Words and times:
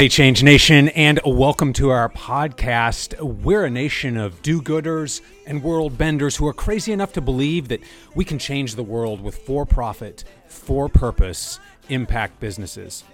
Hey, 0.00 0.08
Change 0.08 0.42
Nation, 0.42 0.88
and 0.88 1.20
welcome 1.26 1.74
to 1.74 1.90
our 1.90 2.08
podcast. 2.08 3.20
We're 3.20 3.66
a 3.66 3.70
nation 3.70 4.16
of 4.16 4.40
do 4.40 4.62
gooders 4.62 5.20
and 5.46 5.62
world 5.62 5.98
benders 5.98 6.36
who 6.36 6.46
are 6.46 6.54
crazy 6.54 6.90
enough 6.90 7.12
to 7.12 7.20
believe 7.20 7.68
that 7.68 7.82
we 8.14 8.24
can 8.24 8.38
change 8.38 8.76
the 8.76 8.82
world 8.82 9.20
with 9.20 9.36
for 9.36 9.66
profit, 9.66 10.24
for 10.48 10.88
purpose, 10.88 11.60
impact 11.90 12.40
businesses. 12.40 13.04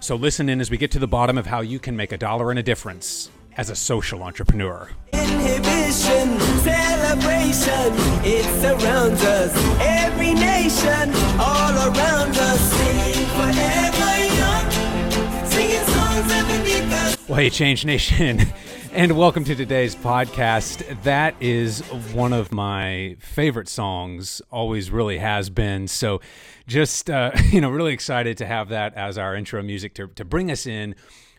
So, 0.00 0.16
listen 0.16 0.48
in 0.48 0.62
as 0.62 0.70
we 0.70 0.78
get 0.78 0.90
to 0.92 0.98
the 0.98 1.06
bottom 1.06 1.36
of 1.36 1.44
how 1.44 1.60
you 1.60 1.78
can 1.78 1.98
make 1.98 2.12
a 2.12 2.16
dollar 2.16 2.48
and 2.48 2.58
a 2.58 2.62
difference 2.62 3.28
as 3.58 3.68
a 3.68 3.76
social 3.76 4.22
entrepreneur. 4.22 4.88
Inhibition, 5.12 6.40
celebration, 6.60 7.92
it 8.24 8.46
surrounds 8.62 9.22
us. 9.22 9.54
Every 9.82 10.32
nation, 10.32 11.12
all 11.38 11.74
around 11.74 12.38
us, 12.38 12.72
singing 12.72 13.26
forever 13.26 13.92
Well, 16.22 17.40
hey, 17.40 17.50
Change 17.50 17.84
Nation, 17.84 18.42
and 18.92 19.18
welcome 19.18 19.42
to 19.42 19.56
today's 19.56 19.96
podcast. 19.96 21.02
That 21.02 21.34
is 21.40 21.80
one 22.12 22.32
of 22.32 22.52
my 22.52 23.16
favorite 23.18 23.68
songs, 23.68 24.40
always 24.48 24.92
really 24.92 25.18
has 25.18 25.50
been. 25.50 25.88
So, 25.88 26.20
just, 26.68 27.10
uh, 27.10 27.32
you 27.50 27.60
know, 27.60 27.70
really 27.70 27.92
excited 27.92 28.36
to 28.38 28.46
have 28.46 28.68
that 28.68 28.94
as 28.94 29.18
our 29.18 29.34
intro 29.34 29.64
music 29.64 29.94
to, 29.94 30.06
to 30.08 30.24
bring 30.24 30.48
us 30.52 30.64
in 30.64 30.94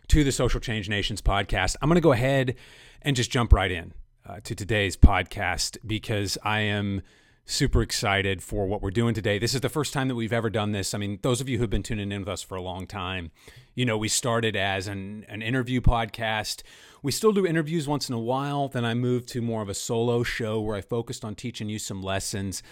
to 0.08 0.22
the 0.22 0.32
Social 0.32 0.60
Change 0.60 0.90
Nations 0.90 1.22
podcast. 1.22 1.76
I'm 1.80 1.88
going 1.88 1.96
to 1.96 2.02
go 2.02 2.12
ahead 2.12 2.54
and 3.00 3.16
just 3.16 3.30
jump 3.30 3.54
right 3.54 3.70
in 3.70 3.94
uh, 4.26 4.40
to 4.44 4.54
today's 4.54 4.98
podcast 4.98 5.78
because 5.86 6.36
I 6.44 6.60
am 6.60 7.00
super 7.46 7.82
excited 7.82 8.42
for 8.42 8.66
what 8.66 8.80
we're 8.80 8.90
doing 8.90 9.14
today. 9.14 9.38
This 9.38 9.54
is 9.54 9.60
the 9.60 9.68
first 9.68 9.92
time 9.92 10.08
that 10.08 10.14
we've 10.14 10.32
ever 10.32 10.48
done 10.48 10.72
this. 10.72 10.94
I 10.94 10.98
mean, 10.98 11.18
those 11.22 11.40
of 11.40 11.48
you 11.48 11.58
who've 11.58 11.68
been 11.68 11.82
tuning 11.82 12.10
in 12.10 12.20
with 12.20 12.28
us 12.28 12.42
for 12.42 12.54
a 12.54 12.62
long 12.62 12.86
time, 12.86 13.30
you 13.74 13.84
know, 13.84 13.98
we 13.98 14.08
started 14.08 14.56
as 14.56 14.86
an, 14.86 15.26
an 15.28 15.42
interview 15.42 15.80
podcast. 15.82 16.62
We 17.02 17.12
still 17.12 17.32
do 17.32 17.46
interviews 17.46 17.86
once 17.86 18.08
in 18.08 18.14
a 18.14 18.18
while. 18.18 18.68
Then 18.68 18.86
I 18.86 18.94
moved 18.94 19.28
to 19.30 19.42
more 19.42 19.60
of 19.60 19.68
a 19.68 19.74
solo 19.74 20.22
show 20.22 20.58
where 20.60 20.74
I 20.74 20.80
focused 20.80 21.22
on 21.22 21.34
teaching 21.34 21.68
you 21.68 21.78
some 21.78 22.02
lessons. 22.02 22.62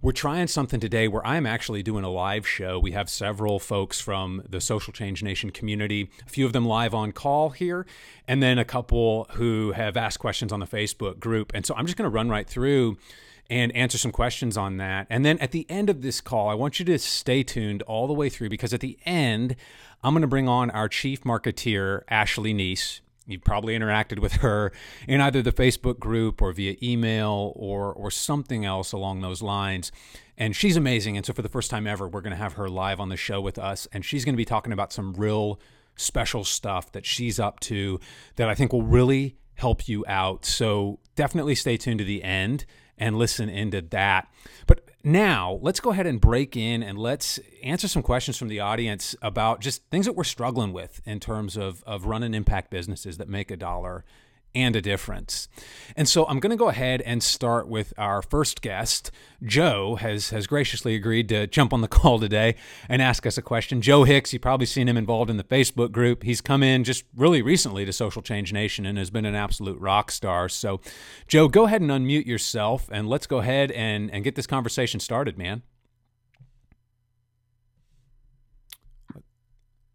We're 0.00 0.12
trying 0.12 0.46
something 0.46 0.80
today 0.80 1.08
where 1.08 1.24
I'm 1.26 1.44
actually 1.44 1.82
doing 1.82 2.02
a 2.02 2.10
live 2.10 2.48
show. 2.48 2.78
We 2.78 2.92
have 2.92 3.10
several 3.10 3.58
folks 3.58 4.00
from 4.00 4.42
the 4.48 4.62
Social 4.62 4.94
Change 4.94 5.22
Nation 5.22 5.50
community, 5.50 6.10
a 6.26 6.30
few 6.30 6.46
of 6.46 6.54
them 6.54 6.64
live 6.64 6.94
on 6.94 7.12
call 7.12 7.50
here, 7.50 7.86
and 8.26 8.42
then 8.42 8.58
a 8.58 8.64
couple 8.64 9.26
who 9.32 9.72
have 9.72 9.96
asked 9.96 10.20
questions 10.20 10.52
on 10.52 10.60
the 10.60 10.66
Facebook 10.66 11.20
group. 11.20 11.52
And 11.54 11.66
so 11.66 11.74
I'm 11.76 11.84
just 11.84 11.98
going 11.98 12.10
to 12.10 12.14
run 12.14 12.30
right 12.30 12.48
through 12.48 12.96
and 13.50 13.74
answer 13.76 13.98
some 13.98 14.12
questions 14.12 14.56
on 14.56 14.76
that. 14.78 15.06
And 15.10 15.24
then 15.24 15.38
at 15.38 15.50
the 15.50 15.66
end 15.68 15.90
of 15.90 16.02
this 16.02 16.20
call, 16.20 16.48
I 16.48 16.54
want 16.54 16.78
you 16.78 16.84
to 16.86 16.98
stay 16.98 17.42
tuned 17.42 17.82
all 17.82 18.06
the 18.06 18.12
way 18.12 18.28
through 18.28 18.48
because 18.48 18.72
at 18.72 18.80
the 18.80 18.98
end, 19.04 19.56
I'm 20.02 20.14
going 20.14 20.22
to 20.22 20.28
bring 20.28 20.48
on 20.48 20.70
our 20.70 20.88
chief 20.88 21.22
marketeer, 21.22 22.02
Ashley 22.08 22.54
Neese. 22.54 23.00
You've 23.26 23.44
probably 23.44 23.78
interacted 23.78 24.18
with 24.18 24.34
her 24.34 24.72
in 25.06 25.20
either 25.20 25.42
the 25.42 25.52
Facebook 25.52 26.00
group 26.00 26.42
or 26.42 26.52
via 26.52 26.76
email 26.82 27.52
or 27.54 27.92
or 27.92 28.10
something 28.10 28.64
else 28.64 28.92
along 28.92 29.20
those 29.20 29.42
lines. 29.42 29.92
And 30.36 30.56
she's 30.56 30.76
amazing. 30.76 31.16
And 31.16 31.24
so 31.24 31.32
for 31.32 31.42
the 31.42 31.48
first 31.48 31.70
time 31.70 31.86
ever, 31.86 32.08
we're 32.08 32.20
going 32.20 32.32
to 32.32 32.42
have 32.42 32.54
her 32.54 32.68
live 32.68 32.98
on 32.98 33.10
the 33.10 33.16
show 33.16 33.40
with 33.40 33.58
us, 33.58 33.86
and 33.92 34.04
she's 34.04 34.24
going 34.24 34.34
to 34.34 34.38
be 34.38 34.44
talking 34.44 34.72
about 34.72 34.92
some 34.92 35.14
real 35.14 35.60
special 35.94 36.42
stuff 36.42 36.90
that 36.92 37.06
she's 37.06 37.38
up 37.38 37.60
to 37.60 38.00
that 38.36 38.48
I 38.48 38.54
think 38.54 38.72
will 38.72 38.82
really 38.82 39.36
help 39.54 39.88
you 39.88 40.04
out. 40.08 40.44
So 40.44 40.98
definitely 41.14 41.54
stay 41.54 41.76
tuned 41.76 41.98
to 41.98 42.04
the 42.04 42.24
end 42.24 42.64
and 43.02 43.18
listen 43.18 43.48
into 43.48 43.82
that. 43.82 44.28
But 44.68 44.84
now 45.02 45.58
let's 45.60 45.80
go 45.80 45.90
ahead 45.90 46.06
and 46.06 46.20
break 46.20 46.56
in 46.56 46.84
and 46.84 46.96
let's 46.96 47.40
answer 47.60 47.88
some 47.88 48.00
questions 48.02 48.38
from 48.38 48.46
the 48.46 48.60
audience 48.60 49.16
about 49.20 49.60
just 49.60 49.82
things 49.90 50.06
that 50.06 50.12
we're 50.12 50.22
struggling 50.22 50.72
with 50.72 51.02
in 51.04 51.18
terms 51.18 51.56
of, 51.56 51.82
of 51.84 52.06
running 52.06 52.32
impact 52.32 52.70
businesses 52.70 53.18
that 53.18 53.28
make 53.28 53.50
a 53.50 53.56
dollar 53.56 54.04
and 54.54 54.76
a 54.76 54.80
difference. 54.80 55.48
And 55.96 56.08
so 56.08 56.26
I'm 56.26 56.40
going 56.40 56.50
to 56.50 56.56
go 56.56 56.68
ahead 56.68 57.00
and 57.02 57.22
start 57.22 57.68
with 57.68 57.92
our 57.96 58.22
first 58.22 58.62
guest. 58.62 59.10
Joe 59.42 59.96
has 59.96 60.30
has 60.30 60.46
graciously 60.46 60.94
agreed 60.94 61.28
to 61.30 61.46
jump 61.46 61.72
on 61.72 61.80
the 61.80 61.88
call 62.02 62.18
today 62.18 62.56
and 62.88 63.02
ask 63.02 63.26
us 63.26 63.38
a 63.38 63.42
question. 63.42 63.82
Joe 63.82 64.04
Hicks, 64.04 64.32
you've 64.32 64.42
probably 64.42 64.66
seen 64.66 64.88
him 64.88 64.96
involved 64.96 65.30
in 65.30 65.36
the 65.36 65.44
Facebook 65.44 65.92
group. 65.92 66.22
He's 66.22 66.40
come 66.40 66.62
in 66.62 66.84
just 66.84 67.04
really 67.16 67.42
recently 67.42 67.84
to 67.84 67.92
Social 67.92 68.22
Change 68.22 68.52
Nation 68.52 68.86
and 68.86 68.98
has 68.98 69.10
been 69.10 69.24
an 69.24 69.34
absolute 69.34 69.78
rock 69.80 70.10
star. 70.10 70.48
So, 70.48 70.80
Joe, 71.26 71.48
go 71.48 71.64
ahead 71.64 71.80
and 71.80 71.90
unmute 71.90 72.26
yourself 72.26 72.88
and 72.92 73.08
let's 73.08 73.26
go 73.26 73.38
ahead 73.38 73.70
and 73.72 74.10
and 74.10 74.24
get 74.24 74.34
this 74.34 74.46
conversation 74.46 75.00
started, 75.00 75.38
man. 75.38 75.62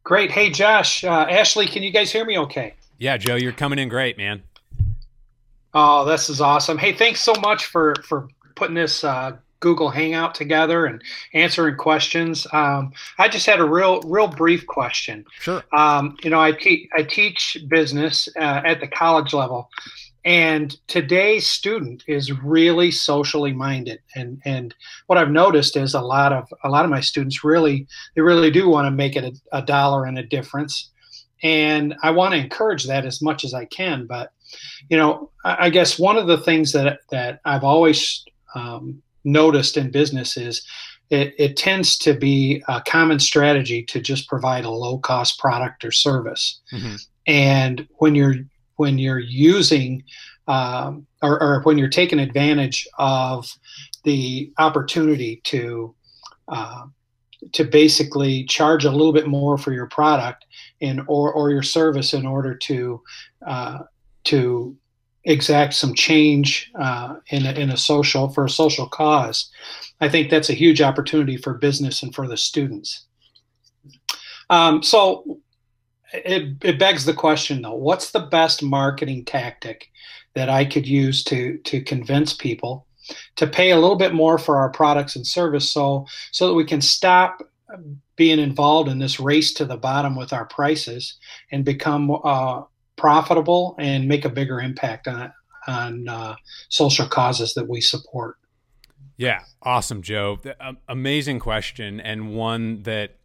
Great. 0.07 0.31
Hey, 0.31 0.49
Josh, 0.49 1.03
uh, 1.03 1.27
Ashley, 1.29 1.67
can 1.67 1.83
you 1.83 1.91
guys 1.91 2.09
hear 2.09 2.23
me 2.23 2.37
okay? 2.37 2.75
Yeah, 2.97 3.17
Joe, 3.17 3.35
you're 3.35 3.51
coming 3.51 3.79
in 3.79 3.89
great, 3.89 4.17
man. 4.17 4.43
Oh, 5.73 6.05
this 6.05 6.29
is 6.29 6.41
awesome. 6.41 6.77
Hey, 6.77 6.93
thanks 6.93 7.21
so 7.21 7.33
much 7.41 7.65
for 7.65 7.93
for 8.03 8.27
putting 8.55 8.75
this 8.75 9.03
uh, 9.03 9.37
Google 9.59 9.89
Hangout 9.89 10.33
together 10.33 10.85
and 10.85 11.01
answering 11.33 11.75
questions. 11.75 12.47
Um, 12.51 12.91
I 13.19 13.27
just 13.27 13.45
had 13.45 13.59
a 13.59 13.65
real 13.65 14.01
real 14.01 14.27
brief 14.27 14.65
question. 14.65 15.25
Sure. 15.39 15.63
Um, 15.73 16.17
you 16.23 16.29
know, 16.29 16.41
I, 16.41 16.51
te- 16.51 16.89
I 16.95 17.03
teach 17.03 17.57
business 17.67 18.27
uh, 18.35 18.61
at 18.65 18.79
the 18.79 18.87
college 18.87 19.33
level, 19.33 19.69
and 20.25 20.75
today's 20.87 21.45
student 21.45 22.03
is 22.07 22.31
really 22.31 22.89
socially 22.89 23.53
minded. 23.53 23.99
And 24.15 24.41
and 24.45 24.73
what 25.05 25.19
I've 25.19 25.31
noticed 25.31 25.77
is 25.77 25.93
a 25.93 26.01
lot 26.01 26.33
of 26.33 26.51
a 26.63 26.69
lot 26.69 26.85
of 26.85 26.91
my 26.91 27.01
students 27.01 27.43
really 27.43 27.87
they 28.15 28.21
really 28.21 28.49
do 28.49 28.69
want 28.69 28.85
to 28.87 28.91
make 28.91 29.15
it 29.15 29.23
a, 29.23 29.57
a 29.59 29.61
dollar 29.61 30.05
and 30.05 30.17
a 30.17 30.23
difference 30.23 30.89
and 31.43 31.95
I 32.03 32.11
want 32.11 32.33
to 32.33 32.39
encourage 32.39 32.85
that 32.85 33.05
as 33.05 33.21
much 33.21 33.43
as 33.43 33.53
I 33.53 33.65
can. 33.65 34.05
But 34.05 34.31
you 34.89 34.97
know, 34.97 35.31
I, 35.43 35.65
I 35.65 35.69
guess 35.69 35.99
one 35.99 36.17
of 36.17 36.27
the 36.27 36.37
things 36.37 36.71
that 36.73 36.99
that 37.09 37.41
I've 37.45 37.63
always 37.63 38.23
um, 38.55 39.01
noticed 39.23 39.77
in 39.77 39.91
business 39.91 40.37
is 40.37 40.65
it, 41.09 41.33
it, 41.37 41.55
tends 41.55 41.97
to 41.99 42.13
be 42.13 42.61
a 42.67 42.81
common 42.81 43.19
strategy 43.19 43.83
to 43.83 44.01
just 44.01 44.27
provide 44.27 44.65
a 44.65 44.69
low 44.69 44.97
cost 44.97 45.39
product 45.39 45.85
or 45.85 45.91
service. 45.91 46.59
Mm-hmm. 46.73 46.95
And 47.27 47.87
when 47.97 48.15
you're 48.15 48.35
when 48.75 48.97
you're 48.97 49.19
using 49.19 50.03
um, 50.47 51.05
or, 51.21 51.41
or, 51.41 51.61
when 51.63 51.77
you're 51.77 51.89
taking 51.89 52.19
advantage 52.19 52.87
of 52.97 53.51
the 54.03 54.51
opportunity 54.57 55.41
to 55.43 55.93
uh, 56.47 56.85
to 57.51 57.63
basically 57.65 58.45
charge 58.45 58.85
a 58.85 58.91
little 58.91 59.11
bit 59.11 59.27
more 59.27 59.57
for 59.57 59.73
your 59.73 59.87
product 59.87 60.45
in 60.79 60.99
or, 61.07 61.33
or 61.33 61.51
your 61.51 61.63
service 61.63 62.13
in 62.13 62.25
order 62.25 62.55
to 62.55 63.01
uh, 63.45 63.79
to 64.25 64.75
exact 65.23 65.73
some 65.73 65.93
change 65.93 66.71
uh, 66.79 67.15
in, 67.27 67.45
a, 67.45 67.51
in 67.51 67.69
a 67.69 67.77
social 67.77 68.29
for 68.29 68.45
a 68.45 68.49
social 68.49 68.87
cause. 68.87 69.51
I 69.99 70.07
think 70.07 70.29
that's 70.29 70.49
a 70.49 70.53
huge 70.53 70.81
opportunity 70.81 71.37
for 71.37 71.53
business 71.53 72.01
and 72.01 72.15
for 72.15 72.27
the 72.27 72.37
students. 72.37 73.05
Um, 74.49 74.81
so 74.81 75.39
it, 76.13 76.55
it 76.63 76.79
begs 76.79 77.03
the 77.03 77.13
question 77.13 77.61
though, 77.61 77.75
what's 77.75 78.11
the 78.11 78.21
best 78.21 78.63
marketing 78.63 79.25
tactic 79.25 79.89
that 80.35 80.49
I 80.49 80.65
could 80.65 80.87
use 80.87 81.23
to 81.25 81.57
to 81.57 81.81
convince 81.81 82.33
people 82.33 82.85
to 83.37 83.47
pay 83.47 83.71
a 83.71 83.79
little 83.79 83.95
bit 83.95 84.13
more 84.13 84.37
for 84.37 84.57
our 84.57 84.69
products 84.69 85.15
and 85.15 85.25
service 85.25 85.71
so 85.71 86.05
so 86.31 86.47
that 86.47 86.53
we 86.53 86.65
can 86.65 86.81
stop 86.81 87.41
being 88.15 88.39
involved 88.39 88.89
in 88.89 88.99
this 88.99 89.19
race 89.19 89.53
to 89.53 89.65
the 89.65 89.77
bottom 89.77 90.15
with 90.15 90.33
our 90.33 90.45
prices 90.45 91.17
and 91.51 91.65
become 91.65 92.11
uh, 92.23 92.61
profitable 92.95 93.75
and 93.79 94.07
make 94.07 94.25
a 94.25 94.29
bigger 94.29 94.59
impact 94.59 95.07
on 95.07 95.31
on 95.67 96.07
uh, 96.07 96.35
social 96.69 97.05
causes 97.07 97.53
that 97.53 97.67
we 97.67 97.81
support. 97.81 98.37
Yeah, 99.17 99.41
awesome, 99.61 100.01
Joe. 100.01 100.39
Amazing 100.87 101.39
question, 101.39 101.99
and 101.99 102.33
one 102.33 102.83
that 102.83 103.17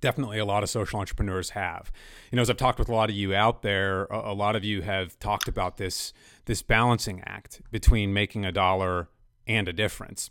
definitely 0.00 0.38
a 0.38 0.44
lot 0.44 0.62
of 0.62 0.70
social 0.70 0.98
entrepreneurs 0.98 1.50
have. 1.50 1.92
You 2.32 2.36
know, 2.36 2.42
as 2.42 2.50
I've 2.50 2.56
talked 2.56 2.78
with 2.78 2.88
a 2.88 2.94
lot 2.94 3.10
of 3.10 3.14
you 3.14 3.34
out 3.34 3.62
there, 3.62 4.06
a 4.06 4.32
lot 4.32 4.56
of 4.56 4.64
you 4.64 4.82
have 4.82 5.18
talked 5.18 5.46
about 5.46 5.76
this 5.76 6.12
this 6.46 6.62
balancing 6.62 7.22
act 7.24 7.60
between 7.70 8.12
making 8.12 8.44
a 8.44 8.50
dollar 8.50 9.08
and 9.46 9.68
a 9.68 9.72
difference 9.72 10.30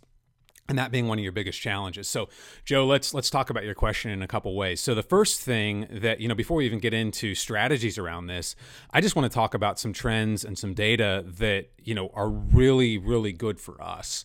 and 0.69 0.77
that 0.77 0.91
being 0.91 1.07
one 1.07 1.17
of 1.17 1.23
your 1.23 1.31
biggest 1.31 1.59
challenges. 1.59 2.07
So, 2.07 2.29
Joe, 2.63 2.85
let's 2.85 3.13
let's 3.13 3.29
talk 3.29 3.49
about 3.49 3.65
your 3.65 3.75
question 3.75 4.11
in 4.11 4.21
a 4.21 4.27
couple 4.27 4.55
ways. 4.55 4.79
So, 4.79 4.95
the 4.95 5.03
first 5.03 5.41
thing 5.41 5.87
that 5.91 6.21
you 6.21 6.27
know, 6.27 6.35
before 6.35 6.57
we 6.57 6.65
even 6.65 6.79
get 6.79 6.93
into 6.93 7.35
strategies 7.35 7.97
around 7.97 8.27
this, 8.27 8.55
I 8.91 9.01
just 9.01 9.15
want 9.15 9.29
to 9.29 9.35
talk 9.35 9.53
about 9.53 9.79
some 9.79 9.91
trends 9.91 10.45
and 10.45 10.57
some 10.57 10.73
data 10.73 11.25
that 11.25 11.71
you 11.83 11.95
know 11.95 12.11
are 12.13 12.29
really 12.29 12.97
really 12.97 13.33
good 13.33 13.59
for 13.59 13.81
us. 13.81 14.23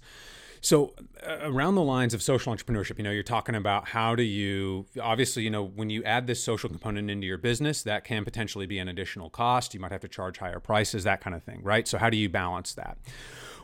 So, 0.60 0.94
uh, 1.22 1.40
around 1.42 1.74
the 1.74 1.82
lines 1.82 2.14
of 2.14 2.22
social 2.22 2.54
entrepreneurship, 2.54 2.96
you 2.96 3.04
know, 3.04 3.10
you're 3.10 3.22
talking 3.22 3.54
about 3.54 3.88
how 3.88 4.14
do 4.14 4.22
you 4.22 4.86
obviously, 4.98 5.42
you 5.42 5.50
know, 5.50 5.62
when 5.62 5.90
you 5.90 6.02
add 6.04 6.26
this 6.26 6.42
social 6.42 6.70
component 6.70 7.10
into 7.10 7.26
your 7.26 7.36
business, 7.36 7.82
that 7.82 8.04
can 8.04 8.24
potentially 8.24 8.64
be 8.64 8.78
an 8.78 8.88
additional 8.88 9.28
cost. 9.28 9.74
You 9.74 9.80
might 9.80 9.92
have 9.92 10.00
to 10.00 10.08
charge 10.08 10.38
higher 10.38 10.60
prices, 10.60 11.04
that 11.04 11.20
kind 11.20 11.36
of 11.36 11.42
thing, 11.42 11.62
right? 11.62 11.86
So, 11.86 11.98
how 11.98 12.08
do 12.08 12.16
you 12.16 12.30
balance 12.30 12.72
that? 12.74 12.96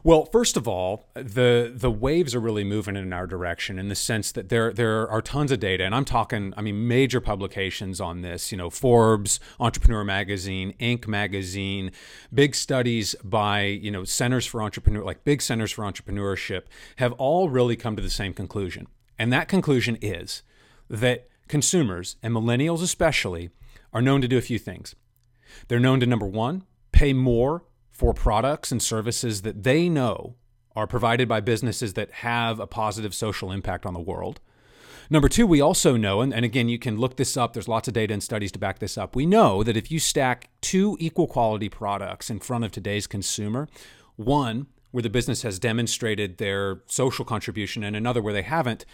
Well, 0.02 0.24
first 0.24 0.56
of 0.56 0.66
all, 0.66 1.08
the 1.14 1.70
the 1.74 1.90
waves 1.90 2.34
are 2.34 2.40
really 2.40 2.64
moving 2.64 2.96
in 2.96 3.12
our 3.12 3.26
direction 3.26 3.78
in 3.78 3.88
the 3.88 3.94
sense 3.94 4.32
that 4.32 4.48
there 4.48 4.72
there 4.72 5.08
are 5.08 5.20
tons 5.20 5.52
of 5.52 5.60
data, 5.60 5.84
and 5.84 5.94
I'm 5.94 6.06
talking, 6.06 6.54
I 6.56 6.62
mean, 6.62 6.88
major 6.88 7.20
publications 7.20 8.00
on 8.00 8.22
this. 8.22 8.50
You 8.50 8.58
know, 8.58 8.70
Forbes, 8.70 9.40
Entrepreneur 9.58 10.02
Magazine, 10.02 10.74
Inc. 10.80 11.06
Magazine, 11.06 11.92
big 12.32 12.54
studies 12.54 13.14
by 13.22 13.62
you 13.62 13.90
know 13.90 14.04
centers 14.04 14.46
for 14.46 14.62
entrepreneur, 14.62 15.04
like 15.04 15.24
big 15.24 15.42
centers 15.42 15.72
for 15.72 15.84
entrepreneurship, 15.84 16.62
have 16.96 17.12
all 17.14 17.50
really 17.50 17.76
come 17.76 17.94
to 17.96 18.02
the 18.02 18.10
same 18.10 18.32
conclusion, 18.32 18.86
and 19.18 19.30
that 19.32 19.48
conclusion 19.48 19.98
is 20.00 20.42
that 20.88 21.28
consumers 21.46 22.16
and 22.22 22.34
millennials 22.34 22.82
especially 22.82 23.50
are 23.92 24.00
known 24.00 24.22
to 24.22 24.28
do 24.28 24.38
a 24.38 24.42
few 24.42 24.58
things. 24.58 24.94
They're 25.68 25.80
known 25.80 26.00
to 26.00 26.06
number 26.06 26.26
one, 26.26 26.64
pay 26.92 27.12
more 27.12 27.64
for 28.00 28.14
products 28.14 28.72
and 28.72 28.82
services 28.82 29.42
that 29.42 29.62
they 29.62 29.86
know 29.86 30.34
are 30.74 30.86
provided 30.86 31.28
by 31.28 31.38
businesses 31.38 31.92
that 31.92 32.10
have 32.10 32.58
a 32.58 32.66
positive 32.66 33.14
social 33.14 33.52
impact 33.52 33.84
on 33.84 33.92
the 33.92 34.00
world. 34.00 34.40
Number 35.10 35.28
two, 35.28 35.46
we 35.46 35.60
also 35.60 35.98
know, 35.98 36.22
and, 36.22 36.32
and, 36.32 36.42
again, 36.42 36.70
you 36.70 36.78
can 36.78 36.96
look 36.96 37.16
this 37.16 37.36
up, 37.36 37.52
there's 37.52 37.68
lots 37.68 37.88
of 37.88 37.92
data 37.92 38.14
and 38.14 38.22
studies 38.22 38.52
to 38.52 38.58
back 38.58 38.78
this 38.78 38.96
up. 38.96 39.14
We 39.14 39.26
know 39.26 39.62
that 39.62 39.76
if 39.76 39.90
you 39.90 39.98
stack 39.98 40.48
two 40.62 40.96
equal 40.98 41.26
quality 41.26 41.68
products 41.68 42.30
in 42.30 42.40
front 42.40 42.64
of 42.64 42.72
today's 42.72 43.06
consumer, 43.06 43.68
one 44.16 44.68
where 44.92 45.02
the 45.02 45.10
business 45.10 45.42
has 45.42 45.58
demonstrated 45.58 46.38
their 46.38 46.80
social 46.86 47.26
contribution 47.26 47.84
and 47.84 47.94
another 47.94 48.22
where 48.22 48.32
they 48.32 48.40
haven't, 48.40 48.86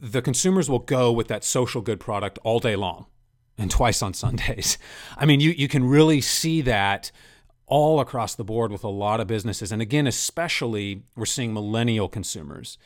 the 0.00 0.22
consumers 0.22 0.70
will 0.70 0.78
go 0.78 1.10
with 1.10 1.26
that 1.26 1.42
social 1.42 1.80
good 1.80 1.98
product 1.98 2.38
all 2.44 2.60
day 2.60 2.76
long 2.76 3.06
and 3.58 3.68
twice 3.68 4.00
on 4.00 4.14
Sundays. 4.14 4.78
I 5.16 5.26
mean, 5.26 5.40
you, 5.40 5.50
you 5.50 5.66
can 5.66 5.82
really 5.82 6.20
see 6.20 6.60
that 6.60 7.10
all 7.68 8.00
across 8.00 8.34
the 8.34 8.44
board 8.44 8.72
with 8.72 8.84
a 8.84 8.88
lot 8.88 9.20
of 9.20 9.26
businesses. 9.26 9.70
And 9.72 9.80
again, 9.80 10.06
especially 10.06 11.04
we're 11.14 11.26
seeing 11.26 11.52
millennial 11.52 12.08
consumers 12.08 12.78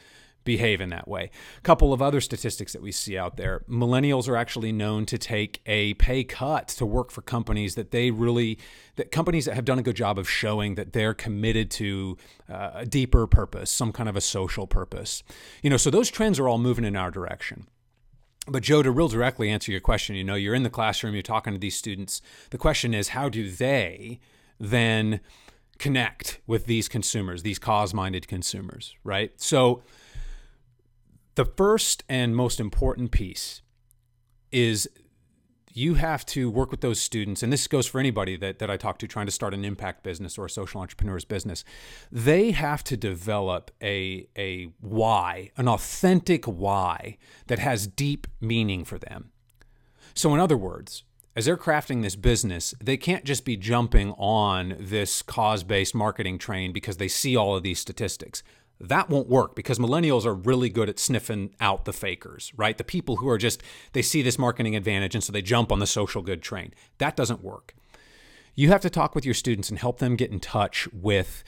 behave 0.45 0.81
in 0.81 0.91
that 0.91 1.07
way. 1.07 1.31
A 1.59 1.61
couple 1.61 1.93
of 1.93 2.03
other 2.03 2.21
statistics 2.21 2.73
that 2.73 2.83
we 2.83 2.93
see 2.93 3.17
out 3.17 3.37
there 3.37 3.63
millennials 3.69 4.29
are 4.29 4.37
actually 4.37 4.73
known 4.73 5.07
to 5.07 5.19
take 5.19 5.61
a 5.67 5.95
pay 5.95 6.25
cut 6.25 6.69
to 6.69 6.87
work 6.87 7.11
for 7.11 7.23
companies 7.23 7.75
that 7.75 7.91
they 7.91 8.11
really, 8.11 8.59
that 8.97 9.11
companies 9.11 9.45
that 9.45 9.55
have 9.55 9.65
done 9.65 9.79
a 9.79 9.83
good 9.83 9.97
job 9.97 10.19
of 10.19 10.29
showing 10.29 10.75
that 10.75 10.93
they're 10.93 11.15
committed 11.15 11.71
to 11.71 12.17
uh, 12.51 12.71
a 12.75 12.87
deeper 12.87 13.27
purpose, 13.27 13.71
some 13.71 13.93
kind 13.93 14.09
of 14.09 14.17
a 14.17 14.21
social 14.21 14.67
purpose. 14.67 15.23
You 15.63 15.71
know, 15.71 15.77
so 15.77 15.91
those 15.91 16.11
trends 16.11 16.39
are 16.39 16.49
all 16.49 16.59
moving 16.59 16.85
in 16.85 16.97
our 16.97 17.11
direction. 17.11 17.67
But 18.49 18.65
Joe, 18.65 18.83
to 18.83 18.91
real 18.91 19.07
directly 19.07 19.51
answer 19.51 19.71
your 19.71 19.81
question, 19.81 20.17
you 20.17 20.25
know, 20.25 20.35
you're 20.35 20.55
in 20.55 20.65
the 20.65 20.71
classroom, 20.71 21.15
you're 21.15 21.23
talking 21.23 21.53
to 21.53 21.61
these 21.61 21.77
students. 21.77 22.21
The 22.51 22.59
question 22.59 22.93
is, 22.93 23.11
how 23.11 23.29
do 23.29 23.49
they 23.49 24.19
then 24.63 25.21
connect 25.79 26.41
with 26.47 26.67
these 26.67 26.89
consumers, 26.89 27.43
these 27.43 27.59
cause 27.59 27.93
minded 27.93 28.29
consumers, 28.29 28.95
right? 29.03 29.33
So, 29.37 29.83
the 31.35 31.45
first 31.45 32.05
and 32.09 32.37
most 32.37 32.61
important 32.61 33.11
piece 33.11 33.63
is 34.53 34.89
you 35.73 35.95
have 35.95 36.25
to 36.27 36.51
work 36.51 36.71
with 36.71 36.83
those 36.83 37.01
students, 37.01 37.43
and 37.43 37.53
this 37.53 37.67
goes 37.67 37.87
for 37.87 37.99
anybody 37.99 38.37
that, 38.37 38.59
that 38.59 38.71
I 38.71 38.77
talk 38.77 38.99
to 38.99 39.09
trying 39.09 39.27
to 39.27 39.33
start 39.33 39.55
an 39.55 39.65
impact 39.65 40.05
business 40.05 40.39
or 40.39 40.45
a 40.45 40.51
social 40.51 40.81
entrepreneur's 40.81 41.25
business. 41.25 41.65
They 42.13 42.51
have 42.53 42.85
to 42.85 42.97
develop 42.97 43.71
a, 43.83 44.29
a 44.37 44.69
why, 44.81 45.51
an 45.57 45.67
authentic 45.69 46.45
why 46.45 47.17
that 47.47 47.59
has 47.59 47.87
deep 47.87 48.27
meaning 48.41 48.85
for 48.85 48.99
them. 48.99 49.33
So, 50.15 50.33
in 50.35 50.39
other 50.39 50.59
words, 50.59 51.05
as 51.35 51.47
they're 51.47 51.57
crafting 51.57 52.03
this 52.03 52.17
business, 52.17 52.75
they 52.83 52.97
can't 52.97 53.25
just 53.25 53.45
be 53.45 53.57
jumping 53.57 54.13
on 54.13 54.77
this 54.79 55.23
cause 55.23 55.65
based 55.65 55.95
marketing 55.95 56.39
train 56.39 56.73
because 56.73 56.99
they 56.99 57.09
see 57.09 57.37
all 57.37 57.57
of 57.57 57.63
these 57.63 57.79
statistics. 57.79 58.43
That 58.79 59.09
won't 59.09 59.29
work 59.29 59.55
because 59.55 59.79
millennials 59.79 60.27
are 60.27 60.35
really 60.35 60.69
good 60.69 60.89
at 60.89 60.99
sniffing 60.99 61.55
out 61.61 61.85
the 61.85 61.93
fakers, 61.93 62.53
right? 62.57 62.77
The 62.77 62.85
people 62.85 63.17
who 63.17 63.29
are 63.29 63.39
just, 63.39 63.63
they 63.93 64.03
see 64.03 64.23
this 64.23 64.39
marketing 64.39 64.75
advantage 64.75 65.15
and 65.15 65.23
so 65.23 65.33
they 65.33 65.41
jump 65.41 65.71
on 65.71 65.79
the 65.79 65.87
social 65.87 66.21
good 66.21 66.43
train. 66.43 66.75
That 66.99 67.17
doesn't 67.17 67.45
work. 67.45 67.75
You 68.55 68.69
have 68.69 68.81
to 68.83 68.91
talk 68.91 69.15
with 69.15 69.25
your 69.25 69.35
students 69.35 69.71
and 69.71 69.79
help 69.79 69.99
them 69.99 70.17
get 70.17 70.33
in 70.33 70.41
touch 70.41 70.89
with 70.93 71.45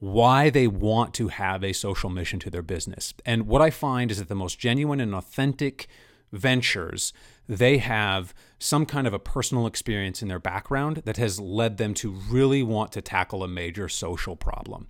why 0.00 0.48
they 0.48 0.66
want 0.66 1.12
to 1.14 1.28
have 1.28 1.62
a 1.62 1.74
social 1.74 2.10
mission 2.10 2.40
to 2.40 2.50
their 2.50 2.62
business. 2.62 3.14
And 3.24 3.46
what 3.46 3.62
I 3.62 3.70
find 3.70 4.10
is 4.10 4.18
that 4.18 4.28
the 4.28 4.34
most 4.34 4.58
genuine 4.58 4.98
and 4.98 5.14
authentic 5.14 5.86
ventures, 6.32 7.12
they 7.48 7.78
have 7.78 8.32
some 8.58 8.86
kind 8.86 9.06
of 9.06 9.14
a 9.14 9.18
personal 9.18 9.66
experience 9.66 10.22
in 10.22 10.28
their 10.28 10.38
background 10.38 11.02
that 11.04 11.16
has 11.16 11.40
led 11.40 11.76
them 11.76 11.94
to 11.94 12.10
really 12.10 12.62
want 12.62 12.92
to 12.92 13.00
tackle 13.00 13.42
a 13.42 13.48
major 13.48 13.88
social 13.88 14.36
problem. 14.36 14.88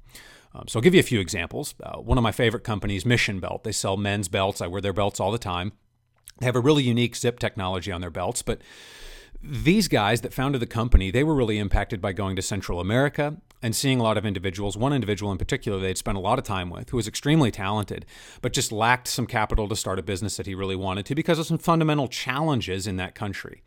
Um, 0.55 0.65
so 0.67 0.79
I'll 0.79 0.83
give 0.83 0.95
you 0.95 1.01
a 1.01 1.05
few 1.05 1.21
examples. 1.21 1.75
Uh, 1.83 1.99
one 1.99 2.19
of 2.19 2.23
my 2.23 2.33
favorite 2.33 2.65
companies, 2.65 3.07
Mission 3.07 3.39
Belt, 3.39 3.65
they 3.65 3.73
sell 3.73 3.97
men's 3.97 4.29
belts. 4.29 4.61
I 4.61 4.67
wear 4.67 4.81
their 4.81 4.93
belts 4.93 5.21
all 5.21 5.31
the 5.31 5.39
time. 5.39 5.73
They 6.41 6.47
have 6.47 6.57
a 6.57 6.61
really 6.61 6.83
unique 6.83 7.17
zip 7.17 7.39
technology 7.39 7.93
on 7.93 8.01
their 8.01 8.11
belts, 8.11 8.43
but 8.43 8.61
these 9.43 9.89
guys 9.89 10.21
that 10.21 10.35
founded 10.35 10.61
the 10.61 10.67
company, 10.67 11.11
they 11.11 11.25
were 11.25 11.35
really 11.35 11.59
impacted 11.59 12.01
by 12.01 12.13
going 12.13 12.37
to 12.37 12.43
Central 12.43 12.81
America 12.81 13.37
and 13.63 13.75
seeing 13.75 14.01
a 14.01 14.03
lot 14.03 14.17
of 14.17 14.27
individuals. 14.27 14.77
One 14.77 14.93
individual 14.93 15.33
in 15.33 15.39
particular 15.39 15.79
they'd 15.79 15.99
spent 15.99 16.19
a 16.19 16.21
lot 16.21 16.39
of 16.39 16.45
time 16.45 16.71
with, 16.71 16.91
who 16.91 16.97
was 16.97 17.09
extremely 17.09 17.51
talented, 17.51 18.07
but 18.43 18.53
just 18.53 18.73
lacked 18.73 19.09
some 19.09 19.27
capital 19.27 19.69
to 19.69 19.77
start 19.77 19.99
a 19.99 20.03
business 20.03 20.37
that 20.37 20.47
he 20.47 20.55
really 20.55 20.77
wanted 20.77 21.07
to 21.07 21.15
because 21.15 21.39
of 21.39 21.47
some 21.47 21.59
fundamental 21.59 22.09
challenges 22.09 22.87
in 22.87 22.97
that 22.97 23.15
country. 23.15 23.63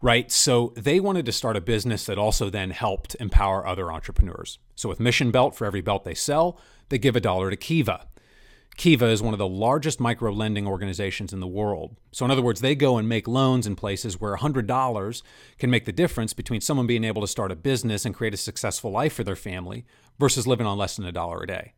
Right. 0.00 0.30
So 0.30 0.72
they 0.76 1.00
wanted 1.00 1.26
to 1.26 1.32
start 1.32 1.56
a 1.56 1.60
business 1.60 2.06
that 2.06 2.18
also 2.18 2.50
then 2.50 2.70
helped 2.70 3.16
empower 3.18 3.66
other 3.66 3.90
entrepreneurs. 3.90 4.60
So 4.76 4.88
with 4.88 5.00
Mission 5.00 5.32
Belt, 5.32 5.56
for 5.56 5.64
every 5.64 5.80
belt 5.80 6.04
they 6.04 6.14
sell, 6.14 6.60
they 6.88 6.98
give 6.98 7.16
a 7.16 7.20
dollar 7.20 7.50
to 7.50 7.56
Kiva. 7.56 8.06
Kiva 8.78 9.06
is 9.06 9.20
one 9.20 9.34
of 9.34 9.38
the 9.38 9.48
largest 9.48 9.98
micro 9.98 10.30
lending 10.32 10.64
organizations 10.64 11.32
in 11.32 11.40
the 11.40 11.48
world. 11.48 11.96
So, 12.12 12.24
in 12.24 12.30
other 12.30 12.42
words, 12.42 12.60
they 12.60 12.76
go 12.76 12.96
and 12.96 13.08
make 13.08 13.26
loans 13.26 13.66
in 13.66 13.74
places 13.74 14.20
where 14.20 14.36
$100 14.36 15.22
can 15.58 15.68
make 15.68 15.84
the 15.84 15.92
difference 15.92 16.32
between 16.32 16.60
someone 16.60 16.86
being 16.86 17.02
able 17.02 17.20
to 17.20 17.26
start 17.26 17.50
a 17.50 17.56
business 17.56 18.06
and 18.06 18.14
create 18.14 18.34
a 18.34 18.38
successful 18.38 18.92
life 18.92 19.14
for 19.14 19.24
their 19.24 19.34
family 19.34 19.84
versus 20.20 20.46
living 20.46 20.64
on 20.64 20.78
less 20.78 20.94
than 20.94 21.04
a 21.04 21.12
dollar 21.12 21.42
a 21.42 21.46
day. 21.46 21.72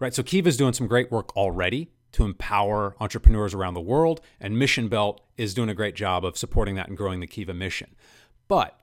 Right? 0.00 0.12
So, 0.12 0.24
Kiva 0.24 0.48
is 0.48 0.56
doing 0.56 0.72
some 0.72 0.88
great 0.88 1.12
work 1.12 1.34
already 1.36 1.92
to 2.10 2.24
empower 2.24 2.96
entrepreneurs 2.98 3.54
around 3.54 3.74
the 3.74 3.80
world, 3.80 4.20
and 4.40 4.58
Mission 4.58 4.88
Belt 4.88 5.20
is 5.36 5.54
doing 5.54 5.68
a 5.68 5.74
great 5.74 5.94
job 5.94 6.24
of 6.24 6.36
supporting 6.36 6.74
that 6.74 6.88
and 6.88 6.96
growing 6.96 7.20
the 7.20 7.28
Kiva 7.28 7.54
mission. 7.54 7.94
But 8.48 8.80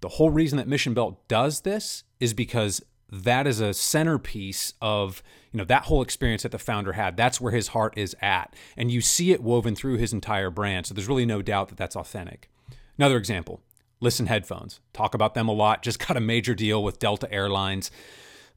the 0.00 0.08
whole 0.08 0.30
reason 0.30 0.56
that 0.56 0.66
Mission 0.66 0.94
Belt 0.94 1.28
does 1.28 1.60
this 1.60 2.04
is 2.20 2.32
because 2.32 2.80
that 3.10 3.46
is 3.46 3.60
a 3.60 3.74
centerpiece 3.74 4.72
of 4.80 5.22
you 5.56 5.62
know 5.62 5.64
that 5.64 5.84
whole 5.84 6.02
experience 6.02 6.42
that 6.42 6.52
the 6.52 6.58
founder 6.58 6.92
had 6.92 7.16
that's 7.16 7.40
where 7.40 7.50
his 7.52 7.68
heart 7.68 7.94
is 7.96 8.14
at. 8.20 8.54
And 8.76 8.90
you 8.90 9.00
see 9.00 9.32
it 9.32 9.42
woven 9.42 9.74
through 9.74 9.96
his 9.96 10.12
entire 10.12 10.50
brand. 10.50 10.84
So 10.84 10.92
there's 10.92 11.08
really 11.08 11.24
no 11.24 11.40
doubt 11.40 11.68
that 11.68 11.78
that's 11.78 11.96
authentic. 11.96 12.50
Another 12.98 13.16
example 13.16 13.62
LSTN 14.02 14.26
headphones. 14.26 14.80
Talk 14.92 15.14
about 15.14 15.32
them 15.32 15.48
a 15.48 15.52
lot. 15.52 15.82
Just 15.82 15.98
got 16.06 16.18
a 16.18 16.20
major 16.20 16.54
deal 16.54 16.84
with 16.84 16.98
delta 16.98 17.32
airlines. 17.32 17.90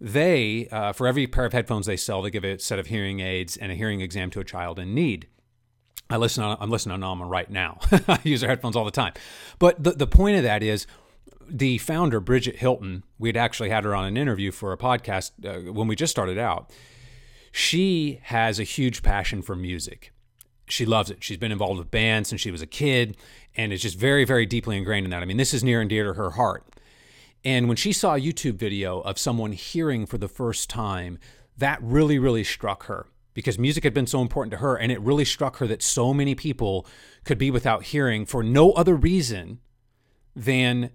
They 0.02 0.68
uh, 0.74 0.92
for 0.92 1.08
every 1.08 1.26
pair 1.26 1.46
of 1.46 1.54
headphones 1.54 1.86
they 1.86 1.96
sell 1.96 2.22
they 2.22 2.32
give 2.32 2.44
a 2.44 2.60
set 2.60 2.80
of 2.80 2.88
hearing 2.88 3.22
aids 3.22 3.56
and 3.56 3.72
a 3.72 3.76
hearing 3.76 4.02
exam 4.02 4.30
to 4.32 4.42
a 4.42 4.44
child 4.44 4.78
in 4.78 4.94
need. 4.94 5.28
I 6.10 6.18
listen 6.18 6.44
on, 6.44 6.58
I'm 6.60 6.70
listening 6.70 7.02
on 7.02 7.20
them 7.20 7.30
right 7.30 7.50
now. 7.50 7.80
I 8.10 8.20
use 8.24 8.42
their 8.42 8.50
headphones 8.50 8.76
all 8.76 8.84
the 8.84 8.92
time. 8.92 9.14
But 9.58 9.82
the, 9.82 9.92
the 9.92 10.08
point 10.08 10.36
of 10.36 10.44
that 10.44 10.64
is 10.64 10.86
the 11.50 11.78
founder, 11.80 12.20
Bridget 12.20 12.58
Hilton, 12.58 13.04
we 13.18 13.30
had 13.30 13.38
actually 13.38 13.70
had 13.70 13.84
her 13.84 13.96
on 13.96 14.06
an 14.06 14.18
interview 14.18 14.52
for 14.52 14.72
a 14.72 14.78
podcast 14.78 15.32
uh, 15.46 15.72
when 15.72 15.88
we 15.88 15.96
just 15.96 16.12
started 16.12 16.38
out. 16.38 16.72
She 17.52 18.20
has 18.24 18.60
a 18.60 18.64
huge 18.64 19.02
passion 19.02 19.42
for 19.42 19.56
music. 19.56 20.14
She 20.68 20.86
loves 20.86 21.10
it. 21.10 21.24
She's 21.24 21.38
been 21.38 21.52
involved 21.52 21.80
with 21.80 21.90
bands 21.90 22.30
since 22.30 22.42
she 22.42 22.52
was 22.52 22.62
a 22.62 22.68
kid 22.68 23.18
and 23.56 23.74
is 23.74 23.82
just 23.82 23.98
very, 23.98 24.24
very 24.24 24.46
deeply 24.46 24.78
ingrained 24.78 25.06
in 25.06 25.10
that. 25.12 25.24
I 25.24 25.26
mean, 25.26 25.38
this 25.38 25.54
is 25.54 25.64
near 25.64 25.82
and 25.82 25.90
dear 25.90 26.04
to 26.06 26.14
her 26.14 26.32
heart. 26.32 26.64
And 27.44 27.68
when 27.68 27.78
she 27.78 27.92
saw 27.92 28.16
a 28.16 28.20
YouTube 28.20 28.56
video 28.56 29.00
of 29.02 29.18
someone 29.18 29.54
hearing 29.54 30.06
for 30.06 30.18
the 30.18 30.28
first 30.28 30.70
time, 30.70 31.18
that 31.58 31.80
really, 31.82 32.20
really 32.20 32.44
struck 32.44 32.84
her 32.86 33.08
because 33.34 33.58
music 33.58 33.84
had 33.84 33.94
been 33.94 34.08
so 34.08 34.22
important 34.22 34.52
to 34.52 34.58
her. 34.58 34.76
And 34.76 34.92
it 34.92 35.02
really 35.02 35.26
struck 35.26 35.58
her 35.58 35.68
that 35.68 35.82
so 35.82 36.14
many 36.14 36.36
people 36.36 36.86
could 37.24 37.38
be 37.38 37.50
without 37.50 37.86
hearing 37.86 38.26
for 38.26 38.44
no 38.44 38.72
other 38.74 38.96
reason 38.96 39.60
than 40.36 40.92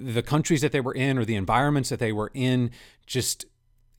the 0.00 0.22
countries 0.22 0.60
that 0.60 0.72
they 0.72 0.80
were 0.80 0.94
in 0.94 1.18
or 1.18 1.24
the 1.24 1.36
environments 1.36 1.88
that 1.88 1.98
they 1.98 2.12
were 2.12 2.30
in 2.34 2.70
just 3.06 3.44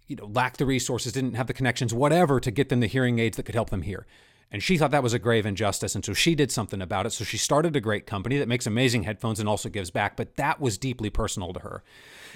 you 0.08 0.16
know 0.16 0.26
lacked 0.26 0.58
the 0.58 0.66
resources 0.66 1.14
didn't 1.14 1.34
have 1.34 1.48
the 1.48 1.54
connections 1.54 1.94
whatever 1.94 2.40
to 2.40 2.52
get 2.52 2.70
them 2.70 2.80
the 2.80 2.88
hearing 2.88 3.20
aids 3.20 3.38
that 3.38 3.44
could 3.44 3.56
help 3.56 3.70
them 3.70 3.82
hear 3.82 4.06
and 4.52 4.62
she 4.62 4.78
thought 4.78 4.92
that 4.92 5.04
was 5.04 5.14
a 5.14 5.20
grave 5.20 5.46
injustice 5.46 5.96
and 5.96 6.06
so 6.06 6.14
she 6.14 6.36
did 6.36 6.52
something 6.52 6.82
about 6.82 7.06
it 7.06 7.12
so 7.12 7.24
she 7.24 7.38
started 7.38 7.76
a 7.76 7.82
great 7.82 8.06
company 8.06 8.38
that 8.38 8.48
makes 8.48 8.68
amazing 8.68 9.04
headphones 9.04 9.40
and 9.40 9.50
also 9.50 9.70
gives 9.70 9.92
back 9.92 10.16
but 10.16 10.36
that 10.36 10.60
was 10.60 10.78
deeply 10.78 11.10
personal 11.10 11.54
to 11.54 11.60
her 11.62 11.84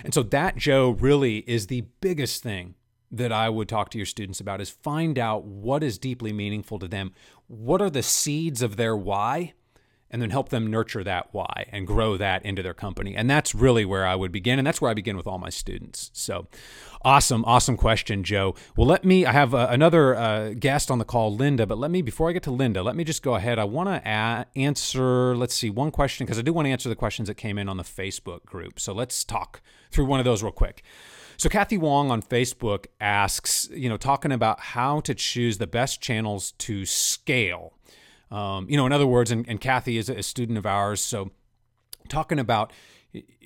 and 0.04 0.14
so 0.14 0.24
that 0.24 0.56
joe 0.56 0.92
really 0.92 1.40
is 1.40 1.68
the 1.68 1.82
biggest 2.02 2.42
thing 2.42 2.76
that 3.12 3.32
I 3.32 3.50
would 3.50 3.68
talk 3.68 3.90
to 3.92 3.98
your 3.98 4.06
students 4.06 4.40
about 4.40 4.62
is 4.62 4.70
find 4.70 5.18
out 5.18 5.44
what 5.44 5.84
is 5.84 5.98
deeply 5.98 6.32
meaningful 6.32 6.80
to 6.80 6.88
them. 6.88 7.14
What 7.48 7.82
are 7.82 7.90
the 7.90 8.04
seeds 8.04 8.62
of 8.62 8.76
their 8.76 8.96
why? 8.96 9.54
And 10.12 10.24
then 10.24 10.32
help 10.32 10.50
them 10.50 10.72
nurture 10.72 11.04
that 11.04 11.28
why 11.34 11.68
and 11.72 11.86
grow 11.86 12.18
that 12.18 12.44
into 12.44 12.64
their 12.64 12.74
company. 12.74 13.16
And 13.16 13.30
that's 13.30 13.54
really 13.54 13.86
where 13.86 14.08
I 14.08 14.16
would 14.16 14.32
begin. 14.32 14.58
And 14.58 14.66
that's 14.66 14.82
where 14.82 14.90
I 14.90 14.96
begin 14.96 15.16
with 15.16 15.28
all 15.28 15.38
my 15.38 15.52
students. 15.52 16.10
So 16.14 16.48
awesome, 17.04 17.46
awesome 17.46 17.78
question, 17.78 18.24
Joe. 18.24 18.56
Well, 18.76 18.88
let 18.88 19.06
me, 19.06 19.24
I 19.26 19.32
have 19.34 19.54
uh, 19.54 19.68
another 19.70 20.16
uh, 20.16 20.54
guest 20.58 20.90
on 20.90 20.98
the 20.98 21.06
call, 21.06 21.36
Linda, 21.36 21.68
but 21.68 21.78
let 21.78 21.92
me, 21.92 22.02
before 22.02 22.28
I 22.28 22.34
get 22.34 22.42
to 22.44 22.52
Linda, 22.52 22.82
let 22.82 22.96
me 22.96 23.04
just 23.04 23.22
go 23.22 23.36
ahead. 23.36 23.60
I 23.60 23.66
want 23.66 23.90
to 23.90 24.08
answer, 24.08 25.38
let's 25.38 25.54
see, 25.54 25.70
one 25.70 25.92
question, 25.92 26.26
because 26.26 26.40
I 26.40 26.42
do 26.42 26.54
want 26.54 26.66
to 26.66 26.72
answer 26.72 26.90
the 26.90 26.96
questions 26.96 27.28
that 27.28 27.36
came 27.36 27.60
in 27.60 27.70
on 27.70 27.78
the 27.78 27.84
Facebook 27.84 28.46
group. 28.46 28.80
So 28.80 28.94
let's 28.94 29.24
talk 29.24 29.62
through 29.92 30.06
one 30.06 30.20
of 30.20 30.26
those 30.26 30.42
real 30.42 30.52
quick. 30.52 30.82
So 31.38 31.50
Kathy 31.50 31.78
Wong 31.78 32.12
on 32.12 32.22
Facebook 32.22 32.88
asks, 33.00 33.70
you 33.72 33.88
know, 33.88 33.96
talking 33.96 34.32
about 34.32 34.60
how 34.60 35.00
to 35.02 35.14
choose 35.14 35.58
the 35.58 35.68
best 35.68 36.02
channels 36.02 36.52
to 36.54 36.86
scale. 36.86 37.76
Um, 38.32 38.70
you 38.70 38.78
know, 38.78 38.86
in 38.86 38.92
other 38.92 39.08
words, 39.08 39.32
and, 39.32 39.48
and 39.48 39.60
Kathy 39.60 39.98
is 39.98 40.10
a 40.10 40.22
student 40.22 40.58
of 40.58 40.66
ours, 40.66 41.02
so 41.02 41.32
talking 42.08 42.40
about 42.40 42.72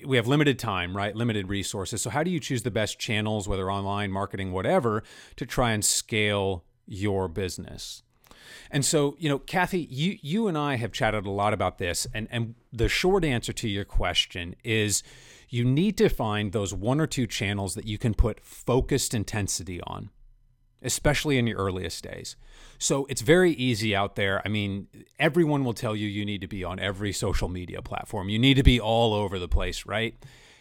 we 0.04 0.16
have 0.16 0.26
limited 0.26 0.58
time, 0.58 0.94
right? 0.94 1.16
Limited 1.16 1.48
resources. 1.48 2.02
So 2.02 2.10
how 2.10 2.22
do 2.22 2.30
you 2.30 2.38
choose 2.38 2.62
the 2.62 2.70
best 2.70 2.98
channels, 2.98 3.48
whether 3.48 3.70
online, 3.70 4.12
marketing, 4.12 4.52
whatever, 4.52 5.02
to 5.36 5.46
try 5.46 5.72
and 5.72 5.82
scale 5.82 6.64
your 6.86 7.28
business? 7.28 8.02
And 8.70 8.84
so, 8.84 9.16
you 9.18 9.28
know, 9.28 9.38
Kathy, 9.38 9.86
you 9.90 10.18
you 10.20 10.48
and 10.48 10.58
I 10.58 10.76
have 10.76 10.92
chatted 10.92 11.24
a 11.24 11.30
lot 11.30 11.54
about 11.54 11.78
this, 11.78 12.06
and 12.12 12.28
and 12.30 12.54
the 12.72 12.88
short 12.88 13.24
answer 13.24 13.52
to 13.54 13.68
your 13.68 13.84
question 13.84 14.54
is 14.64 15.02
you 15.48 15.64
need 15.64 15.96
to 15.98 16.08
find 16.08 16.52
those 16.52 16.74
one 16.74 17.00
or 17.00 17.06
two 17.06 17.26
channels 17.26 17.74
that 17.74 17.86
you 17.86 17.96
can 17.96 18.14
put 18.14 18.44
focused 18.44 19.14
intensity 19.14 19.80
on, 19.86 20.10
especially 20.82 21.38
in 21.38 21.46
your 21.46 21.58
earliest 21.58 22.02
days. 22.04 22.36
So 22.84 23.06
it's 23.08 23.22
very 23.22 23.52
easy 23.52 23.96
out 23.96 24.14
there. 24.14 24.42
I 24.44 24.50
mean, 24.50 24.88
everyone 25.18 25.64
will 25.64 25.72
tell 25.72 25.96
you 25.96 26.06
you 26.06 26.26
need 26.26 26.42
to 26.42 26.46
be 26.46 26.64
on 26.64 26.78
every 26.78 27.14
social 27.14 27.48
media 27.48 27.80
platform, 27.80 28.28
you 28.28 28.38
need 28.38 28.58
to 28.58 28.62
be 28.62 28.78
all 28.78 29.14
over 29.14 29.38
the 29.38 29.48
place, 29.48 29.86
right? 29.86 30.14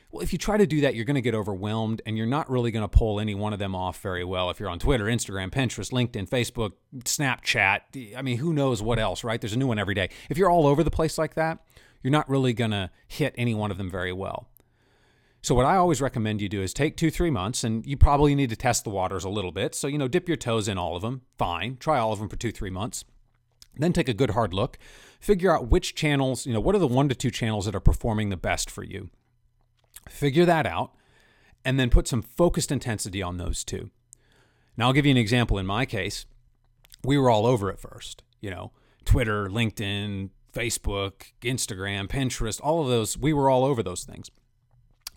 Well, 0.09 0.23
if 0.23 0.31
you 0.31 0.39
try 0.39 0.55
to 0.55 0.65
do 0.65 0.79
that, 0.79 0.95
you're 0.95 1.03
going 1.03 1.15
to 1.15 1.21
get 1.21 1.35
overwhelmed 1.35 2.01
and 2.05 2.15
you're 2.17 2.25
not 2.25 2.49
really 2.49 2.71
going 2.71 2.87
to 2.87 2.87
pull 2.87 3.19
any 3.19 3.35
one 3.35 3.51
of 3.51 3.59
them 3.59 3.75
off 3.75 3.99
very 3.99 4.23
well. 4.23 4.49
If 4.49 4.61
you're 4.61 4.69
on 4.69 4.79
Twitter, 4.79 5.03
Instagram, 5.03 5.51
Pinterest, 5.51 5.91
LinkedIn, 5.91 6.29
Facebook, 6.29 6.71
Snapchat, 6.99 8.15
I 8.15 8.21
mean, 8.21 8.37
who 8.37 8.53
knows 8.53 8.81
what 8.81 8.99
else, 8.99 9.25
right? 9.25 9.41
There's 9.41 9.51
a 9.51 9.59
new 9.59 9.67
one 9.67 9.77
every 9.77 9.93
day. 9.93 10.09
If 10.29 10.37
you're 10.37 10.49
all 10.49 10.65
over 10.65 10.81
the 10.81 10.91
place 10.91 11.17
like 11.17 11.33
that, 11.33 11.59
you're 12.03 12.11
not 12.11 12.29
really 12.29 12.53
going 12.53 12.71
to 12.71 12.89
hit 13.05 13.35
any 13.37 13.53
one 13.53 13.69
of 13.69 13.77
them 13.77 13.91
very 13.91 14.13
well. 14.13 14.47
So, 15.43 15.53
what 15.53 15.65
I 15.65 15.75
always 15.75 15.99
recommend 15.99 16.41
you 16.41 16.47
do 16.47 16.61
is 16.61 16.73
take 16.73 16.95
two, 16.95 17.11
three 17.11 17.29
months, 17.29 17.65
and 17.65 17.85
you 17.85 17.97
probably 17.97 18.33
need 18.33 18.49
to 18.51 18.55
test 18.55 18.85
the 18.85 18.89
waters 18.89 19.25
a 19.25 19.29
little 19.29 19.51
bit. 19.51 19.75
So, 19.75 19.87
you 19.87 19.97
know, 19.97 20.07
dip 20.07 20.29
your 20.29 20.37
toes 20.37 20.69
in 20.69 20.77
all 20.77 20.95
of 20.95 21.01
them. 21.01 21.23
Fine. 21.37 21.77
Try 21.81 21.99
all 21.99 22.13
of 22.13 22.19
them 22.19 22.29
for 22.29 22.37
two, 22.37 22.53
three 22.53 22.69
months. 22.69 23.03
Then 23.75 23.91
take 23.91 24.07
a 24.07 24.13
good 24.13 24.29
hard 24.29 24.53
look. 24.53 24.77
Figure 25.19 25.53
out 25.53 25.67
which 25.67 25.95
channels, 25.95 26.45
you 26.45 26.53
know, 26.53 26.61
what 26.61 26.75
are 26.75 26.79
the 26.79 26.87
one 26.87 27.09
to 27.09 27.15
two 27.15 27.29
channels 27.29 27.65
that 27.65 27.75
are 27.75 27.81
performing 27.81 28.29
the 28.29 28.37
best 28.37 28.71
for 28.71 28.85
you. 28.85 29.09
Figure 30.07 30.45
that 30.45 30.65
out, 30.65 30.93
and 31.65 31.77
then 31.77 31.89
put 31.89 32.07
some 32.07 32.21
focused 32.21 32.71
intensity 32.71 33.21
on 33.21 33.35
those 33.35 33.65
two. 33.65 33.89
Now, 34.77 34.87
I'll 34.87 34.93
give 34.93 35.05
you 35.05 35.11
an 35.11 35.17
example. 35.17 35.57
In 35.57 35.65
my 35.65 35.85
case, 35.85 36.25
we 37.03 37.17
were 37.17 37.29
all 37.29 37.45
over 37.45 37.69
it 37.69 37.81
first, 37.81 38.23
you 38.39 38.49
know, 38.49 38.71
Twitter, 39.03 39.49
LinkedIn, 39.49 40.29
Facebook, 40.53 41.33
Instagram, 41.41 42.07
Pinterest, 42.07 42.61
all 42.63 42.81
of 42.81 42.87
those, 42.87 43.17
we 43.17 43.33
were 43.33 43.49
all 43.49 43.65
over 43.65 43.83
those 43.83 44.05
things 44.05 44.29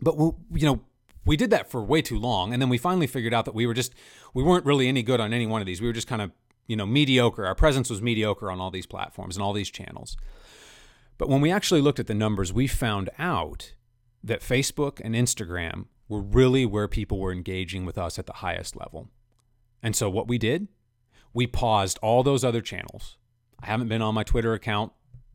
but 0.01 0.17
we, 0.17 0.31
you 0.55 0.67
know 0.67 0.81
we 1.27 1.37
did 1.37 1.51
that 1.51 1.69
for 1.69 1.83
way 1.83 2.01
too 2.01 2.19
long 2.19 2.53
and 2.53 2.63
then 2.63 2.69
we 2.69 2.79
finally 2.79 3.07
figured 3.07 3.35
out 3.35 3.45
that 3.45 3.55
we 3.55 3.67
were 3.67 3.75
just 3.75 3.93
we 4.33 4.43
weren't 4.43 4.65
really 4.65 4.89
any 4.89 5.03
good 5.03 5.21
on 5.21 5.33
any 5.35 5.47
one 5.47 5.61
of 5.61 5.67
these. 5.67 5.81
We 5.81 5.89
were 5.89 5.93
just 5.93 6.07
kind 6.07 6.23
of 6.23 6.31
you 6.67 6.77
know 6.77 6.87
mediocre. 6.87 7.45
Our 7.45 7.55
presence 7.55 7.91
was 7.91 8.01
mediocre 8.01 8.51
on 8.51 8.61
all 8.61 8.71
these 8.71 8.87
platforms 8.87 9.37
and 9.37 9.43
all 9.43 9.53
these 9.53 9.71
channels. 9.71 10.17
But 11.19 11.29
when 11.29 11.41
we 11.41 11.51
actually 11.51 11.81
looked 11.81 11.99
at 11.99 12.07
the 12.07 12.15
numbers 12.15 12.53
we 12.53 12.67
found 12.67 13.11
out 13.19 13.75
that 14.23 14.41
facebook 14.41 15.01
and 15.05 15.15
instagram 15.15 15.87
were 16.09 16.21
really 16.21 16.65
where 16.65 16.89
people 16.89 17.19
were 17.19 17.33
engaging 17.33 17.85
with 17.85 17.99
us 17.99 18.19
at 18.19 18.27
the 18.27 18.35
highest 18.35 18.77
level. 18.77 19.09
And 19.83 19.95
so 19.95 20.09
what 20.09 20.29
we 20.29 20.39
did 20.39 20.69
we 21.35 21.47
paused 21.47 21.99
all 22.01 22.23
those 22.23 22.45
other 22.45 22.63
channels. 22.63 23.19
I 23.63 23.67
haven't 23.67 23.89
been 23.89 24.03
on 24.03 24.15
my 24.15 24.23
twitter 24.23 24.53
account 24.53 24.93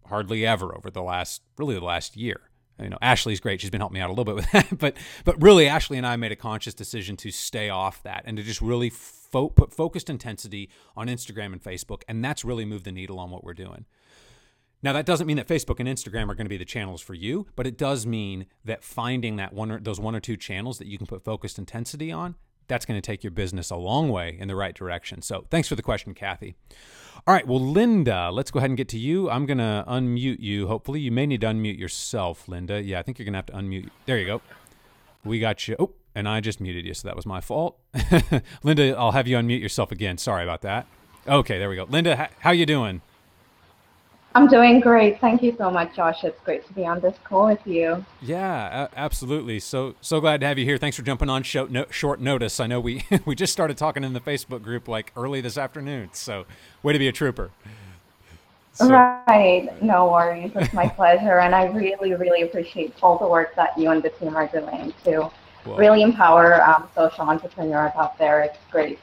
hardly 0.08 0.46
ever 0.46 0.76
over 0.76 0.90
the 0.90 1.02
last 1.02 1.42
really 1.58 1.76
the 1.76 1.86
last 1.86 2.16
year 2.16 2.51
you 2.82 2.90
know 2.90 2.98
Ashley's 3.02 3.40
great. 3.40 3.62
She's 3.62 3.70
been 3.70 3.82
helping 3.82 3.96
me 3.96 4.02
out 4.02 4.10
a 4.10 4.14
little 4.14 4.26
bit 4.26 4.36
with 4.36 4.52
that. 4.52 4.78
But 4.78 4.98
but 5.26 5.42
really 5.42 5.68
Ashley 5.68 5.98
and 5.98 6.06
I 6.06 6.16
made 6.16 6.32
a 6.32 6.36
conscious 6.36 6.74
decision 6.74 7.18
to 7.18 7.32
stay 7.32 7.70
off 7.70 8.04
that 8.04 8.24
and 8.26 8.38
to 8.38 8.44
just 8.44 8.62
really 8.62 8.90
fo- 8.90 9.50
put 9.50 9.74
focused 9.74 10.10
intensity 10.10 10.70
on 10.96 11.08
Instagram 11.08 11.54
and 11.54 11.64
Facebook. 11.64 12.04
And 12.08 12.24
that's 12.24 12.44
really 12.44 12.66
moved 12.66 12.86
the 12.86 12.92
needle 12.92 13.20
on 13.20 13.30
what 13.30 13.44
we're 13.44 13.54
doing. 13.54 13.86
Now 14.84 14.94
that 14.94 15.06
doesn't 15.06 15.28
mean 15.28 15.38
that 15.38 15.48
Facebook 15.48 15.80
and 15.80 15.88
Instagram 15.88 16.24
are 16.24 16.36
going 16.36 16.46
to 16.46 16.50
be 16.50 16.58
the 16.58 16.66
channels 16.66 17.02
for 17.02 17.14
you 17.14 17.46
but 17.56 17.68
it 17.68 17.78
does 17.78 18.06
mean 18.06 18.48
that 18.66 18.84
finding 18.84 19.36
that 19.36 19.54
one 19.54 19.72
or 19.72 19.80
those 19.80 20.00
one 20.00 20.16
or 20.16 20.20
two 20.20 20.36
channels 20.36 20.80
that 20.80 20.88
you 20.88 20.98
can 20.98 21.06
put 21.06 21.24
focused 21.24 21.60
intensity 21.60 22.12
on 22.12 22.36
that's 22.68 22.86
going 22.86 23.00
to 23.00 23.06
take 23.06 23.24
your 23.24 23.32
business 23.32 23.70
a 23.70 23.76
long 23.76 24.10
way 24.10 24.38
in 24.40 24.48
the 24.48 24.56
right 24.56 24.76
direction 24.76 25.22
so 25.22 25.46
thanks 25.50 25.68
for 25.68 25.76
the 25.76 25.84
question 25.84 26.14
Kathy 26.14 26.56
all 27.28 27.36
right. 27.36 27.46
Well, 27.46 27.60
Linda, 27.60 28.32
let's 28.32 28.50
go 28.50 28.58
ahead 28.58 28.72
and 28.72 28.78
get 28.78 28.88
to 28.90 28.98
you. 28.98 29.30
I'm 29.30 29.46
going 29.46 29.60
to 29.60 29.86
unmute 29.88 30.40
you. 30.40 30.66
Hopefully, 30.66 31.00
you 31.00 31.12
may 31.12 31.28
need 31.28 31.42
to 31.42 31.48
unmute 31.48 31.78
yourself, 31.78 32.48
Linda. 32.48 32.82
Yeah, 32.82 32.98
I 32.98 33.04
think 33.04 33.20
you're 33.20 33.26
going 33.26 33.34
to 33.34 33.38
have 33.38 33.46
to 33.48 33.54
unmute. 33.54 33.90
There 34.08 34.18
you 34.18 34.26
go. 34.26 34.42
We 35.24 35.40
got 35.40 35.68
you. 35.68 35.76
Oh, 35.78 35.92
and 36.16 36.28
I 36.28 36.40
just 36.40 36.60
muted 36.60 36.84
you, 36.86 36.96
so 36.96 37.08
that 37.08 37.16
was 37.16 37.28
my 37.28 37.40
fault. 37.40 37.78
Linda, 38.64 38.96
I'll 38.98 39.12
have 39.12 39.28
you 39.28 39.38
unmute 39.38 39.62
yourself 39.62 39.92
again. 39.92 40.18
Sorry 40.18 40.44
about 40.44 40.62
that. 40.64 40.88
Okay, 41.28 41.60
there 41.60 41.70
we 41.70 41.76
go. 41.76 41.84
Linda, 41.84 42.30
how 42.40 42.52
you 42.52 42.66
doing? 42.66 43.02
I'm 44.34 44.48
doing 44.48 44.80
great. 44.80 45.20
Thank 45.20 45.44
you 45.44 45.54
so 45.58 45.70
much, 45.70 45.96
Josh. 45.96 46.24
It's 46.24 46.40
great 46.42 46.66
to 46.68 46.74
be 46.74 46.86
on 46.86 47.02
this 47.02 47.16
call 47.24 47.48
with 47.48 47.66
you. 47.66 48.06
Yeah, 48.22 48.88
absolutely. 48.96 49.60
So 49.60 49.96
so 50.00 50.22
glad 50.22 50.40
to 50.42 50.48
have 50.48 50.58
you 50.58 50.64
here. 50.64 50.78
Thanks 50.78 50.96
for 50.96 51.04
jumping 51.04 51.30
on 51.30 51.44
show, 51.44 51.66
no, 51.66 51.86
short 51.90 52.22
notice. 52.22 52.60
I 52.60 52.68
know 52.68 52.80
we 52.80 53.04
we 53.26 53.36
just 53.36 53.52
started 53.52 53.78
talking 53.78 54.04
in 54.04 54.14
the 54.14 54.22
Facebook 54.22 54.64
group 54.64 54.88
like 54.88 55.12
early 55.18 55.42
this 55.42 55.58
afternoon. 55.58 56.10
So 56.14 56.46
way 56.82 56.94
to 56.94 57.00
be 57.00 57.10
a 57.10 57.12
trooper. 57.12 57.52
So. 58.74 58.88
Right. 58.88 59.70
No 59.84 60.10
worries. 60.10 60.52
It's 60.56 60.74
my 60.74 60.88
pleasure, 60.96 61.40
and 61.40 61.54
I 61.54 61.66
really 61.66 62.14
really 62.14 62.44
appreciate 62.44 62.96
all 63.02 63.18
the 63.18 63.28
work 63.28 63.54
that 63.56 63.78
you 63.78 63.92
and 63.92 64.02
the 64.02 64.10
team 64.12 64.38
are 64.38 64.48
doing 64.48 64.94
to 65.04 65.30
really 65.66 66.02
empower 66.04 66.64
um, 66.64 66.88
social 66.96 67.26
entrepreneurs 67.26 67.92
out 67.98 68.18
there. 68.18 68.42
It's 68.42 68.58
great. 68.72 68.98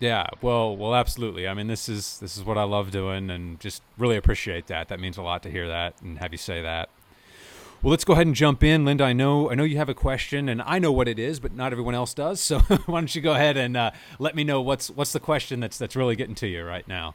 Yeah, 0.00 0.26
well, 0.42 0.76
well, 0.76 0.94
absolutely. 0.94 1.48
I 1.48 1.54
mean, 1.54 1.66
this 1.66 1.88
is 1.88 2.18
this 2.20 2.36
is 2.36 2.44
what 2.44 2.56
I 2.56 2.62
love 2.62 2.90
doing, 2.90 3.30
and 3.30 3.58
just 3.58 3.82
really 3.96 4.16
appreciate 4.16 4.68
that. 4.68 4.88
That 4.88 5.00
means 5.00 5.16
a 5.16 5.22
lot 5.22 5.42
to 5.42 5.50
hear 5.50 5.66
that 5.68 6.00
and 6.00 6.18
have 6.18 6.32
you 6.32 6.38
say 6.38 6.62
that. 6.62 6.88
Well, 7.82 7.90
let's 7.92 8.04
go 8.04 8.12
ahead 8.12 8.26
and 8.26 8.34
jump 8.34 8.64
in, 8.64 8.84
Linda. 8.84 9.04
I 9.04 9.12
know 9.12 9.50
I 9.50 9.54
know 9.54 9.64
you 9.64 9.76
have 9.76 9.88
a 9.88 9.94
question, 9.94 10.48
and 10.48 10.62
I 10.62 10.78
know 10.78 10.92
what 10.92 11.08
it 11.08 11.18
is, 11.18 11.40
but 11.40 11.52
not 11.54 11.72
everyone 11.72 11.94
else 11.94 12.14
does. 12.14 12.40
So 12.48 12.60
why 12.60 13.00
don't 13.00 13.14
you 13.14 13.20
go 13.20 13.32
ahead 13.32 13.56
and 13.56 13.76
uh, 13.76 13.90
let 14.18 14.36
me 14.36 14.44
know 14.44 14.60
what's 14.60 14.88
what's 14.90 15.12
the 15.12 15.20
question 15.20 15.60
that's 15.60 15.78
that's 15.78 15.96
really 15.96 16.14
getting 16.14 16.34
to 16.36 16.46
you 16.46 16.64
right 16.64 16.86
now. 16.86 17.14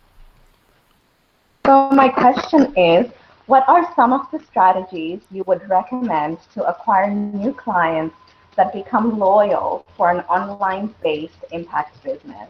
So 1.66 1.90
my 1.92 2.10
question 2.10 2.78
is, 2.78 3.10
what 3.46 3.68
are 3.70 3.94
some 3.96 4.12
of 4.12 4.30
the 4.32 4.40
strategies 4.40 5.22
you 5.32 5.44
would 5.48 5.68
recommend 5.70 6.40
to 6.54 6.64
acquire 6.66 7.10
new 7.10 7.54
clients 7.54 8.16
that 8.58 8.74
become 8.74 9.18
loyal 9.18 9.86
for 9.96 10.12
an 10.12 10.20
online-based 10.22 11.46
impact 11.52 12.04
business? 12.04 12.50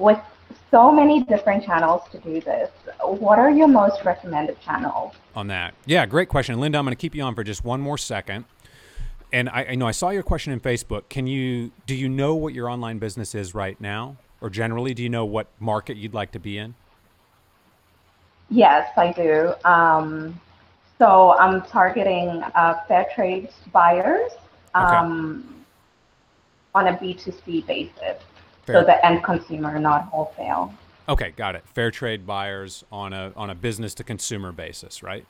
With 0.00 0.18
so 0.70 0.90
many 0.90 1.22
different 1.24 1.64
channels 1.64 2.02
to 2.10 2.18
do 2.18 2.40
this. 2.40 2.70
What 3.04 3.38
are 3.38 3.50
your 3.50 3.68
most 3.68 4.04
recommended 4.04 4.60
channels? 4.60 5.14
On 5.36 5.46
that. 5.48 5.74
Yeah, 5.84 6.06
great 6.06 6.28
question. 6.28 6.58
Linda, 6.58 6.78
I'm 6.78 6.84
going 6.84 6.96
to 6.96 7.00
keep 7.00 7.14
you 7.14 7.22
on 7.22 7.34
for 7.34 7.44
just 7.44 7.64
one 7.64 7.80
more 7.80 7.98
second. 7.98 8.46
And 9.32 9.48
I, 9.48 9.66
I 9.70 9.74
know 9.74 9.86
I 9.86 9.92
saw 9.92 10.10
your 10.10 10.22
question 10.22 10.52
in 10.52 10.60
Facebook. 10.60 11.08
Can 11.08 11.26
you 11.26 11.70
do 11.86 11.94
you 11.94 12.08
know 12.08 12.34
what 12.34 12.54
your 12.54 12.68
online 12.68 12.98
business 12.98 13.34
is 13.34 13.54
right 13.54 13.80
now? 13.80 14.16
Or 14.40 14.48
generally, 14.48 14.94
do 14.94 15.02
you 15.02 15.08
know 15.08 15.24
what 15.24 15.48
market 15.60 15.96
you'd 15.96 16.14
like 16.14 16.32
to 16.32 16.40
be 16.40 16.58
in? 16.58 16.74
Yes, 18.48 18.90
I 18.96 19.12
do. 19.12 19.52
Um, 19.64 20.40
so 20.98 21.36
I'm 21.38 21.62
targeting 21.62 22.42
uh, 22.54 22.80
fair 22.88 23.06
trade 23.14 23.50
buyers 23.72 24.32
um, 24.74 25.64
okay. 26.74 26.88
on 26.88 26.94
a 26.94 26.98
B2C 26.98 27.66
basis. 27.66 28.22
Fair. 28.62 28.80
So 28.80 28.86
the 28.86 29.04
end 29.04 29.22
consumer, 29.22 29.78
not 29.78 30.04
wholesale. 30.04 30.74
Okay, 31.08 31.32
got 31.32 31.56
it. 31.56 31.64
Fair 31.66 31.90
trade 31.90 32.26
buyers 32.26 32.84
on 32.92 33.12
a 33.12 33.32
on 33.36 33.50
a 33.50 33.54
business 33.54 33.94
to 33.94 34.04
consumer 34.04 34.52
basis, 34.52 35.02
right? 35.02 35.26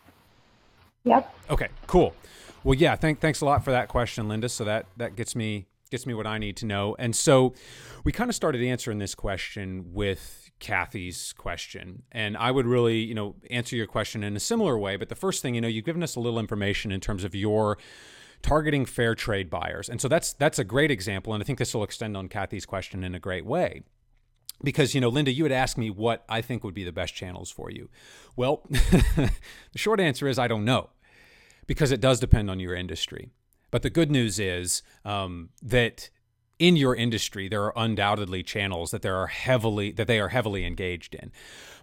Yep. 1.04 1.34
Okay, 1.50 1.68
cool. 1.86 2.14
Well, 2.62 2.74
yeah, 2.74 2.94
thank, 2.94 3.20
thanks 3.20 3.40
a 3.40 3.46
lot 3.46 3.64
for 3.64 3.70
that 3.70 3.88
question, 3.88 4.28
Linda. 4.28 4.48
So 4.48 4.64
that 4.64 4.86
that 4.98 5.16
gets 5.16 5.34
me 5.34 5.66
gets 5.90 6.06
me 6.06 6.14
what 6.14 6.26
I 6.26 6.38
need 6.38 6.56
to 6.58 6.66
know. 6.66 6.94
And 6.98 7.16
so 7.16 7.54
we 8.04 8.12
kind 8.12 8.30
of 8.30 8.36
started 8.36 8.62
answering 8.62 8.98
this 8.98 9.14
question 9.14 9.92
with 9.92 10.50
Kathy's 10.60 11.32
question. 11.36 12.02
And 12.12 12.36
I 12.36 12.50
would 12.50 12.66
really, 12.66 12.98
you 12.98 13.14
know, 13.14 13.34
answer 13.50 13.74
your 13.74 13.86
question 13.86 14.22
in 14.22 14.36
a 14.36 14.40
similar 14.40 14.78
way. 14.78 14.96
But 14.96 15.08
the 15.08 15.16
first 15.16 15.42
thing, 15.42 15.54
you 15.54 15.60
know, 15.60 15.68
you've 15.68 15.84
given 15.84 16.02
us 16.02 16.14
a 16.14 16.20
little 16.20 16.38
information 16.38 16.92
in 16.92 17.00
terms 17.00 17.24
of 17.24 17.34
your 17.34 17.76
targeting 18.42 18.86
fair 18.86 19.14
trade 19.14 19.50
buyers. 19.50 19.88
And 19.88 20.00
so 20.00 20.08
that's 20.08 20.32
that's 20.32 20.58
a 20.58 20.64
great 20.64 20.90
example 20.90 21.32
and 21.32 21.42
I 21.42 21.46
think 21.46 21.58
this 21.58 21.74
will 21.74 21.84
extend 21.84 22.16
on 22.16 22.28
Kathy's 22.28 22.66
question 22.66 23.04
in 23.04 23.14
a 23.14 23.20
great 23.20 23.44
way. 23.44 23.82
Because 24.62 24.94
you 24.94 25.00
know, 25.00 25.08
Linda, 25.08 25.32
you 25.32 25.42
would 25.44 25.52
ask 25.52 25.78
me 25.78 25.90
what 25.90 26.24
I 26.28 26.42
think 26.42 26.64
would 26.64 26.74
be 26.74 26.84
the 26.84 26.92
best 26.92 27.14
channels 27.14 27.50
for 27.50 27.70
you. 27.70 27.88
Well, 28.36 28.62
the 28.68 29.30
short 29.76 30.00
answer 30.00 30.28
is 30.28 30.38
I 30.38 30.48
don't 30.48 30.64
know, 30.64 30.90
because 31.66 31.92
it 31.92 32.00
does 32.00 32.20
depend 32.20 32.50
on 32.50 32.60
your 32.60 32.74
industry. 32.74 33.30
But 33.70 33.82
the 33.82 33.90
good 33.90 34.10
news 34.10 34.38
is 34.38 34.82
um, 35.04 35.50
that 35.62 36.10
in 36.60 36.76
your 36.76 36.94
industry, 36.94 37.48
there 37.48 37.64
are 37.64 37.72
undoubtedly 37.74 38.44
channels 38.44 38.92
that 38.92 39.02
there 39.02 39.16
are 39.16 39.26
heavily 39.26 39.90
that 39.92 40.06
they 40.06 40.20
are 40.20 40.28
heavily 40.28 40.64
engaged 40.64 41.16
in. 41.16 41.32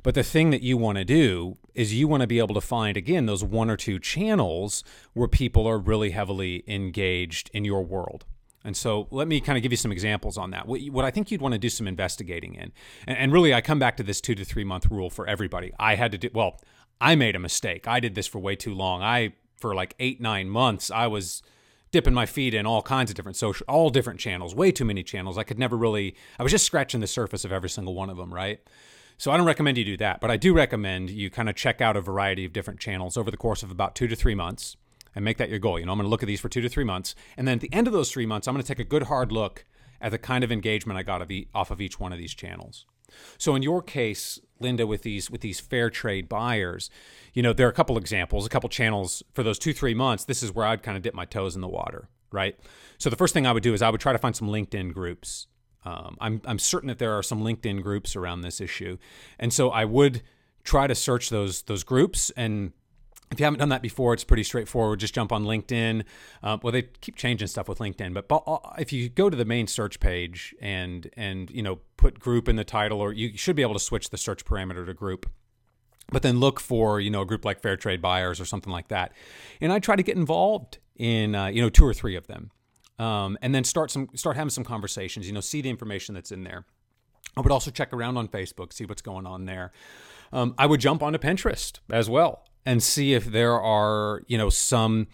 But 0.03 0.15
the 0.15 0.23
thing 0.23 0.51
that 0.51 0.61
you 0.61 0.77
want 0.77 0.99
to 0.99 1.03
do 1.03 1.57
is 1.73 1.93
you 1.93 2.07
want 2.07 2.21
to 2.21 2.27
be 2.27 2.39
able 2.39 2.55
to 2.55 2.61
find 2.61 2.95
again 2.95 3.25
those 3.25 3.43
one 3.43 3.69
or 3.69 3.75
two 3.75 3.99
channels 3.99 4.83
where 5.13 5.27
people 5.27 5.67
are 5.67 5.79
really 5.79 6.11
heavily 6.11 6.63
engaged 6.67 7.49
in 7.53 7.65
your 7.65 7.83
world. 7.83 8.23
And 8.63 8.77
so 8.77 9.07
let 9.11 9.27
me 9.27 9.41
kind 9.41 9.57
of 9.57 9.63
give 9.63 9.71
you 9.71 9.77
some 9.77 9.91
examples 9.91 10.37
on 10.37 10.51
that. 10.51 10.67
What, 10.67 11.05
I 11.05 11.11
think 11.11 11.31
you'd 11.31 11.41
want 11.41 11.53
to 11.53 11.59
do 11.59 11.69
some 11.69 11.87
investigating 11.87 12.55
in. 12.55 12.71
And 13.07 13.33
really, 13.33 13.53
I 13.53 13.61
come 13.61 13.79
back 13.79 13.97
to 13.97 14.03
this 14.03 14.21
two 14.21 14.35
to 14.35 14.45
three 14.45 14.63
month 14.63 14.87
rule 14.91 15.09
for 15.09 15.27
everybody. 15.27 15.73
I 15.79 15.95
had 15.95 16.11
to 16.11 16.17
do, 16.17 16.29
well, 16.33 16.59
I 17.01 17.15
made 17.15 17.35
a 17.35 17.39
mistake. 17.39 17.87
I 17.87 17.99
did 17.99 18.13
this 18.13 18.27
for 18.27 18.39
way 18.39 18.55
too 18.55 18.73
long. 18.73 19.01
I, 19.01 19.33
for 19.55 19.73
like 19.73 19.95
eight, 19.99 20.21
nine 20.21 20.49
months, 20.49 20.91
I 20.91 21.07
was 21.07 21.41
dipping 21.91 22.13
my 22.13 22.25
feet 22.25 22.53
in 22.53 22.65
all 22.65 22.81
kinds 22.81 23.09
of 23.09 23.15
different 23.15 23.37
social, 23.37 23.65
all 23.67 23.89
different 23.89 24.19
channels, 24.19 24.53
way 24.53 24.71
too 24.71 24.85
many 24.85 25.03
channels. 25.03 25.37
I 25.37 25.43
could 25.43 25.59
never 25.59 25.77
really, 25.77 26.15
I 26.39 26.43
was 26.43 26.51
just 26.51 26.65
scratching 26.65 26.99
the 26.99 27.07
surface 27.07 27.45
of 27.45 27.51
every 27.51 27.69
single 27.69 27.93
one 27.93 28.09
of 28.09 28.17
them, 28.17 28.33
right? 28.33 28.59
So 29.17 29.31
I 29.31 29.37
don't 29.37 29.47
recommend 29.47 29.77
you 29.77 29.83
do 29.83 29.97
that, 29.97 30.21
but 30.21 30.29
I 30.29 30.37
do 30.37 30.53
recommend 30.53 31.09
you 31.09 31.29
kind 31.29 31.49
of 31.49 31.55
check 31.55 31.81
out 31.81 31.97
a 31.97 32.01
variety 32.01 32.45
of 32.45 32.53
different 32.53 32.79
channels 32.79 33.17
over 33.17 33.31
the 33.31 33.37
course 33.37 33.63
of 33.63 33.71
about 33.71 33.95
two 33.95 34.07
to 34.07 34.15
three 34.15 34.35
months 34.35 34.77
and 35.15 35.25
make 35.25 35.37
that 35.37 35.49
your 35.49 35.57
goal. 35.57 35.79
You 35.79 35.85
know, 35.85 35.91
I'm 35.91 35.97
going 35.97 36.05
to 36.05 36.09
look 36.09 36.21
at 36.21 36.27
these 36.27 36.39
for 36.39 36.49
two 36.49 36.61
to 36.61 36.69
three 36.69 36.83
months. 36.83 37.15
And 37.35 37.47
then 37.47 37.55
at 37.55 37.61
the 37.61 37.73
end 37.73 37.87
of 37.87 37.93
those 37.93 38.11
three 38.11 38.27
months, 38.27 38.47
I'm 38.47 38.53
going 38.53 38.63
to 38.63 38.67
take 38.67 38.79
a 38.79 38.87
good 38.87 39.03
hard 39.03 39.31
look 39.31 39.65
at 39.99 40.11
the 40.11 40.19
kind 40.19 40.43
of 40.43 40.51
engagement 40.51 40.99
I 40.99 41.03
got 41.03 41.27
off 41.55 41.71
of 41.71 41.81
each 41.81 41.99
one 41.99 42.13
of 42.13 42.19
these 42.19 42.35
channels. 42.35 42.85
So 43.39 43.55
in 43.55 43.63
your 43.63 43.81
case, 43.81 44.39
Linda, 44.59 44.87
with 44.87 45.03
these 45.03 45.29
with 45.29 45.41
these 45.41 45.59
fair 45.59 45.89
trade 45.89 46.27
buyers, 46.29 46.89
you 47.33 47.41
know, 47.43 47.53
there 47.53 47.67
are 47.67 47.69
a 47.69 47.73
couple 47.73 47.97
examples, 47.97 48.45
a 48.45 48.49
couple 48.49 48.69
channels 48.69 49.23
for 49.33 49.43
those 49.43 49.59
two 49.59 49.73
three 49.73 49.93
months. 49.93 50.25
This 50.25 50.43
is 50.43 50.53
where 50.53 50.65
I'd 50.65 50.83
kind 50.83 50.97
of 50.97 51.03
dip 51.03 51.13
my 51.13 51.25
toes 51.25 51.55
in 51.55 51.61
the 51.61 51.67
water, 51.67 52.09
right? 52.31 52.57
So 52.97 53.09
the 53.09 53.15
first 53.15 53.33
thing 53.33 53.45
I 53.45 53.51
would 53.51 53.63
do 53.63 53.73
is 53.73 53.81
I 53.81 53.89
would 53.89 54.01
try 54.01 54.13
to 54.13 54.19
find 54.19 54.35
some 54.35 54.49
LinkedIn 54.49 54.93
groups. 54.93 55.47
Um, 55.85 56.17
I'm 56.19 56.41
I'm 56.45 56.59
certain 56.59 56.87
that 56.87 56.99
there 56.99 57.17
are 57.17 57.23
some 57.23 57.41
LinkedIn 57.41 57.81
groups 57.81 58.15
around 58.15 58.41
this 58.41 58.59
issue, 58.59 58.97
and 59.39 59.53
so 59.53 59.69
I 59.69 59.85
would 59.85 60.21
try 60.63 60.87
to 60.87 60.95
search 60.95 61.29
those 61.29 61.61
those 61.63 61.83
groups 61.83 62.29
and 62.31 62.73
if 63.31 63.39
you 63.39 63.43
haven't 63.43 63.59
done 63.59 63.69
that 63.69 63.81
before, 63.81 64.13
it's 64.13 64.23
pretty 64.23 64.43
straightforward. 64.43 64.99
Just 64.99 65.13
jump 65.13 65.31
on 65.31 65.43
LinkedIn. 65.43 66.03
Uh, 66.41 66.57
well, 66.61 66.71
they 66.71 66.83
keep 66.83 67.15
changing 67.15 67.47
stuff 67.47 67.67
with 67.67 67.79
LinkedIn, 67.79 68.13
but 68.13 68.41
if 68.79 68.93
you 68.93 69.09
go 69.09 69.29
to 69.29 69.35
the 69.35 69.45
main 69.45 69.67
search 69.67 69.99
page 69.99 70.55
and 70.61 71.09
and 71.17 71.49
you 71.51 71.61
know 71.61 71.79
put 71.97 72.19
group 72.19 72.47
in 72.47 72.55
the 72.55 72.63
title, 72.63 73.01
or 73.01 73.11
you 73.11 73.37
should 73.37 73.55
be 73.55 73.61
able 73.61 73.73
to 73.73 73.79
switch 73.79 74.11
the 74.11 74.17
search 74.17 74.45
parameter 74.45 74.85
to 74.85 74.93
group. 74.93 75.29
But 76.09 76.21
then 76.21 76.39
look 76.39 76.61
for 76.61 77.01
you 77.01 77.09
know 77.09 77.21
a 77.21 77.25
group 77.25 77.43
like 77.43 77.59
Fair 77.59 77.75
Trade 77.75 78.01
Buyers 78.01 78.39
or 78.39 78.45
something 78.45 78.71
like 78.71 78.87
that, 78.87 79.11
and 79.59 79.73
I 79.73 79.79
try 79.79 79.97
to 79.97 80.03
get 80.03 80.15
involved 80.15 80.77
in 80.95 81.35
uh, 81.35 81.47
you 81.47 81.61
know 81.61 81.69
two 81.69 81.85
or 81.85 81.93
three 81.93 82.15
of 82.15 82.27
them, 82.27 82.51
um, 82.97 83.37
and 83.41 83.53
then 83.53 83.65
start 83.65 83.91
some 83.91 84.07
start 84.15 84.37
having 84.37 84.51
some 84.51 84.63
conversations. 84.63 85.27
You 85.27 85.33
know, 85.33 85.41
see 85.41 85.61
the 85.61 85.69
information 85.69 86.15
that's 86.15 86.31
in 86.31 86.43
there. 86.43 86.65
I 87.35 87.41
would 87.41 87.51
also 87.51 87.71
check 87.71 87.91
around 87.91 88.15
on 88.15 88.29
Facebook, 88.29 88.71
see 88.71 88.85
what's 88.85 89.01
going 89.01 89.27
on 89.27 89.45
there. 89.45 89.73
Um, 90.31 90.55
I 90.57 90.65
would 90.65 90.79
jump 90.79 91.03
onto 91.03 91.19
Pinterest 91.19 91.79
as 91.91 92.09
well 92.09 92.47
and 92.67 92.83
see 92.83 93.13
if 93.13 93.25
there 93.25 93.59
are, 93.59 94.23
you 94.27 94.37
know, 94.37 94.49
some 94.49 95.07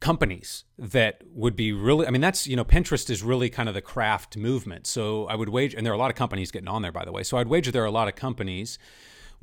companies 0.00 0.64
that 0.76 1.22
would 1.32 1.56
be 1.56 1.72
really 1.72 2.06
i 2.06 2.10
mean 2.10 2.20
that's 2.20 2.46
you 2.46 2.56
know 2.56 2.64
pinterest 2.64 3.08
is 3.08 3.22
really 3.22 3.48
kind 3.48 3.70
of 3.70 3.74
the 3.74 3.80
craft 3.80 4.36
movement. 4.36 4.86
So 4.86 5.24
i 5.28 5.34
would 5.34 5.48
wager 5.48 5.78
and 5.78 5.86
there 5.86 5.94
are 5.94 5.96
a 5.96 5.98
lot 5.98 6.10
of 6.10 6.16
companies 6.16 6.50
getting 6.50 6.68
on 6.68 6.82
there 6.82 6.92
by 6.92 7.06
the 7.06 7.12
way. 7.12 7.22
So 7.22 7.38
i'd 7.38 7.48
wager 7.48 7.70
there 7.70 7.82
are 7.82 7.86
a 7.86 7.90
lot 7.90 8.08
of 8.08 8.14
companies 8.14 8.78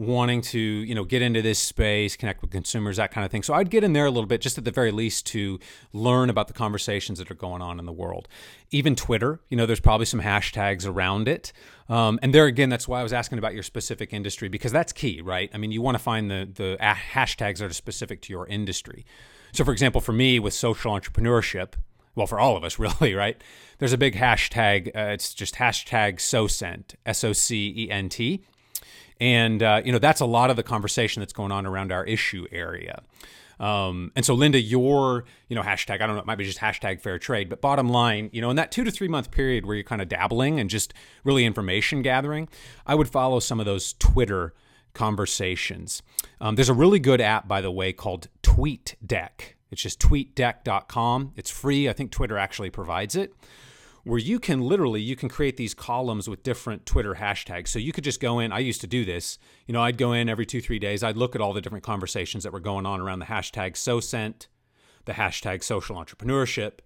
wanting 0.01 0.41
to 0.41 0.59
you 0.59 0.95
know 0.95 1.03
get 1.03 1.21
into 1.21 1.43
this 1.43 1.59
space 1.59 2.15
connect 2.15 2.41
with 2.41 2.49
consumers 2.49 2.97
that 2.97 3.11
kind 3.11 3.23
of 3.23 3.29
thing 3.29 3.43
so 3.43 3.53
i'd 3.53 3.69
get 3.69 3.83
in 3.83 3.93
there 3.93 4.07
a 4.07 4.09
little 4.09 4.27
bit 4.27 4.41
just 4.41 4.57
at 4.57 4.65
the 4.65 4.71
very 4.71 4.91
least 4.91 5.27
to 5.27 5.59
learn 5.93 6.27
about 6.27 6.47
the 6.47 6.53
conversations 6.53 7.19
that 7.19 7.29
are 7.29 7.35
going 7.35 7.61
on 7.61 7.77
in 7.77 7.85
the 7.85 7.91
world 7.91 8.27
even 8.71 8.95
twitter 8.95 9.39
you 9.49 9.55
know 9.55 9.67
there's 9.67 9.79
probably 9.79 10.05
some 10.07 10.19
hashtags 10.19 10.87
around 10.87 11.27
it 11.27 11.53
um, 11.87 12.17
and 12.23 12.33
there 12.33 12.45
again 12.45 12.67
that's 12.67 12.87
why 12.87 12.99
i 12.99 13.03
was 13.03 13.13
asking 13.13 13.37
about 13.37 13.53
your 13.53 13.61
specific 13.61 14.11
industry 14.11 14.49
because 14.49 14.71
that's 14.71 14.91
key 14.91 15.21
right 15.21 15.51
i 15.53 15.57
mean 15.59 15.71
you 15.71 15.83
want 15.83 15.93
to 15.93 16.03
find 16.03 16.31
the 16.31 16.49
the 16.51 16.77
hashtags 16.81 17.59
that 17.59 17.69
are 17.69 17.73
specific 17.73 18.23
to 18.23 18.33
your 18.33 18.47
industry 18.47 19.05
so 19.51 19.63
for 19.63 19.71
example 19.71 20.01
for 20.01 20.13
me 20.13 20.39
with 20.39 20.55
social 20.55 20.91
entrepreneurship 20.91 21.73
well, 22.13 22.27
for 22.27 22.41
all 22.41 22.57
of 22.57 22.63
us, 22.65 22.77
really, 22.79 23.13
right? 23.13 23.41
There's 23.77 23.93
a 23.93 23.97
big 23.97 24.15
hashtag. 24.15 24.87
Uh, 24.89 25.13
it's 25.13 25.33
just 25.33 25.55
hashtag 25.55 26.19
SOCENT, 26.19 26.95
S 27.05 27.23
O 27.23 27.31
C 27.31 27.73
E 27.75 27.89
N 27.89 28.09
T. 28.09 28.43
And, 29.21 29.61
uh, 29.61 29.83
you 29.85 29.91
know, 29.91 29.99
that's 29.99 30.19
a 30.19 30.25
lot 30.25 30.49
of 30.49 30.55
the 30.55 30.63
conversation 30.63 31.21
that's 31.21 31.31
going 31.31 31.51
on 31.51 31.67
around 31.67 31.91
our 31.91 32.03
issue 32.03 32.47
area. 32.51 33.03
Um, 33.59 34.11
and 34.15 34.25
so, 34.25 34.33
Linda, 34.33 34.59
your, 34.59 35.25
you 35.47 35.55
know, 35.55 35.61
hashtag, 35.61 36.01
I 36.01 36.07
don't 36.07 36.15
know, 36.15 36.21
it 36.21 36.25
might 36.25 36.39
be 36.39 36.43
just 36.43 36.57
hashtag 36.57 36.99
fair 36.99 37.19
trade, 37.19 37.47
but 37.47 37.61
bottom 37.61 37.87
line, 37.87 38.31
you 38.33 38.41
know, 38.41 38.49
in 38.49 38.55
that 38.55 38.71
two 38.71 38.83
to 38.83 38.89
three 38.89 39.07
month 39.07 39.29
period 39.29 39.67
where 39.67 39.75
you're 39.75 39.83
kind 39.83 40.01
of 40.01 40.09
dabbling 40.09 40.59
and 40.59 40.71
just 40.71 40.95
really 41.23 41.45
information 41.45 42.01
gathering, 42.01 42.49
I 42.87 42.95
would 42.95 43.07
follow 43.07 43.39
some 43.39 43.59
of 43.59 43.67
those 43.67 43.93
Twitter 43.93 44.55
conversations. 44.95 46.01
Um, 46.41 46.55
there's 46.55 46.69
a 46.69 46.73
really 46.73 46.99
good 46.99 47.21
app, 47.21 47.47
by 47.47 47.61
the 47.61 47.71
way, 47.71 47.93
called 47.93 48.27
TweetDeck. 48.41 49.53
It's 49.69 49.83
just 49.83 49.99
tweetdeck.com. 49.99 51.33
It's 51.35 51.51
free. 51.51 51.87
I 51.87 51.93
think 51.93 52.11
Twitter 52.11 52.39
actually 52.39 52.71
provides 52.71 53.15
it 53.15 53.35
where 54.03 54.19
you 54.19 54.39
can 54.39 54.61
literally 54.61 55.01
you 55.01 55.15
can 55.15 55.29
create 55.29 55.57
these 55.57 55.73
columns 55.73 56.29
with 56.29 56.43
different 56.43 56.85
Twitter 56.85 57.15
hashtags. 57.15 57.69
So 57.69 57.79
you 57.79 57.91
could 57.91 58.03
just 58.03 58.19
go 58.19 58.39
in. 58.39 58.51
I 58.51 58.59
used 58.59 58.81
to 58.81 58.87
do 58.87 59.05
this. 59.05 59.37
You 59.67 59.73
know, 59.73 59.81
I'd 59.81 59.97
go 59.97 60.13
in 60.13 60.29
every 60.29 60.45
two 60.45 60.61
three 60.61 60.79
days. 60.79 61.03
I'd 61.03 61.17
look 61.17 61.35
at 61.35 61.41
all 61.41 61.53
the 61.53 61.61
different 61.61 61.83
conversations 61.83 62.43
that 62.43 62.53
were 62.53 62.59
going 62.59 62.85
on 62.85 62.99
around 62.99 63.19
the 63.19 63.25
hashtag 63.25 63.73
SoCent, 63.73 64.47
the 65.05 65.13
hashtag 65.13 65.63
social 65.63 65.95
entrepreneurship, 65.95 66.79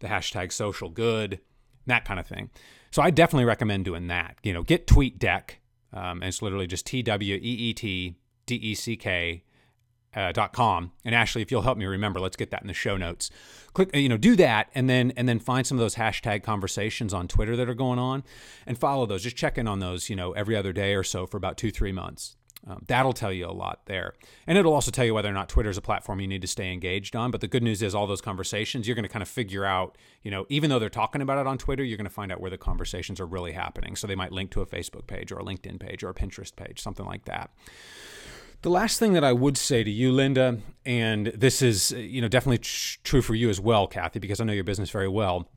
the 0.00 0.08
hashtag 0.08 0.52
social 0.52 0.88
good, 0.88 1.40
that 1.86 2.04
kind 2.04 2.20
of 2.20 2.26
thing. 2.26 2.50
So 2.90 3.02
I 3.02 3.10
definitely 3.10 3.46
recommend 3.46 3.84
doing 3.84 4.08
that. 4.08 4.36
You 4.42 4.52
know, 4.52 4.62
get 4.62 4.86
TweetDeck. 4.86 5.56
Um, 5.94 6.22
and 6.22 6.24
it's 6.24 6.40
literally 6.40 6.66
just 6.66 6.86
T 6.86 7.02
W 7.02 7.34
E 7.34 7.38
E 7.38 7.74
T 7.74 8.16
D 8.46 8.54
E 8.54 8.74
C 8.74 8.96
K 8.96 9.44
uh, 10.14 10.32
.com. 10.52 10.92
And 11.04 11.14
Ashley, 11.14 11.42
if 11.42 11.50
you'll 11.50 11.62
help 11.62 11.78
me 11.78 11.86
remember, 11.86 12.20
let's 12.20 12.36
get 12.36 12.50
that 12.50 12.62
in 12.62 12.68
the 12.68 12.74
show 12.74 12.96
notes. 12.96 13.30
Click, 13.72 13.94
you 13.94 14.08
know, 14.08 14.18
do 14.18 14.36
that, 14.36 14.68
and 14.74 14.88
then 14.88 15.12
and 15.16 15.28
then 15.28 15.38
find 15.38 15.66
some 15.66 15.78
of 15.78 15.80
those 15.80 15.94
hashtag 15.94 16.42
conversations 16.42 17.14
on 17.14 17.28
Twitter 17.28 17.56
that 17.56 17.68
are 17.68 17.74
going 17.74 17.98
on, 17.98 18.22
and 18.66 18.78
follow 18.78 19.06
those. 19.06 19.22
Just 19.22 19.36
check 19.36 19.56
in 19.56 19.66
on 19.66 19.78
those, 19.78 20.10
you 20.10 20.16
know, 20.16 20.32
every 20.32 20.56
other 20.56 20.72
day 20.72 20.94
or 20.94 21.02
so 21.02 21.26
for 21.26 21.36
about 21.36 21.56
two 21.56 21.70
three 21.70 21.92
months. 21.92 22.36
Um, 22.64 22.84
that'll 22.86 23.12
tell 23.12 23.32
you 23.32 23.46
a 23.46 23.50
lot 23.50 23.86
there, 23.86 24.14
and 24.46 24.56
it'll 24.56 24.72
also 24.72 24.92
tell 24.92 25.04
you 25.04 25.14
whether 25.14 25.28
or 25.28 25.32
not 25.32 25.48
Twitter 25.48 25.68
is 25.68 25.76
a 25.76 25.82
platform 25.82 26.20
you 26.20 26.28
need 26.28 26.42
to 26.42 26.46
stay 26.46 26.72
engaged 26.72 27.16
on. 27.16 27.32
But 27.32 27.40
the 27.40 27.48
good 27.48 27.62
news 27.62 27.82
is, 27.82 27.92
all 27.92 28.06
those 28.06 28.20
conversations 28.20 28.86
you're 28.86 28.94
going 28.94 29.02
to 29.02 29.08
kind 29.08 29.22
of 29.22 29.28
figure 29.28 29.64
out. 29.64 29.98
You 30.22 30.30
know, 30.30 30.46
even 30.48 30.70
though 30.70 30.78
they're 30.78 30.88
talking 30.88 31.22
about 31.22 31.38
it 31.38 31.46
on 31.48 31.58
Twitter, 31.58 31.82
you're 31.82 31.96
going 31.96 32.04
to 32.04 32.14
find 32.14 32.30
out 32.30 32.40
where 32.40 32.50
the 32.50 32.58
conversations 32.58 33.18
are 33.18 33.26
really 33.26 33.50
happening. 33.50 33.96
So 33.96 34.06
they 34.06 34.14
might 34.14 34.30
link 34.30 34.52
to 34.52 34.60
a 34.60 34.66
Facebook 34.66 35.08
page 35.08 35.32
or 35.32 35.40
a 35.40 35.42
LinkedIn 35.42 35.80
page 35.80 36.04
or 36.04 36.10
a 36.10 36.14
Pinterest 36.14 36.54
page, 36.54 36.80
something 36.80 37.04
like 37.04 37.24
that. 37.24 37.50
The 38.62 38.70
last 38.70 39.00
thing 39.00 39.12
that 39.14 39.24
I 39.24 39.32
would 39.32 39.58
say 39.58 39.82
to 39.82 39.90
you, 39.90 40.12
Linda, 40.12 40.58
and 40.86 41.26
this 41.26 41.62
is 41.62 41.92
uh, 41.92 41.96
you 41.96 42.22
know 42.22 42.28
definitely 42.28 42.58
tr- 42.58 42.98
true 43.02 43.20
for 43.20 43.34
you 43.34 43.50
as 43.50 43.60
well, 43.60 43.88
Kathy, 43.88 44.20
because 44.20 44.40
I 44.40 44.44
know 44.44 44.52
your 44.52 44.62
business 44.62 44.90
very 44.90 45.08
well. 45.08 45.48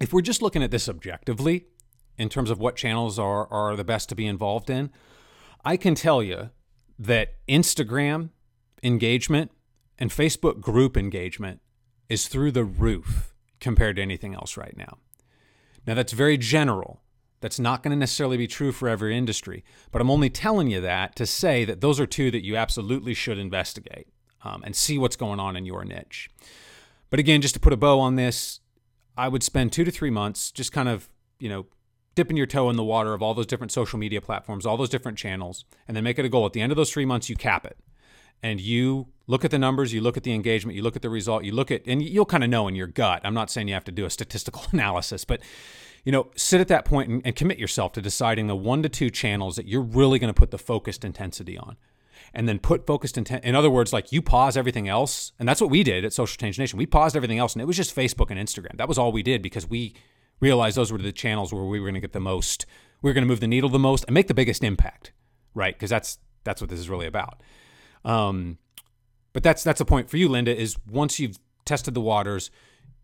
If 0.00 0.12
we're 0.12 0.22
just 0.22 0.42
looking 0.42 0.62
at 0.62 0.72
this 0.72 0.88
objectively, 0.88 1.66
in 2.18 2.28
terms 2.28 2.50
of 2.50 2.58
what 2.58 2.74
channels 2.74 3.16
are 3.16 3.46
are 3.52 3.76
the 3.76 3.84
best 3.84 4.08
to 4.08 4.16
be 4.16 4.26
involved 4.26 4.70
in, 4.70 4.90
I 5.64 5.76
can 5.76 5.94
tell 5.94 6.20
you 6.20 6.50
that 6.98 7.34
Instagram 7.48 8.30
engagement 8.82 9.52
and 9.96 10.10
Facebook 10.10 10.60
group 10.60 10.96
engagement 10.96 11.60
is 12.08 12.26
through 12.26 12.50
the 12.50 12.64
roof 12.64 13.32
compared 13.60 13.96
to 13.96 14.02
anything 14.02 14.34
else 14.34 14.56
right 14.56 14.76
now. 14.76 14.98
Now 15.86 15.94
that's 15.94 16.12
very 16.12 16.38
general 16.38 17.02
that's 17.42 17.58
not 17.58 17.82
going 17.82 17.90
to 17.90 17.98
necessarily 17.98 18.36
be 18.36 18.46
true 18.46 18.72
for 18.72 18.88
every 18.88 19.16
industry, 19.16 19.64
but 19.90 20.00
I'm 20.00 20.10
only 20.10 20.30
telling 20.30 20.70
you 20.70 20.80
that 20.80 21.14
to 21.16 21.26
say 21.26 21.64
that 21.66 21.80
those 21.80 22.00
are 22.00 22.06
two 22.06 22.30
that 22.30 22.44
you 22.44 22.56
absolutely 22.56 23.12
should 23.12 23.36
investigate 23.36 24.08
um, 24.44 24.62
and 24.64 24.74
see 24.74 24.96
what's 24.96 25.16
going 25.16 25.40
on 25.40 25.56
in 25.56 25.66
your 25.66 25.84
niche. 25.84 26.30
But 27.10 27.20
again, 27.20 27.42
just 27.42 27.54
to 27.54 27.60
put 27.60 27.72
a 27.72 27.76
bow 27.76 28.00
on 28.00 28.16
this, 28.16 28.60
I 29.18 29.28
would 29.28 29.42
spend 29.42 29.72
two 29.72 29.84
to 29.84 29.90
three 29.90 30.08
months 30.08 30.50
just 30.50 30.72
kind 30.72 30.88
of, 30.88 31.10
you 31.38 31.48
know, 31.48 31.66
dipping 32.14 32.36
your 32.36 32.46
toe 32.46 32.70
in 32.70 32.76
the 32.76 32.84
water 32.84 33.12
of 33.12 33.22
all 33.22 33.34
those 33.34 33.46
different 33.46 33.72
social 33.72 33.98
media 33.98 34.20
platforms, 34.20 34.64
all 34.64 34.76
those 34.76 34.88
different 34.88 35.18
channels, 35.18 35.64
and 35.88 35.96
then 35.96 36.04
make 36.04 36.18
it 36.18 36.24
a 36.24 36.28
goal. 36.28 36.46
At 36.46 36.52
the 36.52 36.60
end 36.60 36.70
of 36.72 36.76
those 36.76 36.92
three 36.92 37.04
months, 37.04 37.28
you 37.28 37.36
cap 37.36 37.66
it. 37.66 37.76
And 38.42 38.60
you 38.60 39.08
look 39.26 39.44
at 39.44 39.50
the 39.50 39.58
numbers, 39.58 39.92
you 39.92 40.00
look 40.00 40.16
at 40.16 40.24
the 40.24 40.32
engagement, 40.32 40.76
you 40.76 40.82
look 40.82 40.96
at 40.96 41.02
the 41.02 41.10
result, 41.10 41.44
you 41.44 41.52
look 41.52 41.70
at, 41.70 41.86
and 41.86 42.02
you'll 42.02 42.24
kind 42.24 42.44
of 42.44 42.50
know 42.50 42.68
in 42.68 42.74
your 42.74 42.86
gut. 42.86 43.20
I'm 43.24 43.34
not 43.34 43.50
saying 43.50 43.68
you 43.68 43.74
have 43.74 43.84
to 43.84 43.92
do 43.92 44.04
a 44.04 44.10
statistical 44.10 44.62
analysis, 44.72 45.24
but 45.24 45.40
you 46.04 46.12
know, 46.12 46.30
sit 46.36 46.60
at 46.60 46.68
that 46.68 46.84
point 46.84 47.08
and, 47.10 47.22
and 47.24 47.36
commit 47.36 47.58
yourself 47.58 47.92
to 47.92 48.02
deciding 48.02 48.46
the 48.46 48.56
one 48.56 48.82
to 48.82 48.88
two 48.88 49.10
channels 49.10 49.56
that 49.56 49.66
you're 49.68 49.82
really 49.82 50.18
going 50.18 50.32
to 50.32 50.38
put 50.38 50.50
the 50.50 50.58
focused 50.58 51.04
intensity 51.04 51.56
on. 51.56 51.76
and 52.34 52.48
then 52.48 52.58
put 52.58 52.86
focused 52.86 53.18
intent. 53.18 53.44
In 53.44 53.54
other 53.54 53.70
words, 53.70 53.92
like 53.92 54.12
you 54.12 54.22
pause 54.22 54.56
everything 54.56 54.88
else, 54.88 55.32
and 55.38 55.48
that's 55.48 55.60
what 55.60 55.70
we 55.70 55.82
did 55.82 56.04
at 56.04 56.12
Social 56.12 56.38
Change 56.38 56.58
Nation. 56.58 56.78
We 56.78 56.86
paused 56.86 57.16
everything 57.16 57.38
else, 57.38 57.52
and 57.54 57.62
it 57.62 57.66
was 57.66 57.76
just 57.76 57.94
Facebook 57.94 58.30
and 58.30 58.40
Instagram. 58.40 58.76
That 58.78 58.88
was 58.88 58.98
all 58.98 59.12
we 59.12 59.22
did 59.22 59.42
because 59.42 59.68
we 59.68 59.94
realized 60.40 60.76
those 60.76 60.90
were 60.90 60.98
the 60.98 61.12
channels 61.12 61.52
where 61.52 61.64
we 61.64 61.78
were 61.78 61.86
going 61.86 61.94
to 61.94 62.00
get 62.00 62.12
the 62.12 62.20
most, 62.20 62.66
we 63.02 63.10
were 63.10 63.14
going 63.14 63.24
to 63.24 63.28
move 63.28 63.40
the 63.40 63.46
needle 63.46 63.68
the 63.68 63.78
most 63.78 64.04
and 64.06 64.14
make 64.14 64.28
the 64.28 64.34
biggest 64.34 64.64
impact, 64.64 65.12
right? 65.54 65.74
Because 65.74 65.90
that's 65.90 66.18
that's 66.44 66.60
what 66.60 66.70
this 66.70 66.80
is 66.80 66.88
really 66.88 67.06
about. 67.06 67.42
Um, 68.04 68.58
but 69.32 69.42
that's 69.42 69.62
that's 69.62 69.80
a 69.80 69.84
point 69.84 70.10
for 70.10 70.16
you, 70.16 70.28
Linda. 70.28 70.56
Is 70.58 70.76
once 70.90 71.20
you've 71.20 71.38
tested 71.64 71.94
the 71.94 72.00
waters, 72.00 72.50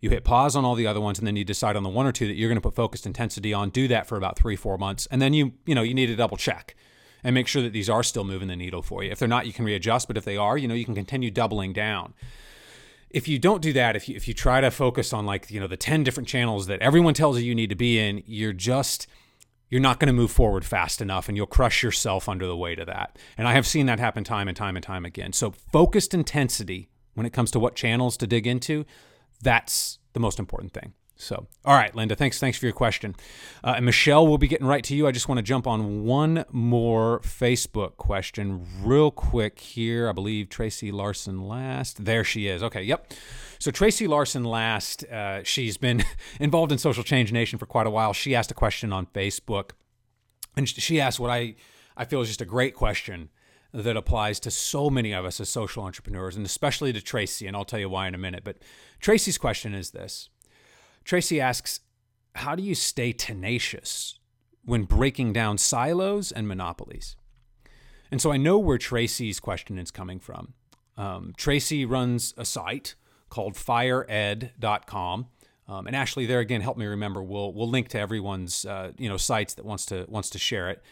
you 0.01 0.11
hit 0.11 0.25
pause 0.25 0.55
on 0.55 0.65
all 0.65 0.75
the 0.75 0.87
other 0.87 1.01
ones, 1.01 1.19
and 1.19 1.27
then 1.27 1.37
you 1.37 1.45
decide 1.45 1.77
on 1.77 1.83
the 1.83 1.89
one 1.89 2.07
or 2.07 2.13
two 2.13 2.27
that 2.27 2.35
you're 2.35 2.49
going 2.49 2.57
to 2.57 2.63
put 2.63 2.75
focused 2.75 3.07
intensity 3.07 3.53
on. 3.53 3.71
Do 3.71 3.89
that 3.89 4.07
for 4.07 4.17
about 4.17 4.39
three, 4.39 4.57
four 4.57 4.79
months, 4.79 5.07
and 5.11 5.21
then 5.21 5.35
you 5.35 5.53
you 5.67 5.75
know 5.75 5.83
you 5.83 5.95
need 5.95 6.07
to 6.07 6.17
double 6.17 6.37
check 6.37 6.77
and 7.25 7.35
make 7.35 7.49
sure 7.49 7.63
that 7.63 7.73
these 7.73 7.91
are 7.91 8.03
still 8.03 8.25
moving 8.25 8.49
the 8.49 8.57
needle 8.57 8.83
for 8.83 9.03
you. 9.03 9.11
If 9.11 9.19
they're 9.19 9.29
not, 9.29 9.47
you 9.47 9.53
can 9.53 9.65
readjust, 9.65 10.07
but 10.07 10.17
if 10.17 10.25
they 10.25 10.37
are, 10.37 10.57
you 10.57 10.69
know, 10.69 10.75
you 10.75 10.85
can 10.85 10.95
continue 10.95 11.31
doubling 11.31 11.73
down. 11.73 12.15
If 13.11 13.27
you 13.27 13.39
don't 13.39 13.63
do 13.63 13.73
that, 13.73 13.97
if 13.97 14.09
you 14.09 14.17
if 14.17 14.29
you 14.29 14.35
try 14.35 14.61
to 14.61 14.71
focus 14.71 15.13
on 15.13 15.27
like, 15.27 15.51
you 15.51 15.61
know, 15.61 15.67
the 15.67 15.77
10 15.77 16.05
different 16.05 16.29
channels 16.29 16.67
that 16.67 16.81
everyone 16.81 17.15
tells 17.15 17.39
you 17.39 17.45
you 17.45 17.55
need 17.55 17.71
to 17.71 17.77
be 17.77 17.99
in, 17.99 18.23
you're 18.27 18.53
just 18.53 19.07
you're 19.71 19.81
not 19.81 20.01
going 20.01 20.07
to 20.07 20.13
move 20.15 20.31
forward 20.31 20.65
fast 20.65 21.01
enough 21.01 21.29
and 21.29 21.37
you'll 21.37 21.47
crush 21.47 21.83
yourself 21.83 22.29
under 22.29 22.47
the 22.47 22.57
weight 22.57 22.79
of 22.79 22.87
that. 22.87 23.19
And 23.37 23.47
I 23.47 23.53
have 23.53 23.67
seen 23.67 23.87
that 23.87 23.99
happen 23.99 24.25
time 24.25 24.49
and 24.49 24.57
time 24.57 24.77
and 24.77 24.83
time 24.83 25.05
again. 25.05 25.33
So 25.33 25.51
focused 25.51 26.15
intensity 26.15 26.89
when 27.15 27.27
it 27.27 27.33
comes 27.33 27.51
to 27.51 27.61
what 27.61 27.75
channels 27.75 28.17
to 28.19 28.27
dig 28.27 28.47
into, 28.47 28.87
that's 29.43 29.99
the 30.13 30.21
most 30.21 30.39
important 30.39 30.73
thing. 30.73 30.95
So, 31.21 31.49
all 31.65 31.75
right, 31.75 31.93
Linda, 31.97 32.15
thanks, 32.15 32.39
thanks 32.39 32.59
for 32.59 32.67
your 32.67 32.73
question. 32.73 33.17
Uh, 33.65 33.75
and 33.77 33.85
Michelle 33.85 34.25
we'll 34.25 34.39
be 34.39 34.47
getting 34.47 34.69
right 34.69 34.85
to 34.85 34.95
you. 34.95 35.09
I 35.09 35.11
just 35.11 35.29
want 35.29 35.39
to 35.39 35.43
jump 35.43 35.67
on 35.67 36.05
one 36.05 36.45
more 36.53 37.19
Facebook 37.21 37.97
question 37.97 38.65
real 38.85 39.11
quick 39.11 39.59
here. 39.59 40.09
I 40.09 40.13
believe 40.13 40.49
Tracy 40.49 40.93
Larson 40.93 41.43
last. 41.43 42.05
There 42.05 42.23
she 42.23 42.47
is. 42.47 42.63
Okay, 42.63 42.83
yep. 42.83 43.13
So 43.59 43.73
Tracy 43.73 44.07
Larson 44.07 44.45
last. 44.45 45.03
Uh, 45.05 45.43
she's 45.43 45.77
been 45.77 46.05
involved 46.41 46.71
in 46.71 46.79
Social 46.79 47.03
Change 47.03 47.33
Nation 47.33 47.59
for 47.59 47.67
quite 47.67 47.89
a 47.89 47.91
while. 47.91 48.13
She 48.13 48.37
asked 48.37 48.53
a 48.53 48.55
question 48.55 48.93
on 48.93 49.07
Facebook, 49.07 49.71
and 50.57 50.69
she 50.69 51.01
asked 51.01 51.19
what 51.19 51.31
I 51.31 51.57
I 51.97 52.05
feel 52.05 52.21
is 52.21 52.29
just 52.29 52.41
a 52.41 52.47
great 52.47 52.77
question 52.77 53.31
that 53.73 53.97
applies 53.97 54.41
to 54.41 54.51
so 54.51 54.89
many 54.89 55.13
of 55.13 55.25
us 55.25 55.41
as 55.41 55.49
social 55.49 55.83
entrepreneurs, 55.85 56.37
and 56.37 56.47
especially 56.47 56.93
to 56.93 57.03
Tracy. 57.03 57.47
And 57.47 57.57
I'll 57.57 57.65
tell 57.65 57.81
you 57.81 57.89
why 57.89 58.09
in 58.09 58.15
a 58.15 58.19
minute. 58.19 58.45
But 58.45 58.59
Tracy's 59.01 59.39
question 59.39 59.75
is 59.75 59.91
this. 59.91 60.31
Tracy 61.05 61.41
asks, 61.41 61.81
How 62.35 62.55
do 62.55 62.63
you 62.63 62.75
stay 62.75 63.13
tenacious 63.13 64.19
when 64.65 64.85
breaking 64.85 65.33
down 65.33 65.59
silos 65.59 66.33
and 66.33 66.49
monopolies? 66.49 67.17
And 68.11 68.21
so 68.23 68.33
I 68.33 68.37
know 68.39 68.59
where 68.59 68.79
Tracy's 68.79 69.39
question 69.39 69.79
is 69.79 69.91
coming 69.91 70.19
from. 70.19 70.55
Um, 70.97 71.35
Tracy 71.37 71.85
runs 71.85 72.35
a 72.37 72.45
site 72.45 72.95
called 73.29 73.57
fired.com. 73.57 75.27
Um, 75.69 75.87
and 75.87 75.95
Ashley, 75.95 76.25
there 76.25 76.41
again, 76.41 76.63
help 76.63 76.79
me 76.79 76.87
remember. 76.87 77.23
We'll 77.23 77.53
we'll 77.53 77.69
link 77.69 77.89
to 77.89 78.01
everyone's 78.01 78.65
uh, 78.65 78.93
you 78.97 79.09
know 79.09 79.19
sites 79.19 79.55
that 79.55 79.67
wants 79.67 79.85
to 79.87 80.07
wants 80.09 80.31
to 80.31 80.39
share 80.39 80.71
it, 80.71 80.83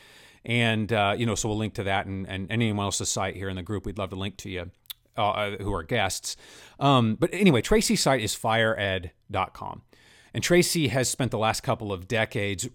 and 0.46 0.92
uh, 0.92 1.14
you 1.18 1.26
know 1.26 1.35
so 1.35 1.48
we'll 1.48 1.59
link 1.59 1.74
to 1.74 1.82
that 1.82 2.06
and, 2.06 2.26
and 2.28 2.50
anyone 2.50 2.85
else's 2.85 3.11
site 3.11 3.37
here 3.37 3.50
in 3.50 3.56
the 3.56 3.62
group. 3.62 3.85
We'd 3.85 3.98
love 3.98 4.11
to 4.11 4.16
link 4.16 4.38
to 4.38 4.50
you 4.50 4.70
uh, 5.18 5.30
uh 5.30 5.56
who 5.59 5.74
are 5.74 5.82
guests. 5.82 6.37
Um, 6.80 7.16
but 7.16 7.30
anyway, 7.35 7.61
Tracy's 7.61 8.00
site 8.00 8.22
is 8.22 8.35
fireed.com. 8.35 9.82
And 10.32 10.42
Tracy 10.42 10.88
has 10.88 11.09
spent 11.09 11.30
the 11.30 11.38
last 11.38 11.62
couple 11.62 11.92
of 11.92 12.06
decades 12.06 12.68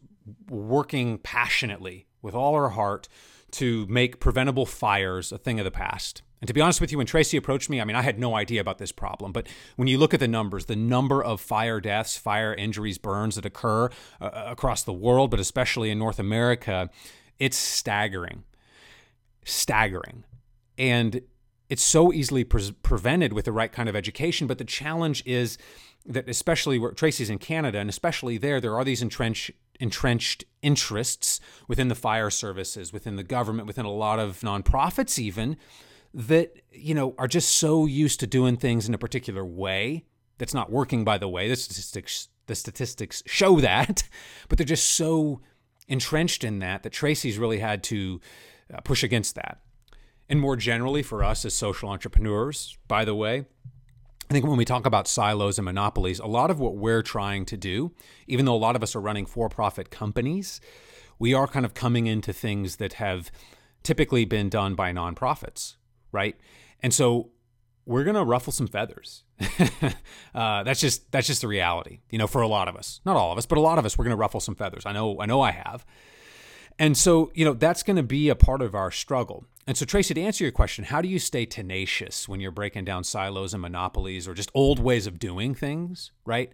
working 0.50 1.20
passionately 1.20 2.08
with 2.22 2.36
all 2.36 2.56
her 2.56 2.70
heart 2.70 3.08
to 3.52 3.86
make 3.88 4.20
preventable 4.20 4.66
fires 4.66 5.32
a 5.32 5.38
thing 5.38 5.60
of 5.60 5.66
the 5.66 5.72
past. 5.72 6.24
And 6.42 6.48
to 6.48 6.54
be 6.56 6.62
honest 6.62 6.82
with 6.82 6.92
you, 6.92 6.98
when 6.98 7.06
Tracy 7.06 7.38
approached 7.38 7.70
me, 7.70 7.80
I 7.80 7.84
mean, 7.84 7.96
I 7.96 8.02
had 8.02 8.18
no 8.18 8.36
idea 8.36 8.62
about 8.62 8.80
this 8.80 8.92
problem. 8.92 9.32
But 9.32 9.48
when 9.76 9.88
you 9.88 10.00
look 10.00 10.14
at 10.16 10.20
the 10.20 10.28
numbers, 10.28 10.66
the 10.66 10.76
number 10.76 11.24
of 11.24 11.40
fire 11.40 11.80
deaths, 11.80 12.18
fire 12.18 12.54
injuries, 12.56 12.98
burns 12.98 13.36
that 13.36 13.46
occur 13.46 13.90
uh, 14.20 14.30
across 14.48 14.82
the 14.82 14.94
world, 14.94 15.30
but 15.30 15.40
especially 15.40 15.92
in 15.92 16.00
North 16.00 16.18
America, 16.18 16.90
it's 17.42 17.58
staggering. 17.58 18.44
Staggering. 19.44 20.26
And 20.78 21.22
it's 21.70 21.82
so 21.82 22.14
easily 22.14 22.44
pre- 22.44 22.76
prevented 22.84 23.34
with 23.34 23.46
the 23.46 23.52
right 23.52 23.72
kind 23.72 23.90
of 23.90 23.96
education. 23.96 24.46
But 24.46 24.60
the 24.60 24.64
challenge 24.64 25.24
is 25.26 25.58
that 26.06 26.30
especially 26.30 26.78
where 26.78 26.92
Tracy's 26.92 27.32
in 27.32 27.40
Canada, 27.40 27.80
and 27.80 27.90
especially 27.90 28.38
there, 28.38 28.62
there 28.62 28.78
are 28.78 28.86
these 28.86 29.02
entrenched 29.02 29.50
entrenched 29.80 30.46
interests 30.62 31.40
within 31.68 31.88
the 31.88 31.96
fire 31.96 32.30
services, 32.30 32.94
within 32.94 33.16
the 33.16 33.24
government, 33.24 33.68
within 33.68 33.86
a 33.86 33.92
lot 33.92 34.20
of 34.20 34.42
nonprofits, 34.42 35.18
even 35.18 35.58
that 36.14 36.58
you 36.72 36.94
know 36.94 37.16
are 37.18 37.28
just 37.28 37.50
so 37.50 37.88
used 37.88 38.20
to 38.20 38.28
doing 38.28 38.56
things 38.56 38.88
in 38.88 38.94
a 38.94 39.00
particular 39.00 39.44
way 39.44 40.06
that's 40.38 40.54
not 40.54 40.72
working. 40.72 41.04
By 41.04 41.18
the 41.18 41.28
way, 41.28 41.50
the 41.50 41.56
statistics 41.56 42.28
the 42.46 42.54
statistics 42.54 43.24
show 43.26 43.60
that, 43.62 44.04
but 44.48 44.60
they're 44.60 44.66
just 44.66 44.92
so 44.92 45.42
entrenched 45.88 46.44
in 46.44 46.60
that 46.60 46.84
that 46.84 46.92
Tracy's 46.92 47.38
really 47.38 47.60
had 47.60 47.84
to 47.84 48.22
uh, 48.74 48.82
push 48.82 49.04
against 49.04 49.36
that. 49.36 49.60
And 50.30 50.40
more 50.40 50.56
generally, 50.56 51.04
for 51.04 51.24
us 51.24 51.44
as 51.44 51.54
social 51.54 51.90
entrepreneurs, 51.90 52.78
by 52.88 53.04
the 53.04 53.16
way, 53.16 53.46
I 54.30 54.34
think 54.34 54.46
when 54.46 54.58
we 54.58 54.64
talk 54.64 54.86
about 54.86 55.10
silos 55.10 55.58
and 55.58 55.66
monopolies, 55.66 56.20
a 56.20 56.26
lot 56.26 56.50
of 56.50 56.58
what 56.58 56.78
we're 56.78 57.02
trying 57.02 57.44
to 57.48 57.58
do, 57.58 57.92
even 58.28 58.46
though 58.46 58.56
a 58.56 58.58
lot 58.58 58.78
of 58.78 58.84
us 58.84 58.96
are 58.96 59.02
running 59.02 59.26
for 59.26 59.50
profit 59.50 59.92
companies, 59.92 60.62
we 61.20 61.34
are 61.34 61.48
kind 61.48 61.66
of 61.66 61.74
coming 61.74 62.08
into 62.08 62.32
things 62.32 62.78
that 62.78 62.94
have 62.94 63.30
typically 63.84 64.24
been 64.24 64.48
done 64.48 64.74
by 64.74 64.94
nonprofits, 64.94 65.76
right? 66.14 66.38
And 66.82 66.94
so 66.94 67.32
we're 67.86 68.04
to 68.16 68.24
ruffle 68.24 68.54
some 68.54 68.68
feathers. 68.68 69.24
uh, 70.36 70.64
that's 70.64 70.80
just 70.80 71.12
that's 71.12 71.28
just 71.28 71.42
the 71.42 71.48
reality, 71.48 72.00
you 72.10 72.18
know, 72.18 72.28
for 72.28 72.42
a 72.42 72.48
lot 72.48 72.68
of 72.68 72.76
us. 72.76 73.02
Not 73.06 73.16
all 73.16 73.32
of 73.32 73.38
us, 73.38 73.46
but 73.46 73.58
a 73.58 73.62
lot 73.62 73.78
of 73.78 73.86
us, 73.86 73.98
we're 73.98 74.06
to 74.12 74.18
ruffle 74.18 74.40
some 74.40 74.56
feathers. 74.56 74.86
I 74.86 74.92
know, 74.92 75.20
I 75.20 75.26
know, 75.26 75.42
I 75.42 75.52
have. 75.52 75.86
And 76.80 76.98
so, 76.98 77.32
you 77.36 77.46
know, 77.46 77.54
that's 77.54 77.84
to 77.98 78.04
be 78.04 78.30
a 78.30 78.36
part 78.36 78.62
of 78.62 78.74
our 78.74 78.92
struggle. 78.92 79.46
And 79.68 79.78
so, 79.78 79.86
Tracy, 79.86 80.14
to 80.14 80.22
answer 80.22 80.44
your 80.44 80.52
question, 80.52 80.86
how 80.86 81.02
do 81.02 81.08
you 81.08 81.20
stay 81.20 81.46
tenacious 81.46 82.28
when 82.28 82.40
you're 82.40 82.52
breaking 82.52 82.86
down 82.86 83.04
silos 83.04 83.54
and 83.54 83.62
monopolies 83.62 84.28
or 84.28 84.34
just 84.34 84.50
old 84.56 84.80
ways 84.80 85.06
of 85.06 85.20
doing 85.20 85.54
things, 85.54 86.12
right? 86.26 86.52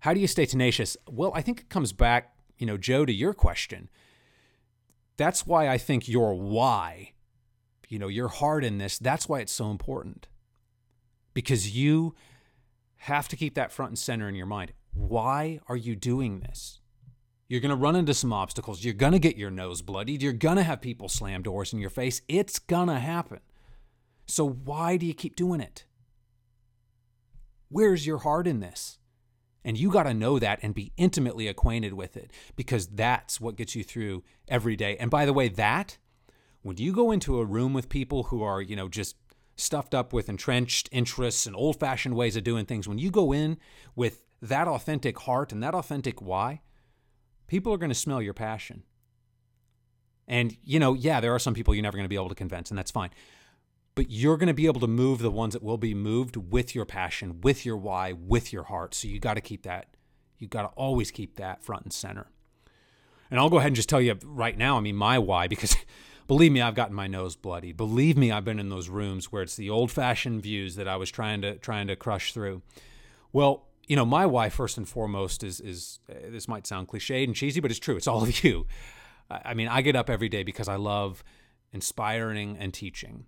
How 0.00 0.12
do 0.12 0.20
you 0.20 0.26
stay 0.26 0.44
tenacious? 0.44 0.96
Well, 1.08 1.32
I 1.34 1.42
think 1.42 1.60
it 1.60 1.68
comes 1.68 1.92
back, 1.92 2.34
you 2.58 2.66
know, 2.66 2.76
Joe, 2.76 3.06
to 3.06 3.12
your 3.12 3.32
question. 3.32 3.88
That's 5.16 5.46
why 5.46 5.68
I 5.68 5.78
think 5.78 6.08
your 6.08 6.34
why, 6.34 7.12
you 7.88 7.98
know, 7.98 8.08
your 8.08 8.28
heart 8.28 8.64
in 8.64 8.78
this, 8.78 8.98
that's 8.98 9.28
why 9.28 9.40
it's 9.40 9.52
so 9.52 9.70
important. 9.70 10.26
Because 11.34 11.76
you 11.76 12.14
have 12.96 13.28
to 13.28 13.36
keep 13.36 13.54
that 13.54 13.72
front 13.72 13.90
and 13.90 13.98
center 13.98 14.28
in 14.28 14.34
your 14.34 14.46
mind. 14.46 14.72
Why 14.92 15.60
are 15.68 15.76
you 15.76 15.96
doing 15.96 16.40
this? 16.40 16.80
You're 17.48 17.60
going 17.60 17.70
to 17.70 17.76
run 17.76 17.96
into 17.96 18.14
some 18.14 18.32
obstacles. 18.32 18.84
You're 18.84 18.94
going 18.94 19.12
to 19.12 19.18
get 19.18 19.36
your 19.36 19.50
nose 19.50 19.82
bloodied. 19.82 20.22
You're 20.22 20.32
going 20.32 20.56
to 20.56 20.62
have 20.62 20.80
people 20.80 21.08
slam 21.08 21.42
doors 21.42 21.72
in 21.72 21.80
your 21.80 21.90
face. 21.90 22.22
It's 22.28 22.58
going 22.58 22.88
to 22.88 22.98
happen. 22.98 23.40
So, 24.26 24.48
why 24.48 24.96
do 24.96 25.04
you 25.04 25.14
keep 25.14 25.34
doing 25.34 25.60
it? 25.60 25.84
Where's 27.68 28.06
your 28.06 28.18
heart 28.18 28.46
in 28.46 28.60
this? 28.60 28.98
And 29.64 29.78
you 29.78 29.90
got 29.90 30.04
to 30.04 30.14
know 30.14 30.38
that 30.38 30.60
and 30.62 30.74
be 30.74 30.92
intimately 30.96 31.48
acquainted 31.48 31.94
with 31.94 32.16
it 32.16 32.30
because 32.54 32.86
that's 32.86 33.40
what 33.40 33.56
gets 33.56 33.74
you 33.74 33.82
through 33.82 34.22
every 34.48 34.76
day. 34.76 34.96
And 34.98 35.10
by 35.10 35.26
the 35.26 35.32
way, 35.32 35.48
that, 35.48 35.98
when 36.62 36.76
you 36.76 36.92
go 36.92 37.10
into 37.10 37.40
a 37.40 37.44
room 37.44 37.72
with 37.74 37.88
people 37.88 38.24
who 38.24 38.42
are, 38.42 38.62
you 38.62 38.76
know, 38.76 38.88
just 38.88 39.16
stuffed 39.60 39.94
up 39.94 40.12
with 40.12 40.28
entrenched 40.28 40.88
interests 40.92 41.46
and 41.46 41.54
old 41.54 41.78
fashioned 41.78 42.16
ways 42.16 42.36
of 42.36 42.44
doing 42.44 42.66
things, 42.66 42.88
when 42.88 42.98
you 42.98 43.10
go 43.10 43.32
in 43.32 43.58
with 43.94 44.22
that 44.42 44.66
authentic 44.66 45.18
heart 45.20 45.52
and 45.52 45.62
that 45.62 45.74
authentic 45.74 46.20
why, 46.22 46.60
people 47.46 47.72
are 47.72 47.78
going 47.78 47.90
to 47.90 47.94
smell 47.94 48.22
your 48.22 48.34
passion. 48.34 48.84
And, 50.26 50.56
you 50.62 50.78
know, 50.78 50.94
yeah, 50.94 51.20
there 51.20 51.34
are 51.34 51.38
some 51.38 51.54
people 51.54 51.74
you're 51.74 51.82
never 51.82 51.96
going 51.96 52.04
to 52.04 52.08
be 52.08 52.14
able 52.14 52.28
to 52.28 52.34
convince, 52.34 52.70
and 52.70 52.78
that's 52.78 52.92
fine. 52.92 53.10
But 53.96 54.10
you're 54.10 54.36
going 54.36 54.46
to 54.46 54.54
be 54.54 54.66
able 54.66 54.80
to 54.80 54.86
move 54.86 55.18
the 55.18 55.30
ones 55.30 55.54
that 55.54 55.62
will 55.62 55.76
be 55.76 55.94
moved 55.94 56.36
with 56.36 56.74
your 56.74 56.84
passion, 56.84 57.40
with 57.40 57.66
your 57.66 57.76
why, 57.76 58.12
with 58.12 58.52
your 58.52 58.62
heart. 58.64 58.94
So 58.94 59.08
you 59.08 59.18
got 59.18 59.34
to 59.34 59.40
keep 59.40 59.64
that, 59.64 59.88
you 60.38 60.46
got 60.46 60.62
to 60.62 60.68
always 60.68 61.10
keep 61.10 61.36
that 61.36 61.62
front 61.64 61.82
and 61.82 61.92
center. 61.92 62.30
And 63.30 63.38
I'll 63.38 63.50
go 63.50 63.58
ahead 63.58 63.68
and 63.68 63.76
just 63.76 63.88
tell 63.88 64.00
you 64.00 64.16
right 64.24 64.56
now, 64.56 64.76
I 64.76 64.80
mean, 64.80 64.96
my 64.96 65.18
why, 65.18 65.48
because 65.48 65.76
believe 66.30 66.52
me, 66.52 66.60
I've 66.60 66.76
gotten 66.76 66.94
my 66.94 67.08
nose 67.08 67.34
bloody. 67.34 67.72
Believe 67.72 68.16
me, 68.16 68.30
I've 68.30 68.44
been 68.44 68.60
in 68.60 68.68
those 68.68 68.88
rooms 68.88 69.32
where 69.32 69.42
it's 69.42 69.56
the 69.56 69.68
old 69.68 69.90
fashioned 69.90 70.44
views 70.44 70.76
that 70.76 70.86
I 70.86 70.94
was 70.94 71.10
trying 71.10 71.42
to, 71.42 71.56
trying 71.56 71.88
to 71.88 71.96
crush 71.96 72.32
through. 72.32 72.62
Well, 73.32 73.66
you 73.88 73.96
know, 73.96 74.06
my 74.06 74.26
why 74.26 74.48
first 74.48 74.78
and 74.78 74.88
foremost 74.88 75.42
is 75.42 75.58
is 75.58 75.98
uh, 76.08 76.14
this 76.30 76.46
might 76.46 76.68
sound 76.68 76.86
cliched 76.86 77.24
and 77.24 77.34
cheesy, 77.34 77.58
but 77.58 77.72
it's 77.72 77.80
true. 77.80 77.96
It's 77.96 78.06
all 78.06 78.22
of 78.22 78.44
you. 78.44 78.68
I 79.28 79.54
mean, 79.54 79.66
I 79.66 79.82
get 79.82 79.96
up 79.96 80.08
every 80.08 80.28
day 80.28 80.44
because 80.44 80.68
I 80.68 80.76
love 80.76 81.24
inspiring 81.72 82.56
and 82.60 82.72
teaching, 82.72 83.26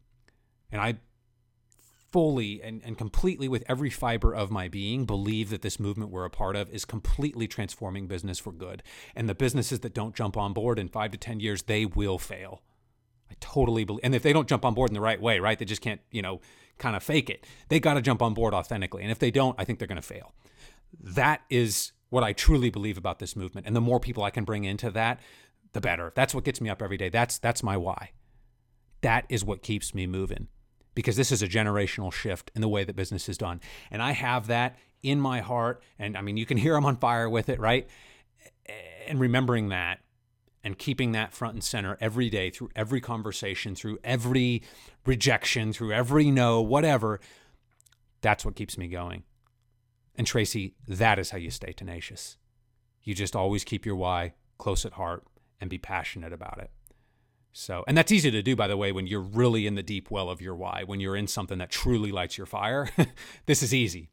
and 0.71 0.81
I 0.81 0.99
fully 2.13 2.63
and, 2.63 2.83
and 2.85 2.97
completely 2.97 3.49
with 3.49 3.65
every 3.69 3.91
fiber 3.91 4.33
of 4.33 4.53
my 4.53 4.69
being 4.69 5.07
believe 5.07 5.51
that 5.51 5.63
this 5.63 5.81
movement 5.81 6.13
we're 6.13 6.25
a 6.25 6.31
part 6.31 6.55
of 6.55 6.71
is 6.71 6.85
completely 6.85 7.49
transforming 7.49 8.07
business 8.07 8.39
for 8.39 8.53
good 8.53 8.83
and 9.17 9.29
the 9.29 9.35
businesses 9.35 9.81
that 9.81 9.95
don't 9.95 10.15
jump 10.15 10.37
on 10.37 10.53
board 10.53 10.79
in 10.79 10.89
five 10.89 11.11
to 11.11 11.17
ten 11.17 11.41
years 11.41 11.63
they 11.63 11.87
will 11.87 12.19
fail 12.19 12.61
I 13.33 13.37
totally 13.41 13.85
believe. 13.85 14.01
And 14.05 14.15
if 14.15 14.23
they 14.23 14.33
don't 14.33 14.49
jump 14.49 14.65
on 14.65 14.75
board 14.75 14.91
in 14.91 14.95
the 14.95 15.01
right 15.01 15.21
way, 15.21 15.39
right, 15.39 15.59
they 15.59 15.65
just 15.65 15.81
can't, 15.81 16.01
you 16.11 16.23
know, 16.23 16.41
kind 16.79 16.95
of 16.95 17.03
fake 17.03 17.31
it. 17.31 17.47
They 17.69 17.81
got 17.81 17.95
to 17.95 18.03
jump 18.03 18.21
on 18.21 18.35
board 18.35 18.53
authentically. 18.53 19.03
And 19.03 19.11
if 19.11 19.19
they 19.19 19.31
don't, 19.31 19.59
I 19.59 19.65
think 19.65 19.79
they're 19.79 19.89
going 19.89 19.97
to 19.97 20.03
fail. 20.03 20.35
That 21.01 21.43
is 21.49 21.93
what 22.11 22.23
I 22.23 22.35
truly 22.35 22.69
believe 22.69 22.99
about 22.99 23.19
this 23.19 23.35
movement. 23.35 23.67
And 23.67 23.75
the 23.75 23.81
more 23.81 23.99
people 23.99 24.23
I 24.23 24.31
can 24.31 24.45
bring 24.45 24.65
into 24.65 24.91
that, 24.91 25.19
the 25.73 25.81
better. 25.81 26.13
That's 26.15 26.35
what 26.35 26.45
gets 26.45 26.61
me 26.61 26.69
up 26.69 26.83
every 26.83 26.99
day. 26.99 27.09
That's 27.09 27.39
that's 27.39 27.63
my 27.63 27.79
why. 27.79 28.11
That 29.01 29.25
is 29.31 29.45
what 29.45 29.63
keeps 29.63 29.95
me 29.95 30.07
moving. 30.07 30.49
Because 30.95 31.17
this 31.17 31.33
is 31.33 31.43
a 31.43 31.49
generational 31.49 32.13
shift 32.13 32.51
in 32.55 32.61
the 32.61 32.69
way 32.69 32.85
that 32.85 32.95
business 32.95 33.31
is 33.31 33.39
done. 33.39 33.63
And 33.91 34.03
I 34.03 34.13
have 34.13 34.49
that 34.49 34.79
in 35.03 35.19
my 35.19 35.41
heart. 35.41 35.83
And 35.99 36.19
I 36.19 36.21
mean, 36.21 36.37
you 36.37 36.45
can 36.45 36.59
hear 36.59 36.77
I'm 36.77 36.85
on 36.85 36.99
fire 36.99 37.31
with 37.31 37.49
it, 37.49 37.59
right? 37.59 37.89
And 39.09 39.19
remembering 39.19 39.71
that 39.71 40.01
and 40.65 40.79
keeping 40.79 41.13
that 41.13 41.33
front 41.33 41.55
and 41.55 41.65
center 41.65 41.97
every 42.01 42.31
day 42.31 42.51
through 42.51 42.71
every 42.77 43.01
conversation, 43.01 43.75
through 43.75 43.99
every 44.05 44.63
rejection, 45.05 45.73
through 45.73 45.93
every 45.93 46.31
no, 46.31 46.61
whatever, 46.61 47.21
that's 48.21 48.45
what 48.45 48.55
keeps 48.55 48.79
me 48.79 48.89
going. 48.89 49.25
And 50.15 50.27
Tracy, 50.27 50.75
that 50.87 51.19
is 51.19 51.31
how 51.31 51.39
you 51.39 51.51
stay 51.51 51.73
tenacious. 51.73 52.37
You 53.03 53.15
just 53.15 53.35
always 53.35 53.65
keep 53.65 53.85
your 53.85 53.97
why 53.97 54.35
close 54.59 54.85
at 54.85 54.93
heart 54.93 55.25
and 55.61 55.69
be 55.69 55.79
passionate 55.79 56.33
about 56.33 56.59
it. 56.59 56.71
So, 57.53 57.85
and 57.87 57.99
that's 57.99 58.13
easy 58.13 58.31
to 58.31 58.43
do, 58.43 58.57
by 58.57 58.67
the 58.67 58.77
way, 58.77 58.93
when 58.93 59.07
you're 59.07 59.21
really 59.21 59.67
in 59.67 59.75
the 59.75 59.83
deep 59.83 60.11
well 60.11 60.31
of 60.31 60.41
your 60.41 60.55
why, 60.55 60.85
when 60.87 61.01
you're 61.01 61.17
in 61.17 61.27
something 61.27 61.59
that 61.59 61.71
truly 61.71 62.11
lights 62.13 62.39
your 62.39 62.47
fire. 62.47 62.89
this 63.47 63.63
is 63.63 63.75
easy. 63.75 64.11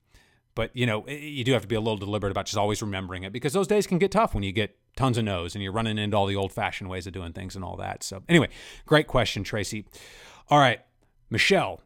But, 0.55 0.75
you 0.75 0.85
know, 0.85 1.03
eh, 1.03 1.13
you 1.13 1.43
do 1.43 1.53
have 1.53 1.61
to 1.61 1.67
be 1.67 1.75
a 1.75 1.79
little 1.79 1.97
deliberate 1.97 2.31
about 2.31 2.47
just 2.47 2.57
always 2.57 2.81
remembering 2.81 3.23
it 3.23 3.31
because 3.31 3.53
those 3.53 3.67
days 3.67 3.87
can 3.87 3.97
get 3.97 4.11
tough 4.11 4.33
when 4.33 4.43
you 4.43 4.51
get 4.51 4.77
tons 4.99 5.17
of 5.17 5.23
no's 5.23 5.55
and 5.55 5.63
you're 5.63 5.71
running 5.71 5.97
into 5.97 6.17
all 6.17 6.25
the 6.25 6.35
old 6.35 6.51
fashioned 6.51 6.89
ways 6.89 7.07
of 7.07 7.13
doing 7.13 7.31
things 7.31 7.55
and 7.55 7.63
all 7.63 7.77
that. 7.77 8.03
So, 8.03 8.21
anyway, 8.27 8.49
great 8.85 9.07
question, 9.07 9.45
Tracy. 9.45 9.85
All 10.49 10.59
right, 10.59 10.81
Michelle, 11.29 11.79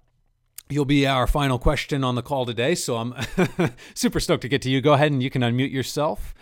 you'll 0.68 0.84
be 0.84 1.06
our 1.06 1.28
final 1.28 1.60
question 1.60 2.04
on 2.04 2.16
the 2.16 2.24
call 2.24 2.48
today. 2.48 2.74
So, 2.74 2.98
I'm 2.98 3.14
super 3.94 4.20
stoked 4.20 4.42
to 4.42 4.50
get 4.50 4.64
to 4.64 4.70
you. 4.70 4.82
Go 4.82 4.94
ahead 4.94 5.12
and 5.12 5.22
you 5.22 5.30
can 5.30 5.44
unmute 5.44 5.72
yourself. 5.72 6.34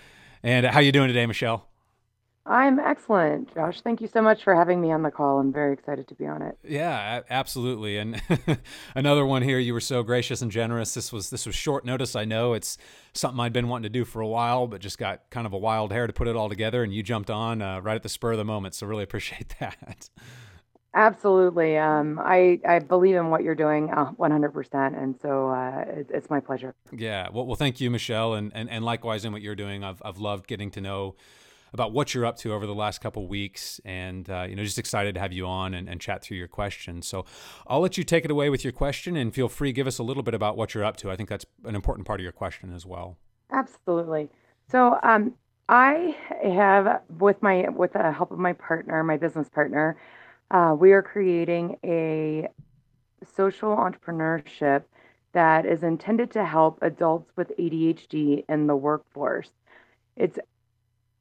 And 0.44 0.66
how 0.66 0.80
you 0.80 0.94
doing 0.94 1.10
today, 1.10 1.26
Michelle? 1.26 1.71
I'm 2.46 2.80
excellent, 2.80 3.54
Josh. 3.54 3.82
Thank 3.82 4.02
you 4.02 4.08
so 4.08 4.20
much 4.20 4.44
for 4.44 4.56
having 4.56 4.82
me 4.82 4.92
on 4.92 5.04
the 5.04 5.12
call. 5.12 5.40
I'm 5.40 5.54
very 5.54 5.74
excited 5.74 6.08
to 6.08 6.16
be 6.16 6.26
on 6.26 6.42
it. 6.42 6.58
Yeah, 6.64 7.22
absolutely. 7.30 7.98
And 7.98 8.20
another 8.96 9.26
one 9.28 9.44
here. 9.44 9.60
You 9.60 9.74
were 9.74 9.80
so 9.80 10.02
gracious 10.02 10.42
and 10.42 10.52
generous. 10.52 10.96
This 10.96 11.14
was 11.14 11.30
this 11.30 11.46
was 11.46 11.54
short 11.54 11.86
notice. 11.86 12.16
I 12.16 12.26
know 12.26 12.54
it's 12.54 12.80
something 13.14 13.40
I'd 13.40 13.54
been 13.54 13.68
wanting 13.68 13.84
to 13.84 13.90
do 13.90 14.06
for 14.06 14.22
a 14.22 14.28
while, 14.28 14.66
but 14.66 14.82
just 14.82 14.98
got 14.98 15.30
kind 15.30 15.46
of 15.46 15.54
a 15.54 15.58
wild 15.58 15.92
hair 15.92 16.08
to 16.08 16.14
put 16.14 16.28
it 16.28 16.36
all 16.36 16.50
together. 16.50 16.84
And 16.84 16.92
you 16.92 17.04
jumped 17.04 17.30
on 17.30 17.62
uh, 17.62 17.80
right 17.80 17.96
at 17.96 18.02
the 18.02 18.10
spur 18.10 18.32
of 18.32 18.40
the 18.40 18.46
moment. 18.46 18.74
So 18.74 18.88
really 18.88 19.04
appreciate 19.04 19.54
that. 19.60 20.10
Absolutely. 20.96 21.78
Um, 21.78 22.20
I 22.20 22.60
I 22.68 22.80
believe 22.80 23.16
in 23.16 23.30
what 23.30 23.44
you're 23.44 23.56
doing 23.56 23.92
uh, 23.92 24.12
100%, 24.14 25.02
and 25.02 25.16
so 25.22 25.50
uh, 25.50 25.86
it, 25.88 26.08
it's 26.12 26.30
my 26.32 26.40
pleasure. 26.40 26.74
Yeah. 26.92 27.30
Well, 27.32 27.46
well, 27.46 27.56
thank 27.56 27.80
you, 27.80 27.92
Michelle, 27.92 28.34
and, 28.34 28.52
and 28.56 28.68
and 28.68 28.84
likewise 28.84 29.24
in 29.26 29.32
what 29.32 29.44
you're 29.44 29.56
doing. 29.56 29.84
I've 29.84 30.02
I've 30.04 30.18
loved 30.18 30.48
getting 30.48 30.72
to 30.72 30.82
know 30.82 31.16
about 31.74 31.94
what 31.94 32.14
you're 32.14 32.26
up 32.26 32.38
to 32.38 32.54
over 32.54 32.66
the 32.66 32.76
last 32.76 33.02
couple 33.02 33.28
weeks, 33.28 33.80
and 33.86 34.30
uh, 34.30 34.46
you 34.50 34.56
know, 34.56 34.64
just 34.64 34.80
excited 34.80 35.16
to 35.16 35.22
have 35.22 35.34
you 35.34 35.46
on 35.46 35.74
and, 35.74 35.88
and 35.88 36.02
chat 36.02 36.22
through 36.22 36.38
your 36.38 36.48
questions. 36.48 37.08
So, 37.08 37.26
I'll 37.68 37.80
let 37.80 37.98
you 37.98 38.04
take 38.04 38.26
it 38.26 38.32
away 38.32 38.50
with 38.50 38.64
your 38.64 38.74
question, 38.74 39.16
and 39.16 39.34
feel 39.34 39.50
free 39.50 39.72
give 39.72 39.88
us 39.88 39.98
a 39.98 40.04
little 40.04 40.24
bit 40.24 40.34
about 40.34 40.58
what 40.58 40.74
you're 40.74 40.84
up 40.84 40.98
to. 40.98 41.12
I 41.12 41.16
think 41.16 41.30
that's 41.30 41.46
an 41.66 41.76
important 41.76 42.08
part 42.08 42.20
of 42.20 42.24
your 42.24 42.34
question 42.34 42.74
as 42.74 42.86
well. 42.86 43.18
Absolutely. 43.52 44.30
So, 44.70 45.00
um, 45.04 45.34
I 45.70 46.18
have 46.44 47.02
with 47.20 47.42
my 47.42 47.70
with 47.70 47.94
the 47.94 48.12
help 48.12 48.32
of 48.32 48.40
my 48.40 48.54
partner, 48.54 49.04
my 49.04 49.18
business 49.18 49.48
partner, 49.50 49.98
uh, 50.52 50.76
we 50.78 50.92
are 50.92 51.02
creating 51.02 51.78
a 51.86 52.50
social 53.36 53.76
entrepreneurship 53.76 54.84
that 55.34 55.66
is 55.66 55.84
intended 55.84 56.32
to 56.32 56.44
help 56.44 56.80
adults 56.82 57.32
with 57.38 57.52
ADHD 57.58 58.44
in 58.50 58.68
the 58.68 58.76
workforce. 58.76 59.50
It's 60.18 60.38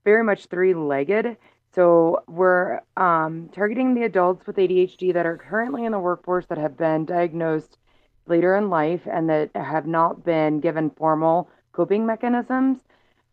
very 0.05 0.25
much 0.25 0.47
three 0.47 0.75
legged. 0.75 1.37
So 1.75 2.23
we're 2.27 2.81
um, 2.97 3.49
targeting 3.53 3.95
the 3.95 4.03
adults 4.03 4.47
with 4.47 4.57
ADHD 4.57 5.13
that 5.15 5.27
are 5.27 5.37
currently 5.37 5.85
in 5.85 5.93
the 5.93 5.99
workforce 5.99 6.47
that 6.47 6.59
have 6.59 6.77
been 6.77 7.05
diagnosed 7.05 7.79
later 8.27 8.57
in 8.57 8.71
life 8.71 9.03
and 9.07 9.29
that 9.31 9.55
have 9.55 9.87
not 9.87 10.25
been 10.25 10.61
given 10.61 10.91
formal 10.91 11.49
coping 11.73 12.07
mechanisms. 12.07 12.79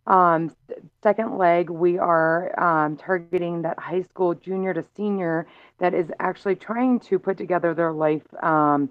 Um, 0.06 0.56
second 1.04 1.38
leg, 1.38 1.70
we 1.70 1.98
are 1.98 2.58
um, 2.60 2.96
targeting 2.96 3.64
that 3.64 3.80
high 3.80 4.04
school 4.04 4.36
junior 4.36 4.74
to 4.74 4.86
senior 4.96 5.48
that 5.80 5.94
is 5.94 6.12
actually 6.20 6.56
trying 6.56 7.00
to 7.02 7.20
put 7.20 7.38
together 7.38 7.74
their 7.74 7.92
life, 7.92 8.24
um, 8.42 8.90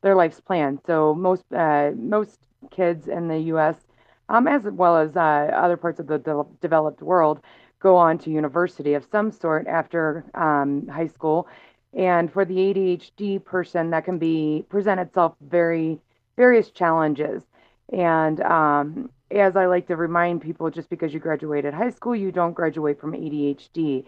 their 0.00 0.14
life's 0.14 0.40
plan. 0.40 0.80
So 0.86 1.14
most 1.14 1.44
uh, 1.52 1.90
most 1.96 2.38
kids 2.70 3.08
in 3.08 3.28
the 3.28 3.38
U.S 3.52 3.87
um, 4.28 4.46
as 4.46 4.62
well 4.64 4.96
as 4.96 5.16
uh, 5.16 5.50
other 5.54 5.76
parts 5.76 6.00
of 6.00 6.06
the 6.06 6.18
de- 6.18 6.46
developed 6.60 7.02
world, 7.02 7.40
go 7.80 7.96
on 7.96 8.18
to 8.18 8.30
university 8.30 8.94
of 8.94 9.06
some 9.10 9.30
sort 9.30 9.66
after 9.66 10.24
um, 10.34 10.86
high 10.88 11.06
school. 11.06 11.46
And 11.94 12.30
for 12.32 12.44
the 12.44 12.54
ADHD 12.54 13.44
person, 13.44 13.90
that 13.90 14.04
can 14.04 14.18
be 14.18 14.64
present 14.68 15.00
itself 15.00 15.34
very 15.40 15.98
various 16.36 16.70
challenges. 16.70 17.42
And 17.92 18.40
um, 18.42 19.10
as 19.30 19.56
I 19.56 19.66
like 19.66 19.86
to 19.88 19.96
remind 19.96 20.42
people, 20.42 20.70
just 20.70 20.90
because 20.90 21.14
you 21.14 21.20
graduated 21.20 21.74
high 21.74 21.90
school, 21.90 22.14
you 22.14 22.30
don't 22.30 22.52
graduate 22.52 23.00
from 23.00 23.12
ADHD. 23.12 24.04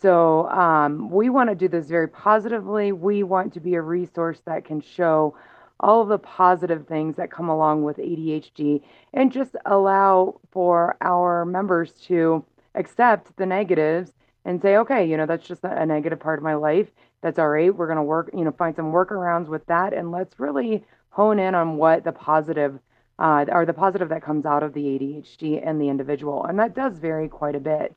So 0.00 0.48
um, 0.50 1.10
we 1.10 1.30
want 1.30 1.50
to 1.50 1.56
do 1.56 1.68
this 1.68 1.86
very 1.86 2.08
positively. 2.08 2.92
We 2.92 3.22
want 3.22 3.54
to 3.54 3.60
be 3.60 3.74
a 3.74 3.82
resource 3.82 4.40
that 4.46 4.64
can 4.64 4.80
show 4.80 5.36
all 5.80 6.02
of 6.02 6.08
the 6.08 6.18
positive 6.18 6.86
things 6.86 7.16
that 7.16 7.30
come 7.30 7.48
along 7.48 7.82
with 7.82 7.98
ADHD 7.98 8.82
and 9.12 9.32
just 9.32 9.56
allow 9.66 10.40
for 10.50 10.96
our 11.00 11.44
members 11.44 11.92
to 11.92 12.44
accept 12.74 13.36
the 13.36 13.46
negatives 13.46 14.12
and 14.44 14.62
say, 14.62 14.76
okay, 14.76 15.04
you 15.04 15.16
know, 15.16 15.26
that's 15.26 15.46
just 15.46 15.64
a 15.64 15.84
negative 15.84 16.20
part 16.20 16.38
of 16.38 16.44
my 16.44 16.54
life. 16.54 16.88
That's 17.20 17.38
all 17.38 17.48
right. 17.48 17.74
We're 17.74 17.86
going 17.86 17.96
to 17.96 18.02
work, 18.02 18.30
you 18.32 18.44
know, 18.44 18.52
find 18.52 18.76
some 18.76 18.92
workarounds 18.92 19.48
with 19.48 19.66
that. 19.66 19.92
And 19.92 20.12
let's 20.12 20.38
really 20.38 20.84
hone 21.10 21.38
in 21.38 21.54
on 21.54 21.76
what 21.76 22.04
the 22.04 22.12
positive 22.12 22.78
uh, 23.18 23.46
or 23.48 23.64
the 23.64 23.72
positive 23.72 24.10
that 24.10 24.22
comes 24.22 24.44
out 24.44 24.62
of 24.62 24.74
the 24.74 24.82
ADHD 24.82 25.66
and 25.66 25.80
the 25.80 25.88
individual. 25.88 26.44
And 26.44 26.58
that 26.58 26.74
does 26.74 26.98
vary 26.98 27.28
quite 27.28 27.54
a 27.54 27.60
bit. 27.60 27.96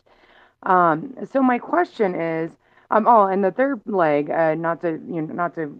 Um, 0.64 1.16
so 1.32 1.44
my 1.44 1.60
question 1.60 2.16
is, 2.16 2.52
um, 2.92 3.06
oh, 3.08 3.26
and 3.26 3.44
the 3.44 3.52
third 3.52 3.82
leg, 3.86 4.32
uh, 4.32 4.56
not 4.56 4.82
to, 4.82 4.92
you 4.92 5.22
know, 5.22 5.34
not 5.34 5.56
to 5.56 5.78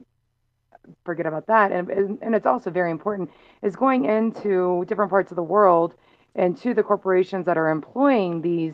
forget 1.06 1.26
about 1.26 1.48
that. 1.48 1.72
And, 1.72 2.20
and 2.22 2.36
it's 2.36 2.46
also 2.46 2.70
very 2.70 2.92
important 2.92 3.30
is 3.62 3.76
going 3.76 4.06
into 4.06 4.86
different 4.88 5.10
parts 5.10 5.32
of 5.32 5.36
the 5.36 5.44
world 5.44 5.96
and 6.36 6.58
to 6.62 6.74
the 6.74 6.84
corporations 6.84 7.46
that 7.46 7.58
are 7.58 7.70
employing 7.70 8.42
these 8.42 8.74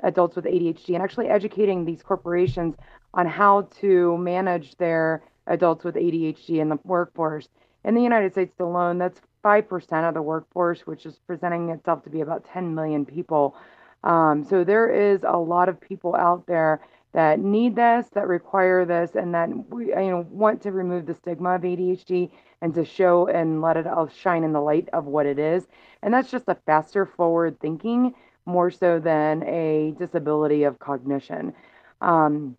adults 0.00 0.36
with 0.36 0.44
ADHD 0.44 0.94
and 0.94 1.02
actually 1.02 1.28
educating 1.28 1.84
these 1.84 2.02
corporations 2.02 2.74
on 3.14 3.26
how 3.26 3.62
to 3.80 4.16
manage 4.18 4.76
their 4.76 5.22
adults 5.46 5.84
with 5.84 5.94
ADHD 5.94 6.60
in 6.60 6.68
the 6.68 6.78
workforce. 6.84 7.48
In 7.84 7.94
the 7.94 8.02
United 8.02 8.32
States 8.32 8.58
alone, 8.60 8.98
that's 8.98 9.20
5% 9.44 10.08
of 10.08 10.14
the 10.14 10.22
workforce, 10.22 10.80
which 10.86 11.04
is 11.04 11.18
presenting 11.26 11.70
itself 11.70 12.04
to 12.04 12.10
be 12.10 12.20
about 12.20 12.44
10 12.52 12.74
million 12.74 13.04
people. 13.04 13.56
Um, 14.04 14.44
so 14.44 14.64
there 14.64 14.88
is 14.88 15.20
a 15.26 15.36
lot 15.36 15.68
of 15.68 15.80
people 15.80 16.14
out 16.14 16.46
there 16.46 16.80
that 17.12 17.40
need 17.40 17.76
this, 17.76 18.06
that 18.14 18.26
require 18.26 18.84
this, 18.84 19.14
and 19.14 19.34
that 19.34 19.50
we 19.70 19.88
you 19.88 20.10
know 20.10 20.26
want 20.30 20.62
to 20.62 20.72
remove 20.72 21.06
the 21.06 21.14
stigma 21.14 21.54
of 21.54 21.62
ADHD 21.62 22.30
and 22.60 22.74
to 22.74 22.84
show 22.84 23.26
and 23.26 23.60
let 23.60 23.76
it 23.76 23.86
all 23.86 24.08
shine 24.08 24.44
in 24.44 24.52
the 24.52 24.60
light 24.60 24.88
of 24.92 25.04
what 25.04 25.26
it 25.26 25.38
is. 25.38 25.66
And 26.02 26.14
that's 26.14 26.30
just 26.30 26.44
a 26.48 26.56
faster 26.66 27.04
forward 27.04 27.60
thinking 27.60 28.14
more 28.46 28.70
so 28.70 28.98
than 28.98 29.42
a 29.44 29.94
disability 29.98 30.64
of 30.64 30.78
cognition. 30.78 31.52
Um, 32.00 32.56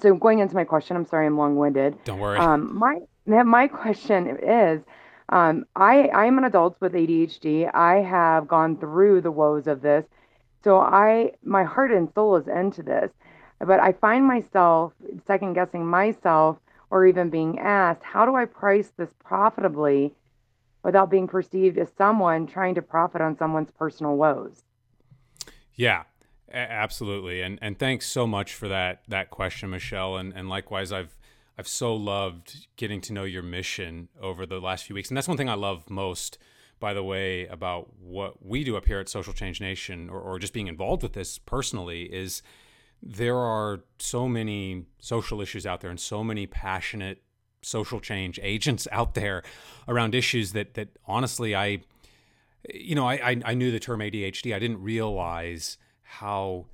so 0.00 0.14
going 0.14 0.40
into 0.40 0.54
my 0.54 0.64
question, 0.64 0.96
I'm 0.96 1.06
sorry 1.06 1.26
I'm 1.26 1.38
long-winded. 1.38 2.04
Don't 2.04 2.18
worry. 2.18 2.38
Um, 2.38 2.76
my 2.76 3.00
my 3.26 3.68
question 3.68 4.38
is, 4.42 4.82
um, 5.28 5.64
I 5.76 6.08
I 6.08 6.26
am 6.26 6.38
an 6.38 6.44
adult 6.44 6.76
with 6.80 6.92
ADHD. 6.92 7.70
I 7.72 7.96
have 8.02 8.46
gone 8.48 8.76
through 8.76 9.20
the 9.22 9.30
woes 9.30 9.66
of 9.66 9.82
this, 9.82 10.04
so 10.62 10.78
I 10.78 11.32
my 11.42 11.64
heart 11.64 11.92
and 11.92 12.12
soul 12.14 12.36
is 12.36 12.48
into 12.48 12.82
this. 12.82 13.10
But 13.64 13.80
I 13.80 13.92
find 13.92 14.26
myself 14.26 14.92
second 15.26 15.54
guessing 15.54 15.86
myself 15.86 16.58
or 16.90 17.06
even 17.06 17.30
being 17.30 17.58
asked, 17.58 18.02
how 18.02 18.24
do 18.24 18.36
I 18.36 18.44
price 18.44 18.92
this 18.96 19.10
profitably 19.24 20.12
without 20.82 21.10
being 21.10 21.26
perceived 21.26 21.78
as 21.78 21.88
someone 21.96 22.46
trying 22.46 22.74
to 22.76 22.82
profit 22.82 23.20
on 23.20 23.36
someone's 23.36 23.70
personal 23.70 24.16
woes? 24.16 24.62
Yeah, 25.74 26.04
absolutely. 26.52 27.42
And 27.42 27.58
and 27.60 27.78
thanks 27.78 28.06
so 28.06 28.26
much 28.26 28.54
for 28.54 28.68
that 28.68 29.02
that 29.08 29.30
question, 29.30 29.70
Michelle. 29.70 30.16
And 30.16 30.32
and 30.34 30.48
likewise, 30.48 30.92
I've 30.92 31.16
I've 31.58 31.68
so 31.68 31.94
loved 31.94 32.66
getting 32.76 33.00
to 33.02 33.12
know 33.12 33.24
your 33.24 33.42
mission 33.42 34.08
over 34.20 34.46
the 34.46 34.60
last 34.60 34.84
few 34.84 34.94
weeks. 34.94 35.08
And 35.08 35.16
that's 35.16 35.28
one 35.28 35.36
thing 35.36 35.48
I 35.48 35.54
love 35.54 35.88
most, 35.88 36.38
by 36.80 36.94
the 36.94 37.02
way, 37.02 37.46
about 37.46 37.92
what 38.00 38.44
we 38.44 38.64
do 38.64 38.76
up 38.76 38.86
here 38.86 38.98
at 38.98 39.08
Social 39.08 39.32
Change 39.32 39.60
Nation 39.60 40.10
or, 40.10 40.20
or 40.20 40.38
just 40.38 40.52
being 40.52 40.66
involved 40.66 41.02
with 41.02 41.12
this 41.12 41.38
personally 41.38 42.02
is 42.12 42.42
there 43.04 43.36
are 43.36 43.80
so 43.98 44.26
many 44.26 44.86
social 44.98 45.42
issues 45.42 45.66
out 45.66 45.82
there 45.82 45.90
and 45.90 46.00
so 46.00 46.24
many 46.24 46.46
passionate 46.46 47.22
social 47.60 48.00
change 48.00 48.40
agents 48.42 48.88
out 48.90 49.14
there 49.14 49.42
around 49.86 50.14
issues 50.14 50.52
that 50.52 50.74
that 50.74 50.88
honestly 51.06 51.54
I 51.54 51.80
you 52.72 52.94
know 52.94 53.06
I 53.06 53.40
I, 53.44 53.54
knew 53.54 53.70
the 53.70 53.78
term 53.78 54.00
ADHD 54.00 54.54
I 54.54 54.58
didn't 54.58 54.82
realize 54.82 55.76
how 56.02 56.66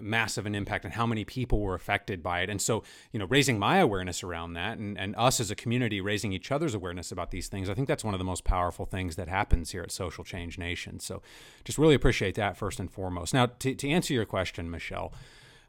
massive 0.00 0.46
an 0.46 0.54
impact 0.54 0.84
and 0.84 0.94
how 0.94 1.06
many 1.06 1.24
people 1.24 1.60
were 1.60 1.74
affected 1.74 2.22
by 2.22 2.40
it. 2.40 2.50
And 2.50 2.60
so 2.60 2.82
you 3.12 3.18
know 3.18 3.26
raising 3.26 3.58
my 3.58 3.78
awareness 3.78 4.22
around 4.22 4.54
that 4.54 4.78
and, 4.78 4.98
and 4.98 5.14
us 5.16 5.40
as 5.40 5.50
a 5.50 5.54
community 5.54 6.00
raising 6.00 6.32
each 6.32 6.50
other's 6.50 6.74
awareness 6.74 7.12
about 7.12 7.30
these 7.30 7.48
things 7.48 7.68
i 7.68 7.74
think 7.74 7.88
that's 7.88 8.04
one 8.04 8.14
of 8.14 8.18
the 8.18 8.24
most 8.24 8.44
powerful 8.44 8.86
things 8.86 9.16
that 9.16 9.28
happens 9.28 9.70
here 9.70 9.82
at 9.82 9.90
social 9.90 10.24
change 10.24 10.58
nation. 10.58 11.00
So 11.00 11.22
just 11.64 11.78
really 11.78 11.94
appreciate 11.94 12.34
that 12.36 12.56
first 12.56 12.80
and 12.80 12.90
foremost. 12.90 13.34
Now 13.34 13.46
to, 13.46 13.74
to 13.74 13.88
answer 13.88 14.14
your 14.14 14.24
question 14.24 14.70
michelle 14.70 15.12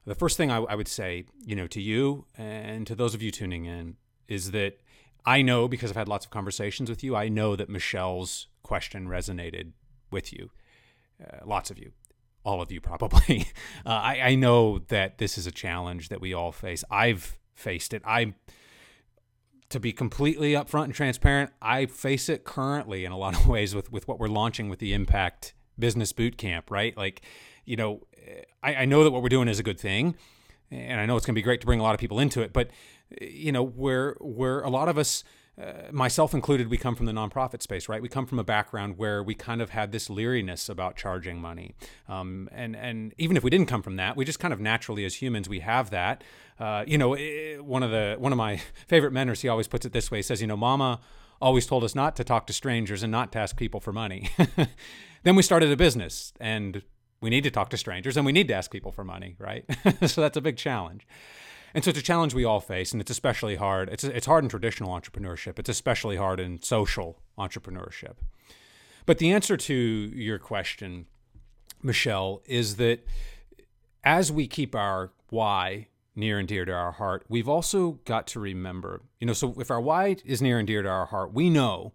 the 0.05 0.15
first 0.15 0.37
thing 0.37 0.51
I, 0.51 0.57
I 0.57 0.75
would 0.75 0.87
say 0.87 1.25
you 1.45 1.55
know 1.55 1.67
to 1.67 1.81
you 1.81 2.25
and 2.37 2.85
to 2.87 2.95
those 2.95 3.13
of 3.13 3.21
you 3.21 3.31
tuning 3.31 3.65
in 3.65 3.95
is 4.27 4.51
that 4.51 4.79
I 5.25 5.41
know 5.41 5.67
because 5.67 5.89
I've 5.89 5.97
had 5.97 6.07
lots 6.07 6.25
of 6.25 6.31
conversations 6.31 6.89
with 6.89 7.03
you, 7.03 7.15
I 7.15 7.29
know 7.29 7.55
that 7.55 7.67
Michelle's 7.67 8.47
question 8.61 9.07
resonated 9.07 9.71
with 10.11 10.31
you, 10.31 10.51
uh, 11.19 11.39
lots 11.45 11.71
of 11.71 11.79
you, 11.79 11.93
all 12.45 12.61
of 12.61 12.71
you 12.71 12.79
probably. 12.79 13.47
uh, 13.85 13.89
I, 13.89 14.19
I 14.21 14.35
know 14.35 14.79
that 14.87 15.17
this 15.17 15.37
is 15.37 15.47
a 15.47 15.51
challenge 15.51 16.09
that 16.09 16.21
we 16.21 16.33
all 16.33 16.51
face. 16.51 16.83
I've 16.89 17.37
faced 17.53 17.93
it. 17.93 18.01
I, 18.05 18.35
to 19.69 19.79
be 19.79 19.91
completely 19.91 20.53
upfront 20.53 20.85
and 20.85 20.93
transparent, 20.93 21.51
I 21.61 21.87
face 21.87 22.29
it 22.29 22.45
currently 22.45 23.03
in 23.03 23.11
a 23.11 23.17
lot 23.17 23.35
of 23.35 23.47
ways 23.49 23.75
with 23.75 23.91
with 23.91 24.07
what 24.07 24.19
we're 24.19 24.27
launching 24.27 24.69
with 24.69 24.79
the 24.79 24.93
Impact 24.93 25.53
Business 25.77 26.13
Boot 26.13 26.37
Camp. 26.37 26.71
Right, 26.71 26.95
like, 26.95 27.21
you 27.65 27.75
know, 27.75 28.01
I, 28.63 28.75
I 28.75 28.85
know 28.85 29.03
that 29.03 29.11
what 29.11 29.21
we're 29.21 29.29
doing 29.29 29.47
is 29.47 29.59
a 29.59 29.63
good 29.63 29.79
thing, 29.79 30.15
and 30.71 31.01
I 31.01 31.05
know 31.05 31.17
it's 31.17 31.25
going 31.25 31.33
to 31.33 31.39
be 31.39 31.43
great 31.43 31.61
to 31.61 31.67
bring 31.67 31.79
a 31.79 31.83
lot 31.83 31.95
of 31.95 31.99
people 31.99 32.19
into 32.19 32.41
it, 32.41 32.53
but 32.53 32.69
you 33.19 33.51
know, 33.51 33.63
where 33.63 34.15
where 34.19 34.61
a 34.61 34.69
lot 34.69 34.87
of 34.87 34.97
us, 34.97 35.23
uh, 35.61 35.89
myself 35.91 36.33
included, 36.33 36.69
we 36.69 36.77
come 36.77 36.95
from 36.95 37.05
the 37.05 37.13
nonprofit 37.13 37.61
space, 37.61 37.87
right? 37.87 38.01
We 38.01 38.09
come 38.09 38.25
from 38.25 38.39
a 38.39 38.43
background 38.43 38.97
where 38.97 39.23
we 39.23 39.35
kind 39.35 39.61
of 39.61 39.69
had 39.69 39.93
this 39.93 40.09
leeriness 40.09 40.67
about 40.67 40.97
charging 40.97 41.39
money, 41.39 41.75
um, 42.09 42.49
and 42.51 42.75
and 42.75 43.13
even 43.17 43.37
if 43.37 43.43
we 43.43 43.49
didn't 43.49 43.67
come 43.67 43.81
from 43.81 43.95
that, 43.95 44.17
we 44.17 44.25
just 44.25 44.39
kind 44.39 44.53
of 44.53 44.59
naturally 44.59 45.05
as 45.05 45.15
humans 45.15 45.47
we 45.47 45.59
have 45.59 45.91
that. 45.91 46.23
Uh, 46.59 46.83
you 46.85 46.97
know, 46.97 47.13
it, 47.13 47.63
one 47.63 47.83
of 47.83 47.91
the 47.91 48.15
one 48.19 48.33
of 48.33 48.37
my 48.37 48.57
favorite 48.87 49.13
mentors, 49.13 49.41
he 49.41 49.47
always 49.47 49.67
puts 49.67 49.85
it 49.85 49.93
this 49.93 50.11
way: 50.11 50.17
he 50.17 50.23
says, 50.23 50.41
you 50.41 50.47
know, 50.47 50.57
Mama 50.57 50.99
always 51.41 51.65
told 51.65 51.83
us 51.83 51.95
not 51.95 52.15
to 52.15 52.23
talk 52.23 52.47
to 52.47 52.53
strangers 52.53 53.03
and 53.03 53.11
not 53.11 53.31
to 53.31 53.39
ask 53.39 53.55
people 53.55 53.79
for 53.79 53.93
money. 53.93 54.29
then 55.23 55.35
we 55.35 55.43
started 55.43 55.71
a 55.71 55.77
business 55.77 56.33
and 56.39 56.81
we 57.21 57.29
need 57.29 57.43
to 57.43 57.51
talk 57.51 57.69
to 57.69 57.77
strangers 57.77 58.17
and 58.17 58.25
we 58.25 58.31
need 58.31 58.47
to 58.47 58.53
ask 58.53 58.71
people 58.71 58.91
for 58.91 59.03
money, 59.03 59.35
right? 59.39 59.65
so 60.05 60.21
that's 60.21 60.37
a 60.37 60.41
big 60.41 60.57
challenge. 60.57 61.07
And 61.75 61.83
so 61.83 61.89
it's 61.89 61.99
a 61.99 62.01
challenge 62.01 62.33
we 62.33 62.45
all 62.45 62.61
face, 62.61 62.93
and 62.93 63.01
it's 63.01 63.11
especially 63.11 63.57
hard. 63.57 63.89
It's 63.89 64.05
it's 64.05 64.25
hard 64.25 64.45
in 64.45 64.49
traditional 64.49 64.97
entrepreneurship. 64.97 65.59
It's 65.59 65.67
especially 65.67 66.15
hard 66.15 66.39
in 66.39 66.61
social 66.61 67.19
entrepreneurship. 67.37 68.13
But 69.05 69.17
the 69.17 69.29
answer 69.33 69.57
to 69.57 69.73
your 69.73 70.39
question, 70.39 71.05
Michelle, 71.83 72.41
is 72.45 72.77
that 72.77 73.05
as 74.05 74.31
we 74.31 74.47
keep 74.47 74.73
our 74.73 75.11
why 75.29 75.89
near 76.15 76.39
and 76.39 76.47
dear 76.47 76.63
to 76.63 76.71
our 76.71 76.93
heart, 76.93 77.25
we've 77.27 77.49
also 77.49 77.99
got 78.05 78.25
to 78.27 78.39
remember, 78.39 79.01
you 79.19 79.27
know, 79.27 79.33
so 79.33 79.53
if 79.59 79.69
our 79.69 79.81
why 79.81 80.15
is 80.23 80.41
near 80.41 80.57
and 80.57 80.67
dear 80.67 80.81
to 80.81 80.87
our 80.87 81.07
heart, 81.07 81.33
we 81.33 81.49
know 81.49 81.91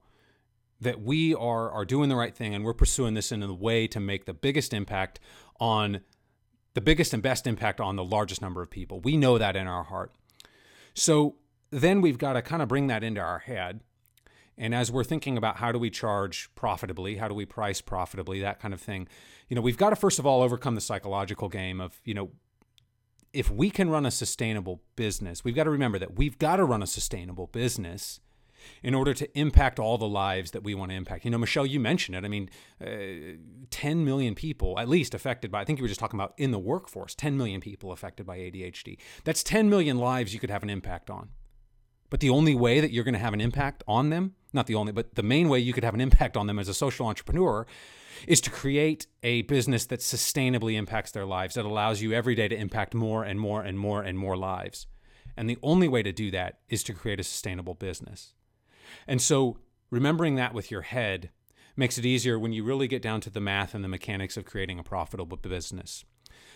that 0.79 1.01
we 1.01 1.35
are 1.35 1.71
are 1.71 1.87
doing 1.87 2.11
the 2.11 2.17
right 2.17 2.37
thing 2.37 2.55
and 2.55 2.67
we're 2.67 2.75
pursuing 2.75 3.15
this 3.15 3.33
in 3.33 3.43
a 3.43 3.55
way 3.55 3.87
to 3.87 3.99
make 3.99 4.27
the 4.27 4.35
biggest 4.35 4.75
impact 4.75 5.21
on 5.59 6.03
the 6.75 6.81
biggest 6.81 7.13
and 7.13 7.23
best 7.23 7.47
impact 7.47 7.81
on 7.81 7.97
the 7.97 8.05
largest 8.05 8.41
number 8.41 8.63
of 8.63 8.71
people. 8.71 9.01
We 9.01 9.17
know 9.17 9.39
that 9.39 9.57
in 9.57 9.67
our 9.67 9.85
heart. 9.85 10.13
So 10.95 11.37
then 11.71 12.01
we've 12.01 12.19
got 12.19 12.35
to 12.35 12.43
kind 12.43 12.63
of 12.63 12.69
bring 12.69 12.87
that 12.89 13.03
into 13.03 13.21
our 13.21 13.41
head. 13.41 13.81
And 14.57 14.75
as 14.75 14.93
we're 14.93 15.05
thinking 15.05 15.39
about 15.39 15.57
how 15.57 15.73
do 15.73 15.79
we 15.79 15.89
charge 15.89 16.51
profitably, 16.55 17.17
how 17.17 17.29
do 17.29 17.35
we 17.35 17.47
price 17.47 17.81
profitably, 17.81 18.41
that 18.41 18.61
kind 18.61 18.75
of 18.75 18.81
thing, 18.81 19.09
you 19.49 19.57
know, 19.57 19.63
we've 19.63 19.79
got 19.79 19.91
to 19.91 19.97
first 19.97 20.19
of 20.19 20.27
all 20.27 20.43
overcome 20.43 20.75
the 20.75 20.81
psychological 20.81 21.49
game 21.49 21.81
of, 21.81 22.01
you 22.05 22.15
know, 22.15 22.31
if 23.33 23.51
we 23.51 23.71
can 23.71 23.89
run 23.89 24.05
a 24.05 24.11
sustainable 24.11 24.83
business, 24.97 25.45
we've 25.45 25.55
got 25.55 25.65
to 25.65 25.71
remember 25.71 25.99
that 25.99 26.17
we've 26.17 26.39
got 26.39 26.57
to 26.57 26.65
run 26.65 26.83
a 26.83 26.87
sustainable 26.87 27.47
business 27.47 28.21
in 28.83 28.95
order 28.95 29.15
to 29.15 29.39
impact 29.39 29.79
all 29.79 29.99
the 29.99 30.09
lives 30.09 30.51
that 30.53 30.63
we 30.63 30.75
want 30.75 30.91
to 30.91 30.97
impact. 30.97 31.25
You 31.25 31.31
know, 31.31 31.39
Michelle, 31.39 31.67
you 31.67 31.81
mentioned 31.81 32.17
it. 32.17 32.25
I 32.25 32.29
mean, 32.29 32.51
uh, 32.85 33.37
10 33.71 34.05
million 34.05 34.35
people 34.35 34.79
at 34.79 34.89
least 34.89 35.15
affected 35.15 35.51
by, 35.51 35.61
I 35.61 35.65
think 35.65 35.79
you 35.79 35.85
were 35.85 35.89
just 35.89 36.01
talking 36.01 36.19
about 36.19 36.35
in 36.37 36.51
the 36.51 36.59
workforce, 36.59 37.15
10 37.15 37.37
million 37.37 37.61
people 37.61 37.93
affected 37.93 38.27
by 38.27 38.39
ADHD. 38.39 38.99
That's 39.25 39.43
10 39.43 39.69
million 39.69 39.99
lives 39.99 40.35
you 40.35 40.41
could 40.41 40.51
have 40.51 40.63
an 40.63 40.71
impact 40.71 41.11
on. 41.11 41.31
But 42.11 42.21
the 42.21 42.31
only 42.31 42.55
way 42.55 42.81
that 42.81 42.91
you're 42.91 43.05
going 43.05 43.15
to 43.15 43.21
have 43.21 43.35
an 43.35 43.41
impact 43.41 43.85
on 43.87 44.11
them, 44.11 44.35
not 44.53 44.67
the 44.67 44.75
only, 44.75 44.93
but 44.93 45.15
the 45.15 45.23
main 45.23 45.49
way 45.49 45.61
you 45.61 45.73
could 45.73 45.85
have 45.85 45.95
an 45.95 46.01
impact 46.01 46.37
on 46.37 46.49
them 46.49 46.59
as 46.59 46.69
a 46.69 46.75
social 46.75 47.07
entrepreneur 47.07 47.67
is 48.27 48.41
to 48.43 48.51
create 48.51 49.07
a 49.23 49.43
business 49.43 49.87
that 49.87 50.01
sustainably 50.01 50.75
impacts 50.75 51.13
their 51.13 51.25
lives, 51.25 51.55
that 51.55 51.65
allows 51.65 52.03
you 52.03 52.13
every 52.13 52.35
day 52.35 52.49
to 52.49 52.57
impact 52.57 52.95
more 52.95 53.23
and 53.23 53.41
more 53.41 53.63
and 53.63 53.79
more 53.79 54.03
and 54.03 54.19
more 54.19 54.37
lives. 54.37 54.89
And 55.37 55.49
the 55.49 55.59
only 55.63 55.89
way 55.89 56.03
to 56.03 56.13
do 56.13 56.31
that 56.33 56.59
is 56.69 56.83
to 56.85 56.93
create 56.93 57.21
a 57.21 57.25
sustainable 57.25 57.75
business. 57.75 58.35
And 59.07 59.21
so 59.21 59.59
remembering 59.91 60.37
that 60.37 60.55
with 60.55 60.71
your 60.71 60.83
head 60.83 61.31
makes 61.77 61.99
it 61.99 62.05
easier 62.05 62.39
when 62.39 62.53
you 62.53 62.65
really 62.65 62.89
get 62.89 63.03
down 63.03 63.21
to 63.23 63.31
the 63.31 63.41
math 63.41 63.75
and 63.75 63.83
the 63.85 63.89
mechanics 63.89 64.37
of 64.37 64.45
creating 64.45 64.79
a 64.79 64.83
profitable 64.83 65.37
business. 65.37 66.05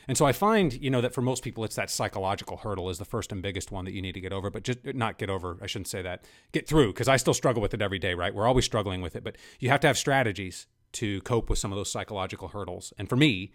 And 0.06 0.18
so 0.18 0.26
I 0.26 0.32
find, 0.32 0.72
you 0.74 0.90
know, 0.90 1.00
that 1.00 1.14
for 1.14 1.22
most 1.22 1.42
people, 1.42 1.64
it's 1.64 1.76
that 1.76 1.90
psychological 1.90 2.58
hurdle 2.58 2.90
is 2.90 2.98
the 2.98 3.04
first 3.04 3.32
and 3.32 3.42
biggest 3.42 3.72
one 3.72 3.86
that 3.86 3.94
you 3.94 4.02
need 4.02 4.12
to 4.12 4.20
get 4.20 4.32
over, 4.32 4.50
but 4.50 4.62
just 4.62 4.84
not 4.84 5.18
get 5.18 5.30
over. 5.30 5.56
I 5.62 5.66
shouldn't 5.66 5.88
say 5.88 6.02
that. 6.02 6.24
Get 6.52 6.68
through, 6.68 6.92
because 6.92 7.08
I 7.08 7.16
still 7.16 7.32
struggle 7.34 7.62
with 7.62 7.72
it 7.72 7.80
every 7.80 7.98
day, 7.98 8.14
right? 8.14 8.34
We're 8.34 8.46
always 8.46 8.66
struggling 8.66 9.00
with 9.00 9.16
it, 9.16 9.24
but 9.24 9.36
you 9.60 9.70
have 9.70 9.80
to 9.80 9.86
have 9.86 9.96
strategies 9.96 10.66
to 10.92 11.22
cope 11.22 11.48
with 11.48 11.58
some 11.58 11.72
of 11.72 11.76
those 11.76 11.90
psychological 11.90 12.48
hurdles. 12.48 12.92
And 12.98 13.08
for 13.08 13.16
me, 13.16 13.52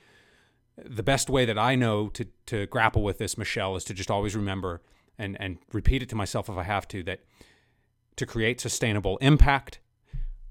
the 0.83 1.03
best 1.03 1.29
way 1.29 1.45
that 1.45 1.57
I 1.57 1.75
know 1.75 2.09
to 2.09 2.25
to 2.47 2.65
grapple 2.67 3.03
with 3.03 3.17
this, 3.17 3.37
Michelle, 3.37 3.75
is 3.75 3.83
to 3.85 3.93
just 3.93 4.09
always 4.09 4.35
remember 4.35 4.81
and 5.17 5.37
and 5.39 5.57
repeat 5.71 6.01
it 6.01 6.09
to 6.09 6.15
myself 6.15 6.49
if 6.49 6.57
I 6.57 6.63
have 6.63 6.87
to 6.89 7.03
that 7.03 7.19
to 8.19 8.25
create 8.25 8.59
sustainable 8.59 9.17
impact, 9.21 9.79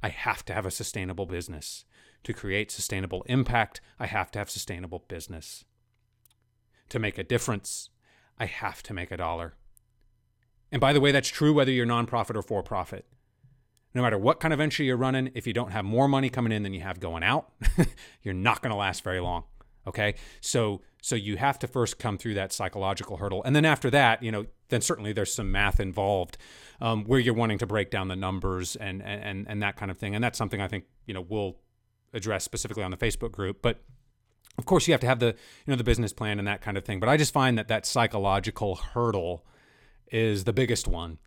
I 0.02 0.09
have 0.09 0.42
to 0.46 0.54
have 0.54 0.64
a 0.64 0.70
sustainable 0.70 1.26
business. 1.26 1.85
To 2.24 2.33
create 2.33 2.70
sustainable 2.70 3.24
impact, 3.26 3.83
I 4.00 4.07
have 4.07 4.31
to 4.31 4.38
have 4.38 4.48
sustainable 4.48 5.04
business. 5.07 5.66
To 6.88 6.98
make 6.98 7.18
a 7.18 7.22
difference, 7.22 7.90
I 8.38 8.46
have 8.46 8.83
to 8.85 8.94
make 8.94 9.11
a 9.11 9.18
dollar. 9.18 9.52
And 10.72 10.81
by 10.81 10.94
the 10.94 11.00
way, 11.00 11.12
that's 11.12 11.28
true 11.28 11.52
whether 11.52 11.70
you're 11.70 11.87
nonprofit 11.87 12.37
or 12.37 12.42
for 12.42 12.62
profit. 12.62 13.04
No 13.92 14.00
matter 14.00 14.16
what 14.16 14.40
kind 14.40 14.54
of 14.54 14.59
venture 14.59 14.83
you're 14.83 14.96
running, 14.96 15.31
if 15.35 15.46
you 15.46 15.52
don't 15.52 15.72
have 15.72 15.85
more 15.85 16.09
money 16.09 16.31
coming 16.31 16.52
in 16.52 16.62
than 16.62 16.72
you 16.72 16.81
have 16.81 17.00
going 17.00 17.22
out, 17.22 17.52
you're 18.22 18.33
not 18.33 18.62
going 18.62 18.70
to 18.70 18.76
last 18.76 19.04
very 19.04 19.20
long. 19.20 19.44
Okay. 19.88 20.14
So, 20.40 20.83
so 21.03 21.16
you 21.16 21.37
have 21.38 21.59
to 21.61 21.66
first 21.66 21.98
come 21.98 22.18
through 22.18 22.35
that 22.35 22.53
psychological 22.53 23.16
hurdle. 23.16 23.42
And 23.44 23.57
then 23.57 23.64
after 23.64 23.90
that, 23.90 24.22
you 24.22 24.31
know, 24.31 24.46
then 24.68 24.81
certainly 24.83 25.12
there's 25.12 25.33
some 25.33 25.51
math 25.51 25.81
involved 25.81 26.37
um, 26.81 27.05
where 27.05 27.18
you're 27.18 27.35
wanting 27.35 27.59
to 27.59 27.66
break 27.66 27.90
down 27.90 28.09
the 28.09 28.16
numbers 28.16 28.77
and, 28.77 29.03
and, 29.03 29.46
and 29.48 29.62
that 29.62 29.77
kind 29.77 29.90
of 29.90 29.98
thing. 29.98 30.14
And 30.14 30.22
that's 30.22 30.37
something 30.37 30.61
I 30.61 30.68
think, 30.68 30.85
you 31.07 31.14
know, 31.14 31.24
we'll 31.27 31.57
address 32.12 32.44
specifically 32.44 32.83
on 32.83 32.90
the 32.90 32.96
Facebook 32.96 33.33
group. 33.33 33.62
But 33.62 33.81
of 34.59 34.66
course 34.66 34.87
you 34.87 34.92
have 34.92 35.01
to 35.01 35.07
have 35.07 35.20
the, 35.20 35.27
you 35.27 35.68
know, 35.68 35.77
the 35.77 35.85
business 35.85 36.12
plan 36.12 36.38
and 36.38 36.46
that 36.46 36.61
kind 36.61 36.77
of 36.77 36.85
thing. 36.85 37.01
But 37.01 37.09
I 37.09 37.16
just 37.16 37.33
find 37.33 37.57
that 37.59 37.68
that 37.68 37.87
psychological 37.87 38.77
hurdle 38.77 39.46
is 40.11 40.44
the 40.44 40.53
biggest 40.53 40.87
one 40.87 41.18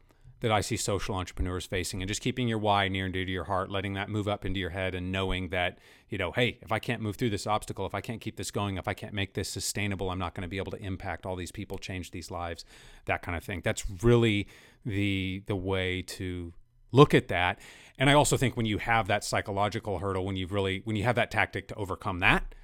that 0.42 0.52
I 0.52 0.62
see 0.62 0.76
social 0.76 1.16
entrepreneurs 1.16 1.66
facing 1.66 2.02
and 2.02 2.10
just 2.10 2.22
keeping 2.22 2.48
your 2.48 2.58
why 2.58 2.88
near 2.88 3.06
and 3.06 3.14
dear 3.14 3.26
to 3.26 3.32
your 3.32 3.46
heart, 3.46 3.72
letting 3.72 3.94
that 3.94 4.10
move 4.10 4.28
up 4.28 4.44
into 4.44 4.60
your 4.60 4.72
head 4.72 4.96
and 4.96 5.12
knowing 5.12 5.50
that, 5.50 5.78
you 6.10 6.18
know, 6.18 6.32
hey, 6.32 6.58
if 6.62 6.72
I 6.72 6.80
can't 6.80 7.02
move 7.02 7.16
through 7.16 7.30
this 7.30 7.46
obstacle, 7.48 7.86
if 7.86 7.96
I 7.96 8.02
can't 8.02 8.20
keep 8.20 8.38
this 8.38 8.52
going, 8.52 8.78
if 8.78 8.88
I 8.88 8.94
can't 8.94 9.14
make 9.14 9.36
this 9.36 9.50
sustainable, 9.50 10.10
I'm 10.10 10.20
not 10.20 10.34
going 10.34 10.42
to 10.42 10.48
be 10.48 10.58
able 10.58 10.72
to 10.72 10.82
impact 10.84 11.26
all 11.26 11.36
these 11.36 11.52
people, 11.52 11.78
change 11.78 12.12
these 12.12 12.32
lives, 12.32 12.66
that 13.06 13.22
kind 13.22 13.38
of 13.38 13.44
thing. 13.44 13.62
That's 13.64 13.86
really 14.04 14.48
the 14.84 15.44
the 15.46 15.56
way 15.56 16.02
to 16.02 16.54
look 16.92 17.14
at 17.14 17.28
that. 17.28 17.60
And 18.00 18.10
I 18.10 18.14
also 18.14 18.36
think 18.36 18.58
when 18.58 18.66
you 18.66 18.80
have 18.80 19.08
that 19.08 19.24
psychological 19.24 20.00
hurdle, 20.00 20.26
when 20.26 20.36
you've 20.36 20.52
really 20.52 20.82
when 20.86 20.96
you 20.96 21.04
have 21.04 21.16
that 21.16 21.30
tactic 21.30 21.68
to 21.68 21.76
overcome 21.76 22.20
that, 22.20 22.56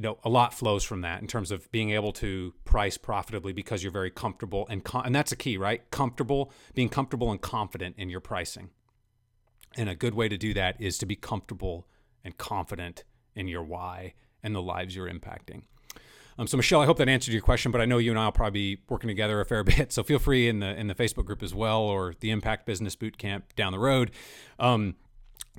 you 0.00 0.02
know, 0.02 0.16
a 0.24 0.30
lot 0.30 0.54
flows 0.54 0.82
from 0.82 1.02
that 1.02 1.20
in 1.20 1.26
terms 1.26 1.50
of 1.50 1.70
being 1.72 1.90
able 1.90 2.10
to 2.10 2.54
price 2.64 2.96
profitably 2.96 3.52
because 3.52 3.82
you're 3.82 3.92
very 3.92 4.10
comfortable 4.10 4.66
and 4.70 4.82
com- 4.82 5.04
and 5.04 5.14
that's 5.14 5.30
a 5.30 5.36
key, 5.36 5.58
right? 5.58 5.90
Comfortable, 5.90 6.50
being 6.72 6.88
comfortable 6.88 7.30
and 7.30 7.42
confident 7.42 7.96
in 7.98 8.08
your 8.08 8.20
pricing. 8.20 8.70
And 9.76 9.90
a 9.90 9.94
good 9.94 10.14
way 10.14 10.26
to 10.30 10.38
do 10.38 10.54
that 10.54 10.80
is 10.80 10.96
to 10.98 11.06
be 11.06 11.16
comfortable 11.16 11.86
and 12.24 12.38
confident 12.38 13.04
in 13.34 13.46
your 13.46 13.62
why 13.62 14.14
and 14.42 14.54
the 14.54 14.62
lives 14.62 14.96
you're 14.96 15.06
impacting. 15.06 15.64
Um, 16.38 16.46
so 16.46 16.56
Michelle, 16.56 16.80
I 16.80 16.86
hope 16.86 16.96
that 16.96 17.10
answered 17.10 17.32
your 17.32 17.42
question, 17.42 17.70
but 17.70 17.82
I 17.82 17.84
know 17.84 17.98
you 17.98 18.10
and 18.10 18.18
I 18.18 18.24
will 18.24 18.32
probably 18.32 18.76
be 18.76 18.82
working 18.88 19.08
together 19.08 19.38
a 19.42 19.44
fair 19.44 19.64
bit. 19.64 19.92
So 19.92 20.02
feel 20.02 20.18
free 20.18 20.48
in 20.48 20.60
the 20.60 20.74
in 20.80 20.86
the 20.86 20.94
Facebook 20.94 21.26
group 21.26 21.42
as 21.42 21.54
well, 21.54 21.82
or 21.82 22.14
the 22.20 22.30
Impact 22.30 22.64
Business 22.64 22.96
Bootcamp 22.96 23.42
down 23.54 23.72
the 23.72 23.78
road. 23.78 24.12
Um, 24.58 24.94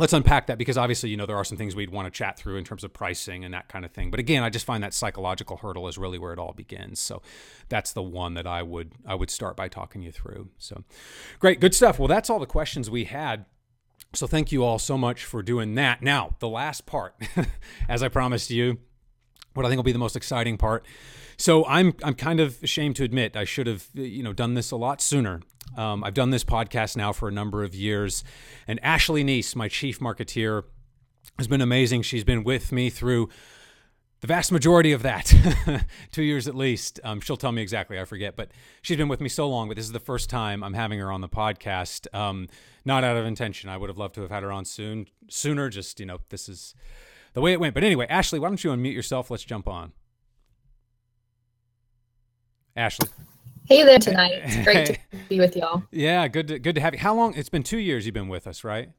let's 0.02 0.14
unpack 0.14 0.48
that 0.48 0.58
because 0.58 0.80
obviously 0.80 1.12
you 1.12 1.16
know 1.16 1.28
there 1.28 1.38
are 1.38 1.44
some 1.44 1.58
things 1.58 1.76
we'd 1.76 1.92
want 1.92 2.12
to 2.12 2.12
chat 2.12 2.36
through 2.36 2.58
in 2.58 2.64
terms 2.64 2.84
of 2.84 2.92
pricing 2.92 3.46
and 3.46 3.54
that 3.54 3.70
kind 3.70 3.86
of 3.86 3.92
thing. 3.92 4.10
But 4.10 4.20
again 4.20 4.42
i 4.42 4.50
just 4.50 4.66
find 4.66 4.84
that 4.84 4.96
psychological 4.96 5.58
hurdle 5.58 5.88
is 5.88 5.98
really 5.98 6.18
where 6.18 6.34
it 6.34 6.40
all 6.40 6.54
begins. 6.54 7.00
So 7.00 7.22
that's 7.70 7.94
the 7.94 8.02
one 8.02 8.34
that 8.34 8.48
i 8.48 8.64
would 8.64 8.94
i 9.06 9.14
would 9.14 9.30
start 9.30 9.56
by 9.56 9.68
talking 9.68 10.02
you 10.02 10.12
through. 10.12 10.50
So 10.58 10.84
great 11.40 11.60
good 11.60 11.76
stuff. 11.76 12.00
Well 12.00 12.08
that's 12.08 12.30
all 12.30 12.40
the 12.40 12.48
questions 12.48 12.90
we 12.90 13.06
had. 13.06 13.46
So 14.14 14.26
thank 14.26 14.52
you 14.52 14.64
all 14.64 14.80
so 14.80 14.98
much 14.98 15.24
for 15.24 15.44
doing 15.44 15.76
that. 15.76 16.02
Now 16.02 16.36
the 16.40 16.50
last 16.50 16.88
part 16.88 17.16
as 17.88 18.02
i 18.02 18.08
promised 18.08 18.50
you 18.50 18.80
what 19.54 19.66
i 19.66 19.70
think 19.70 19.78
will 19.78 19.84
be 19.84 19.92
the 19.92 20.00
most 20.00 20.16
exciting 20.16 20.58
part 20.58 20.84
so 21.42 21.66
I'm 21.66 21.96
I'm 22.04 22.14
kind 22.14 22.40
of 22.40 22.62
ashamed 22.62 22.96
to 22.98 23.04
admit 23.04 23.36
I 23.36 23.46
should 23.46 23.66
have 23.66 23.88
you 23.94 24.22
know 24.22 24.32
done 24.32 24.54
this 24.54 24.70
a 24.70 24.76
lot 24.76 25.02
sooner. 25.02 25.42
Um, 25.76 26.04
I've 26.04 26.14
done 26.14 26.30
this 26.30 26.44
podcast 26.44 26.96
now 26.96 27.14
for 27.14 27.28
a 27.28 27.32
number 27.32 27.64
of 27.64 27.74
years, 27.74 28.24
and 28.68 28.80
Ashley 28.84 29.24
Neese, 29.24 29.56
my 29.56 29.68
chief 29.68 30.00
marketeer, 30.00 30.64
has 31.38 31.48
been 31.48 31.62
amazing. 31.62 32.04
She's 32.04 32.24
been 32.24 32.44
with 32.44 32.72
me 32.72 32.92
through 32.92 33.30
the 34.20 34.28
vast 34.28 34.52
majority 34.52 34.92
of 34.92 35.02
that, 35.02 35.34
two 36.12 36.22
years 36.22 36.48
at 36.48 36.54
least. 36.54 37.00
Um, 37.04 37.20
she'll 37.22 37.38
tell 37.38 37.52
me 37.52 37.64
exactly, 37.64 38.00
I 38.00 38.06
forget, 38.06 38.36
but 38.36 38.52
she's 38.84 38.98
been 38.98 39.08
with 39.08 39.22
me 39.22 39.30
so 39.30 39.50
long. 39.50 39.68
But 39.68 39.78
this 39.78 39.86
is 39.86 39.94
the 39.94 40.00
first 40.00 40.30
time 40.30 40.64
I'm 40.64 40.76
having 40.76 41.00
her 41.00 41.12
on 41.12 41.22
the 41.22 41.30
podcast. 41.30 42.14
Um, 42.14 42.50
not 42.86 43.04
out 43.04 43.18
of 43.18 43.26
intention. 43.26 43.68
I 43.68 43.78
would 43.78 43.90
have 43.90 43.98
loved 43.98 44.14
to 44.16 44.22
have 44.22 44.30
had 44.30 44.44
her 44.44 44.52
on 44.52 44.66
soon, 44.66 45.08
sooner. 45.28 45.70
Just 45.70 46.00
you 46.00 46.06
know, 46.06 46.20
this 46.30 46.48
is 46.48 46.76
the 47.34 47.42
way 47.42 47.52
it 47.52 47.60
went. 47.60 47.74
But 47.74 47.84
anyway, 47.84 48.06
Ashley, 48.10 48.38
why 48.38 48.50
don't 48.50 48.64
you 48.64 48.70
unmute 48.70 48.94
yourself? 48.94 49.32
Let's 49.32 49.44
jump 49.44 49.68
on. 49.68 49.94
Ashley. 52.76 53.10
Hey 53.66 53.84
there 53.84 54.00
tonight. 54.00 54.42
It's 54.44 54.58
great 54.64 54.86
to 54.88 54.98
be 55.30 55.40
with 55.40 55.56
y'all. 55.56 55.84
Yeah, 55.92 56.28
good 56.28 56.48
to 56.48 56.60
good 56.60 56.76
to 56.76 56.82
have 56.82 56.94
you. 56.94 57.00
How 57.00 57.14
long? 57.14 57.34
It's 57.36 57.50
been 57.50 57.64
two 57.64 57.78
years 57.80 58.06
you've 58.06 58.14
been 58.14 58.30
with 58.30 58.48
us, 58.48 58.64
right? 58.64 58.90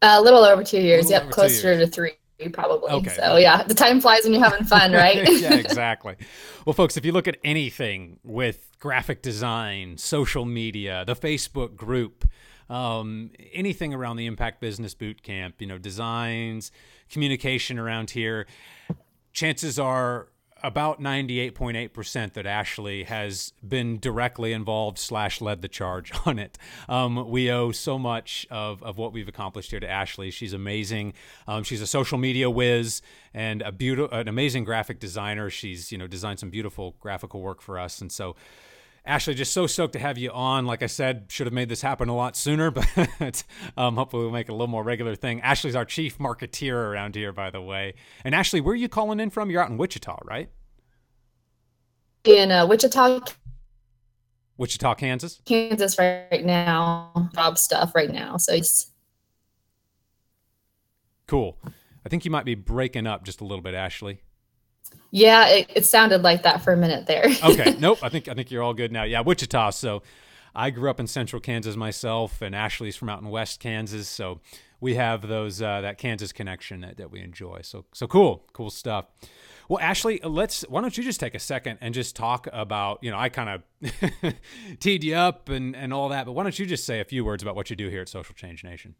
a 0.00 0.22
little 0.22 0.44
over 0.44 0.62
two 0.62 0.80
years. 0.80 1.10
Yep, 1.10 1.30
closer 1.30 1.74
years. 1.74 1.88
to 1.88 1.92
three 1.92 2.12
probably. 2.52 2.90
Okay. 2.90 3.10
So 3.10 3.36
yeah, 3.36 3.64
the 3.64 3.74
time 3.74 4.00
flies 4.00 4.22
when 4.22 4.32
you're 4.32 4.44
having 4.44 4.64
fun, 4.64 4.92
right? 4.94 5.28
yeah, 5.40 5.54
exactly. 5.54 6.16
Well, 6.64 6.72
folks, 6.72 6.96
if 6.96 7.04
you 7.04 7.12
look 7.12 7.26
at 7.26 7.36
anything 7.42 8.20
with 8.22 8.70
graphic 8.78 9.22
design, 9.22 9.98
social 9.98 10.44
media, 10.44 11.04
the 11.04 11.16
Facebook 11.16 11.74
group, 11.74 12.28
um, 12.70 13.30
anything 13.52 13.92
around 13.92 14.16
the 14.16 14.26
Impact 14.26 14.60
Business 14.60 14.94
Boot 14.94 15.22
Camp, 15.22 15.56
you 15.58 15.66
know, 15.66 15.78
designs, 15.78 16.70
communication 17.10 17.78
around 17.78 18.10
here, 18.10 18.46
chances 19.32 19.78
are 19.78 20.28
about 20.62 21.00
98.8% 21.00 22.32
that 22.32 22.46
Ashley 22.46 23.04
has 23.04 23.52
been 23.66 23.98
directly 23.98 24.52
involved 24.52 24.98
slash 24.98 25.40
led 25.40 25.62
the 25.62 25.68
charge 25.68 26.12
on 26.26 26.38
it. 26.38 26.58
Um, 26.88 27.30
we 27.30 27.50
owe 27.50 27.72
so 27.72 27.98
much 27.98 28.46
of, 28.50 28.82
of 28.82 28.98
what 28.98 29.12
we've 29.12 29.28
accomplished 29.28 29.70
here 29.70 29.80
to 29.80 29.88
Ashley. 29.88 30.30
She's 30.30 30.52
amazing. 30.52 31.14
Um, 31.46 31.62
she's 31.62 31.80
a 31.80 31.86
social 31.86 32.18
media 32.18 32.50
whiz 32.50 33.02
and 33.32 33.62
a 33.62 33.72
beautiful, 33.72 34.16
an 34.16 34.28
amazing 34.28 34.64
graphic 34.64 34.98
designer. 34.98 35.50
She's, 35.50 35.92
you 35.92 35.98
know, 35.98 36.06
designed 36.06 36.40
some 36.40 36.50
beautiful 36.50 36.96
graphical 37.00 37.40
work 37.40 37.60
for 37.60 37.78
us. 37.78 38.00
And 38.00 38.10
so, 38.10 38.34
Ashley, 39.08 39.32
just 39.32 39.54
so 39.54 39.66
stoked 39.66 39.94
to 39.94 39.98
have 39.98 40.18
you 40.18 40.30
on. 40.30 40.66
Like 40.66 40.82
I 40.82 40.86
said, 40.86 41.24
should 41.30 41.46
have 41.46 41.54
made 41.54 41.70
this 41.70 41.80
happen 41.80 42.10
a 42.10 42.14
lot 42.14 42.36
sooner, 42.36 42.70
but 43.18 43.42
um, 43.76 43.96
hopefully 43.96 44.24
we'll 44.24 44.32
make 44.32 44.48
it 44.48 44.52
a 44.52 44.54
little 44.54 44.66
more 44.66 44.84
regular 44.84 45.16
thing. 45.16 45.40
Ashley's 45.40 45.74
our 45.74 45.86
chief 45.86 46.18
marketeer 46.18 46.74
around 46.74 47.14
here, 47.14 47.32
by 47.32 47.50
the 47.50 47.62
way. 47.62 47.94
And 48.22 48.34
Ashley, 48.34 48.60
where 48.60 48.74
are 48.74 48.76
you 48.76 48.88
calling 48.88 49.18
in 49.18 49.30
from? 49.30 49.50
You're 49.50 49.62
out 49.62 49.70
in 49.70 49.78
Wichita, 49.78 50.18
right? 50.24 50.50
In 52.24 52.52
uh, 52.52 52.66
Wichita, 52.66 53.20
Wichita, 54.58 54.94
Kansas. 54.96 55.40
Kansas 55.46 55.98
right 55.98 56.44
now. 56.44 57.30
Job 57.34 57.56
stuff 57.56 57.94
right 57.94 58.10
now. 58.10 58.36
So 58.36 58.52
it's 58.52 58.90
cool. 61.26 61.58
I 62.04 62.10
think 62.10 62.26
you 62.26 62.30
might 62.30 62.44
be 62.44 62.56
breaking 62.56 63.06
up 63.06 63.24
just 63.24 63.40
a 63.40 63.44
little 63.44 63.62
bit, 63.62 63.74
Ashley. 63.74 64.20
Yeah, 65.10 65.48
it, 65.48 65.70
it 65.74 65.86
sounded 65.86 66.22
like 66.22 66.42
that 66.42 66.62
for 66.62 66.72
a 66.72 66.76
minute 66.76 67.06
there. 67.06 67.26
okay, 67.44 67.76
nope. 67.78 67.98
I 68.02 68.08
think 68.08 68.28
I 68.28 68.34
think 68.34 68.50
you're 68.50 68.62
all 68.62 68.74
good 68.74 68.92
now. 68.92 69.04
Yeah, 69.04 69.20
Wichita. 69.22 69.70
So 69.70 70.02
I 70.54 70.70
grew 70.70 70.90
up 70.90 71.00
in 71.00 71.06
Central 71.06 71.40
Kansas 71.40 71.76
myself, 71.76 72.42
and 72.42 72.54
Ashley's 72.54 72.96
from 72.96 73.08
out 73.08 73.22
in 73.22 73.28
West 73.28 73.60
Kansas. 73.60 74.08
So 74.08 74.40
we 74.80 74.94
have 74.96 75.26
those 75.26 75.62
uh, 75.62 75.80
that 75.80 75.98
Kansas 75.98 76.32
connection 76.32 76.80
that, 76.82 76.98
that 76.98 77.10
we 77.10 77.20
enjoy. 77.20 77.60
So 77.62 77.86
so 77.92 78.06
cool, 78.06 78.44
cool 78.52 78.70
stuff. 78.70 79.06
Well, 79.68 79.80
Ashley, 79.80 80.20
let's. 80.22 80.62
Why 80.62 80.80
don't 80.80 80.96
you 80.96 81.04
just 81.04 81.20
take 81.20 81.34
a 81.34 81.38
second 81.38 81.78
and 81.80 81.94
just 81.94 82.16
talk 82.16 82.48
about? 82.52 82.98
You 83.02 83.10
know, 83.10 83.18
I 83.18 83.28
kind 83.28 83.62
of 83.82 84.34
teed 84.80 85.04
you 85.04 85.14
up 85.14 85.48
and 85.48 85.74
and 85.74 85.92
all 85.92 86.08
that, 86.10 86.26
but 86.26 86.32
why 86.32 86.42
don't 86.42 86.58
you 86.58 86.66
just 86.66 86.84
say 86.84 87.00
a 87.00 87.04
few 87.04 87.24
words 87.24 87.42
about 87.42 87.54
what 87.54 87.70
you 87.70 87.76
do 87.76 87.88
here 87.88 88.02
at 88.02 88.08
Social 88.08 88.34
Change 88.34 88.64
Nation? 88.64 88.94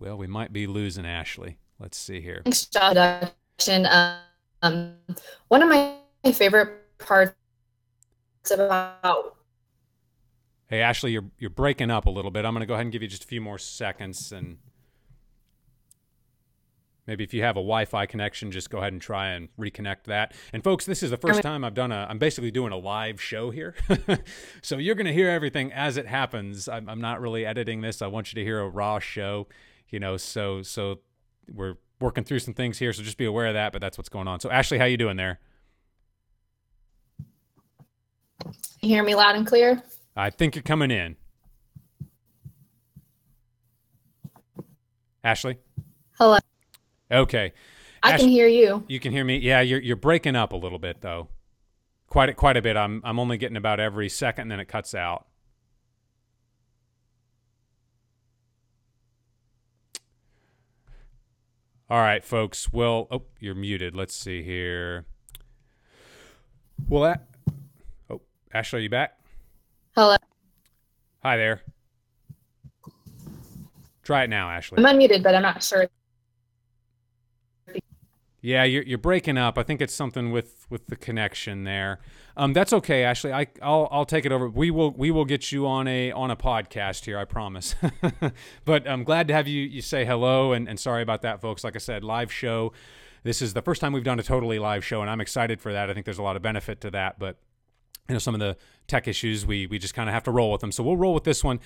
Well, 0.00 0.16
we 0.16 0.26
might 0.26 0.50
be 0.50 0.66
losing 0.66 1.04
Ashley. 1.04 1.58
Let's 1.78 1.98
see 1.98 2.22
here. 2.22 2.40
Thanks, 2.42 2.66
introduction. 2.74 3.86
Um, 4.62 4.94
one 5.48 5.62
of 5.62 5.68
my 5.68 5.94
favorite 6.32 6.70
parts 6.98 7.34
about. 8.50 9.36
Hey, 10.68 10.80
Ashley, 10.80 11.12
you're 11.12 11.30
you're 11.38 11.50
breaking 11.50 11.90
up 11.90 12.06
a 12.06 12.10
little 12.10 12.30
bit. 12.30 12.46
I'm 12.46 12.54
going 12.54 12.60
to 12.60 12.66
go 12.66 12.74
ahead 12.74 12.86
and 12.86 12.92
give 12.92 13.02
you 13.02 13.08
just 13.08 13.24
a 13.24 13.26
few 13.26 13.42
more 13.42 13.58
seconds, 13.58 14.32
and 14.32 14.56
maybe 17.06 17.22
if 17.22 17.34
you 17.34 17.42
have 17.42 17.56
a 17.56 17.60
Wi-Fi 17.60 18.06
connection, 18.06 18.50
just 18.50 18.70
go 18.70 18.78
ahead 18.78 18.94
and 18.94 19.02
try 19.02 19.28
and 19.28 19.50
reconnect 19.58 20.04
that. 20.04 20.32
And 20.54 20.64
folks, 20.64 20.86
this 20.86 21.02
is 21.02 21.10
the 21.10 21.18
first 21.18 21.42
time 21.42 21.62
I've 21.62 21.74
done 21.74 21.92
a. 21.92 22.06
I'm 22.08 22.18
basically 22.18 22.50
doing 22.50 22.72
a 22.72 22.78
live 22.78 23.20
show 23.20 23.50
here, 23.50 23.74
so 24.62 24.78
you're 24.78 24.94
going 24.94 25.06
to 25.06 25.12
hear 25.12 25.28
everything 25.28 25.74
as 25.74 25.98
it 25.98 26.06
happens. 26.06 26.70
I'm, 26.70 26.88
I'm 26.88 27.02
not 27.02 27.20
really 27.20 27.44
editing 27.44 27.82
this. 27.82 28.00
I 28.00 28.06
want 28.06 28.32
you 28.32 28.36
to 28.36 28.44
hear 28.44 28.60
a 28.60 28.68
raw 28.68 28.98
show 28.98 29.46
you 29.90 30.00
know, 30.00 30.16
so 30.16 30.62
so 30.62 31.00
we're 31.52 31.76
working 32.00 32.24
through 32.24 32.38
some 32.38 32.54
things 32.54 32.78
here, 32.78 32.92
so 32.92 33.02
just 33.02 33.18
be 33.18 33.24
aware 33.24 33.46
of 33.46 33.54
that. 33.54 33.72
But 33.72 33.80
that's 33.80 33.98
what's 33.98 34.08
going 34.08 34.28
on. 34.28 34.40
So 34.40 34.50
Ashley, 34.50 34.78
how 34.78 34.84
you 34.84 34.96
doing 34.96 35.16
there? 35.16 35.40
You 38.80 38.88
hear 38.88 39.02
me 39.02 39.14
loud 39.14 39.36
and 39.36 39.46
clear? 39.46 39.82
I 40.16 40.30
think 40.30 40.54
you're 40.54 40.62
coming 40.62 40.90
in. 40.90 41.16
Ashley. 45.22 45.58
Hello. 46.18 46.38
Okay. 47.10 47.52
I 48.02 48.16
can 48.16 48.28
hear 48.28 48.46
you. 48.46 48.84
You 48.88 48.98
can 49.00 49.12
hear 49.12 49.24
me. 49.24 49.38
Yeah, 49.38 49.60
you're 49.60 49.80
you're 49.80 49.96
breaking 49.96 50.36
up 50.36 50.52
a 50.52 50.56
little 50.56 50.78
bit 50.78 51.02
though. 51.02 51.28
Quite 52.06 52.30
a, 52.30 52.34
quite 52.34 52.56
a 52.56 52.62
bit. 52.62 52.76
I'm 52.76 53.02
I'm 53.04 53.18
only 53.18 53.36
getting 53.36 53.56
about 53.56 53.78
every 53.78 54.08
second, 54.08 54.42
and 54.42 54.50
then 54.50 54.60
it 54.60 54.68
cuts 54.68 54.94
out. 54.94 55.26
All 61.90 61.98
right, 61.98 62.24
folks. 62.24 62.72
Well, 62.72 63.08
oh, 63.10 63.24
you're 63.40 63.56
muted. 63.56 63.96
Let's 63.96 64.14
see 64.14 64.44
here. 64.44 65.06
Well, 66.88 67.02
that. 67.02 67.26
Oh, 68.08 68.20
Ashley, 68.54 68.78
are 68.78 68.82
you 68.82 68.88
back? 68.88 69.18
Hello. 69.96 70.16
Hi 71.24 71.36
there. 71.36 71.62
Try 74.04 74.22
it 74.22 74.30
now, 74.30 74.50
Ashley. 74.50 74.78
I'm 74.78 74.84
unmuted, 74.84 75.24
but 75.24 75.34
I'm 75.34 75.42
not 75.42 75.64
sure. 75.64 75.88
Yeah, 78.40 78.62
you're 78.62 78.84
you're 78.84 78.96
breaking 78.96 79.36
up. 79.36 79.58
I 79.58 79.64
think 79.64 79.80
it's 79.80 79.92
something 79.92 80.30
with 80.30 80.66
with 80.70 80.86
the 80.86 80.96
connection 80.96 81.64
there. 81.64 81.98
Um, 82.40 82.54
that's 82.54 82.72
okay, 82.72 83.04
Ashley. 83.04 83.34
I 83.34 83.48
I'll 83.60 83.86
I'll 83.90 84.06
take 84.06 84.24
it 84.24 84.32
over. 84.32 84.48
We 84.48 84.70
will 84.70 84.92
we 84.92 85.10
will 85.10 85.26
get 85.26 85.52
you 85.52 85.66
on 85.66 85.86
a 85.86 86.10
on 86.12 86.30
a 86.30 86.36
podcast 86.36 87.04
here. 87.04 87.18
I 87.18 87.26
promise. 87.26 87.74
but 88.64 88.88
I'm 88.88 89.04
glad 89.04 89.28
to 89.28 89.34
have 89.34 89.46
you 89.46 89.60
you 89.60 89.82
say 89.82 90.06
hello 90.06 90.52
and 90.54 90.66
and 90.66 90.80
sorry 90.80 91.02
about 91.02 91.20
that, 91.20 91.42
folks. 91.42 91.62
Like 91.64 91.76
I 91.76 91.80
said, 91.80 92.02
live 92.02 92.32
show. 92.32 92.72
This 93.24 93.42
is 93.42 93.52
the 93.52 93.60
first 93.60 93.82
time 93.82 93.92
we've 93.92 94.04
done 94.04 94.18
a 94.18 94.22
totally 94.22 94.58
live 94.58 94.82
show, 94.82 95.02
and 95.02 95.10
I'm 95.10 95.20
excited 95.20 95.60
for 95.60 95.74
that. 95.74 95.90
I 95.90 95.92
think 95.92 96.06
there's 96.06 96.18
a 96.18 96.22
lot 96.22 96.34
of 96.34 96.40
benefit 96.40 96.80
to 96.80 96.90
that, 96.92 97.18
but 97.18 97.36
you 98.10 98.14
know 98.14 98.18
some 98.18 98.34
of 98.34 98.40
the 98.40 98.56
tech 98.88 99.06
issues 99.06 99.46
we 99.46 99.68
we 99.68 99.78
just 99.78 99.94
kind 99.94 100.08
of 100.08 100.14
have 100.14 100.24
to 100.24 100.32
roll 100.32 100.50
with 100.50 100.60
them. 100.60 100.72
So 100.72 100.82
we'll 100.82 100.96
roll 100.96 101.14
with 101.14 101.22
this 101.22 101.44
one. 101.44 101.60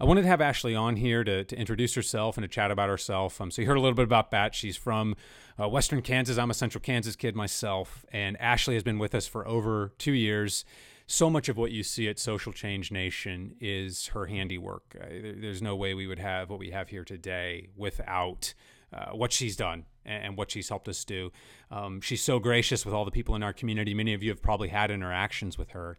I 0.00 0.04
wanted 0.04 0.22
to 0.22 0.28
have 0.28 0.40
ashley 0.40 0.74
on 0.74 0.96
here 0.96 1.22
to, 1.22 1.44
to 1.44 1.56
introduce 1.56 1.94
herself 1.94 2.38
and 2.38 2.42
to 2.42 2.48
chat 2.48 2.70
about 2.70 2.88
herself. 2.88 3.38
Um, 3.38 3.50
so 3.50 3.60
you 3.60 3.68
heard 3.68 3.76
a 3.76 3.80
little 3.80 3.94
bit 3.94 4.04
about 4.04 4.30
that 4.30 4.54
she's 4.54 4.78
from 4.78 5.14
uh, 5.60 5.68
western 5.68 6.00
kansas. 6.00 6.38
I'm 6.38 6.50
a 6.50 6.54
central 6.54 6.80
kansas 6.80 7.16
kid 7.16 7.36
myself 7.36 8.06
and 8.10 8.40
ashley 8.40 8.74
has 8.74 8.82
been 8.82 8.98
with 8.98 9.14
us 9.14 9.26
for 9.26 9.46
over 9.46 9.92
two 9.98 10.12
years. 10.12 10.64
So 11.06 11.28
much 11.28 11.50
of 11.50 11.58
what 11.58 11.70
you 11.70 11.82
see 11.82 12.08
at 12.08 12.18
social 12.18 12.52
change 12.52 12.90
nation 12.90 13.56
is 13.60 14.06
her 14.08 14.26
handiwork. 14.26 14.96
Uh, 14.98 15.06
there's 15.10 15.60
no 15.60 15.76
way 15.76 15.92
we 15.92 16.06
would 16.06 16.20
have 16.20 16.48
what 16.48 16.60
we 16.60 16.70
have 16.70 16.88
here 16.88 17.04
today 17.04 17.68
without 17.76 18.54
uh, 18.92 19.10
what 19.10 19.32
she's 19.32 19.56
done 19.56 19.84
and, 20.04 20.36
what 20.36 20.50
she's 20.50 20.68
helped 20.68 20.88
us 20.88 21.04
do. 21.04 21.30
Um, 21.70 22.00
she's 22.00 22.22
so 22.22 22.38
gracious 22.38 22.84
with 22.84 22.94
all 22.94 23.04
the 23.04 23.10
people 23.10 23.34
in 23.34 23.42
our 23.42 23.52
community. 23.52 23.94
Many 23.94 24.14
of 24.14 24.22
you 24.22 24.30
have 24.30 24.42
probably 24.42 24.68
had 24.68 24.90
interactions 24.90 25.56
with 25.56 25.70
her, 25.70 25.96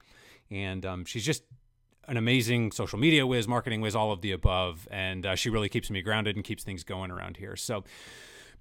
and 0.50 0.86
um, 0.86 1.06
she's 1.06 1.26
just 1.26 1.44
an 2.08 2.18
amazing 2.18 2.72
social 2.72 3.00
media 3.00 3.26
whiz, 3.26 3.48
marketing 3.48 3.80
whiz, 3.80 3.96
all 3.96 4.12
of 4.12 4.22
the 4.22 4.32
above. 4.32 4.88
And 4.92 5.26
uh, 5.26 5.36
she 5.36 5.50
really 5.50 5.70
keeps 5.70 5.90
me 5.90 6.02
grounded 6.02 6.36
and 6.36 6.44
keeps 6.44 6.64
things 6.64 6.84
going 6.84 7.12
around 7.12 7.38
here. 7.38 7.56
So 7.56 7.84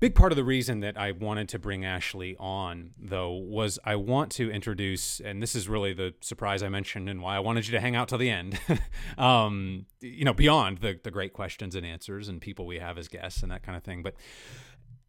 big 0.01 0.14
part 0.14 0.32
of 0.32 0.36
the 0.36 0.44
reason 0.44 0.80
that 0.80 0.98
I 0.98 1.12
wanted 1.12 1.48
to 1.51 1.59
bring 1.59 1.84
Ashley 1.84 2.34
on, 2.40 2.92
though, 2.98 3.32
was 3.32 3.78
I 3.84 3.96
want 3.96 4.32
to 4.32 4.51
introduce, 4.51 5.20
and 5.20 5.42
this 5.42 5.55
is 5.55 5.68
really 5.68 5.92
the 5.92 6.14
surprise 6.20 6.62
I 6.62 6.70
mentioned 6.70 7.09
and 7.09 7.22
why 7.22 7.36
I 7.36 7.40
wanted 7.40 7.66
you 7.66 7.72
to 7.72 7.80
hang 7.80 7.94
out 7.94 8.09
till 8.09 8.18
the 8.18 8.30
end. 8.30 8.59
um, 9.18 9.86
you 10.01 10.24
know, 10.24 10.34
beyond 10.34 10.78
the 10.78 10.98
the 11.03 11.11
great 11.11 11.32
questions 11.32 11.74
and 11.74 11.86
answers 11.86 12.28
and 12.28 12.40
people 12.40 12.66
we 12.66 12.78
have 12.78 12.98
as 12.98 13.09
guests 13.09 13.42
and 13.42 13.53
that 13.53 13.62
kind 13.62 13.76
of 13.76 13.84
thing, 13.84 14.03
but. 14.03 14.14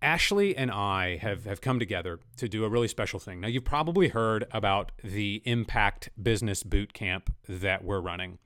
Ashley 0.04 0.58
and 0.58 0.72
I 0.72 1.18
have, 1.18 1.46
have 1.46 1.62
come 1.62 1.78
together 1.78 2.20
to 2.38 2.50
do 2.50 2.66
a 2.66 2.70
really 2.70 2.88
special 2.88 3.20
thing. 3.20 3.40
Now, 3.40 3.50
you've 3.50 3.64
probably 3.64 4.08
heard 4.08 4.48
about 4.50 4.92
the 5.04 5.44
Impact 5.46 6.10
Business 6.20 6.64
Boot 6.64 6.94
Camp 6.94 7.32
that 7.48 7.84
we're 7.84 8.00
running. 8.00 8.40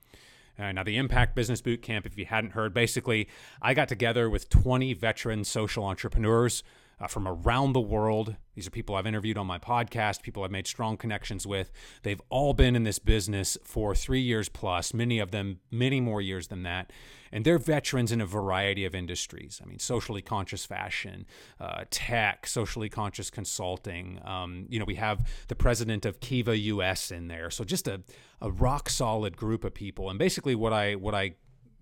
Uh, 0.57 0.71
now, 0.71 0.83
the 0.83 0.97
Impact 0.97 1.35
Business 1.35 1.61
Boot 1.61 1.81
Camp, 1.81 2.05
if 2.05 2.17
you 2.17 2.25
hadn't 2.25 2.51
heard, 2.51 2.73
basically, 2.73 3.27
I 3.61 3.73
got 3.73 3.87
together 3.87 4.29
with 4.29 4.49
20 4.49 4.93
veteran 4.93 5.43
social 5.43 5.83
entrepreneurs 5.83 6.63
uh, 6.99 7.07
from 7.07 7.27
around 7.27 7.73
the 7.73 7.81
world. 7.81 8.35
These 8.55 8.67
are 8.67 8.71
people 8.71 8.95
I've 8.95 9.07
interviewed 9.07 9.37
on 9.37 9.47
my 9.47 9.59
podcast, 9.59 10.21
people 10.21 10.43
I've 10.43 10.51
made 10.51 10.67
strong 10.67 10.97
connections 10.97 11.45
with. 11.45 11.71
They've 12.03 12.21
all 12.29 12.53
been 12.53 12.75
in 12.75 12.83
this 12.83 12.99
business 12.99 13.57
for 13.63 13.93
three 13.93 14.21
years 14.21 14.49
plus, 14.49 14.93
many 14.93 15.19
of 15.19 15.31
them 15.31 15.59
many 15.71 15.99
more 15.99 16.21
years 16.21 16.47
than 16.47 16.63
that. 16.63 16.91
And 17.31 17.43
they're 17.43 17.57
veterans 17.57 18.13
in 18.13 18.21
a 18.21 18.25
variety 18.25 18.85
of 18.85 18.95
industries. 18.95 19.59
I 19.61 19.67
mean, 19.67 19.79
socially 19.79 20.21
conscious 20.21 20.65
fashion, 20.65 21.25
uh, 21.59 21.83
tech, 21.89 22.47
socially 22.47 22.87
conscious 22.87 23.29
consulting. 23.29 24.21
Um, 24.23 24.67
you 24.69 24.79
know, 24.79 24.85
we 24.85 24.95
have 24.95 25.29
the 25.49 25.55
president 25.55 26.05
of 26.05 26.21
Kiva 26.21 26.57
US 26.57 27.11
in 27.11 27.27
there. 27.27 27.49
So 27.49 27.65
just 27.65 27.89
a, 27.89 28.03
a 28.41 28.49
rock 28.49 28.89
solid 28.89 29.35
group 29.35 29.65
of 29.65 29.73
people. 29.73 30.09
And 30.09 30.17
basically, 30.17 30.55
what 30.55 30.71
I 30.71 30.95
what 30.95 31.13
I 31.13 31.35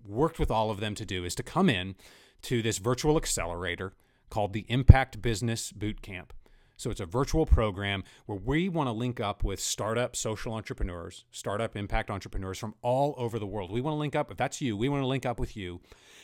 worked 0.04 0.38
with 0.38 0.50
all 0.50 0.70
of 0.70 0.80
them 0.80 0.94
to 0.96 1.04
do 1.04 1.24
is 1.24 1.34
to 1.36 1.42
come 1.42 1.70
in 1.70 1.94
to 2.42 2.60
this 2.60 2.78
virtual 2.78 3.16
accelerator 3.16 3.94
called 4.30 4.52
the 4.52 4.66
Impact 4.68 5.20
Business 5.22 5.72
Boot 5.72 6.02
Camp. 6.02 6.32
So 6.76 6.90
it's 6.90 7.00
a 7.00 7.06
virtual 7.06 7.46
program 7.46 8.02
where 8.26 8.38
we 8.38 8.68
want 8.68 8.88
to 8.88 8.92
link 8.92 9.20
up 9.20 9.44
with 9.44 9.60
startup 9.60 10.16
social 10.16 10.54
entrepreneurs, 10.54 11.24
startup 11.30 11.76
impact 11.76 12.10
entrepreneurs 12.10 12.58
from 12.58 12.74
all 12.82 13.14
over 13.16 13.38
the 13.38 13.46
world. 13.46 13.70
We 13.70 13.80
want 13.80 13.94
to 13.94 13.98
link 13.98 14.16
up, 14.16 14.30
if 14.30 14.36
that's 14.36 14.60
you, 14.60 14.76
we 14.76 14.88
want 14.88 15.02
to 15.02 15.06
link 15.06 15.24
up 15.24 15.38
with 15.38 15.56
you 15.56 15.80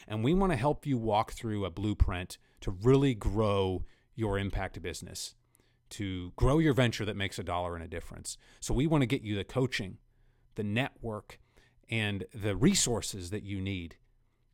and 0.08 0.24
we 0.24 0.34
want 0.34 0.52
to 0.52 0.56
help 0.56 0.86
you 0.86 0.98
walk 0.98 1.32
through 1.32 1.64
a 1.64 1.70
blueprint 1.70 2.36
to 2.62 2.72
really 2.72 3.14
grow 3.14 3.84
your 4.16 4.38
impact 4.38 4.82
business, 4.82 5.34
to 5.90 6.32
grow 6.36 6.58
your 6.58 6.74
venture 6.74 7.04
that 7.04 7.16
makes 7.16 7.38
a 7.38 7.44
dollar 7.44 7.76
and 7.76 7.84
a 7.84 7.88
difference. 7.88 8.36
So 8.58 8.74
we 8.74 8.86
want 8.86 9.02
to 9.02 9.06
get 9.06 9.22
you 9.22 9.36
the 9.36 9.44
coaching, 9.44 9.98
the 10.56 10.64
network, 10.64 11.38
and 11.88 12.24
the 12.34 12.56
resources 12.56 13.30
that 13.30 13.44
you 13.44 13.60
need 13.60 13.96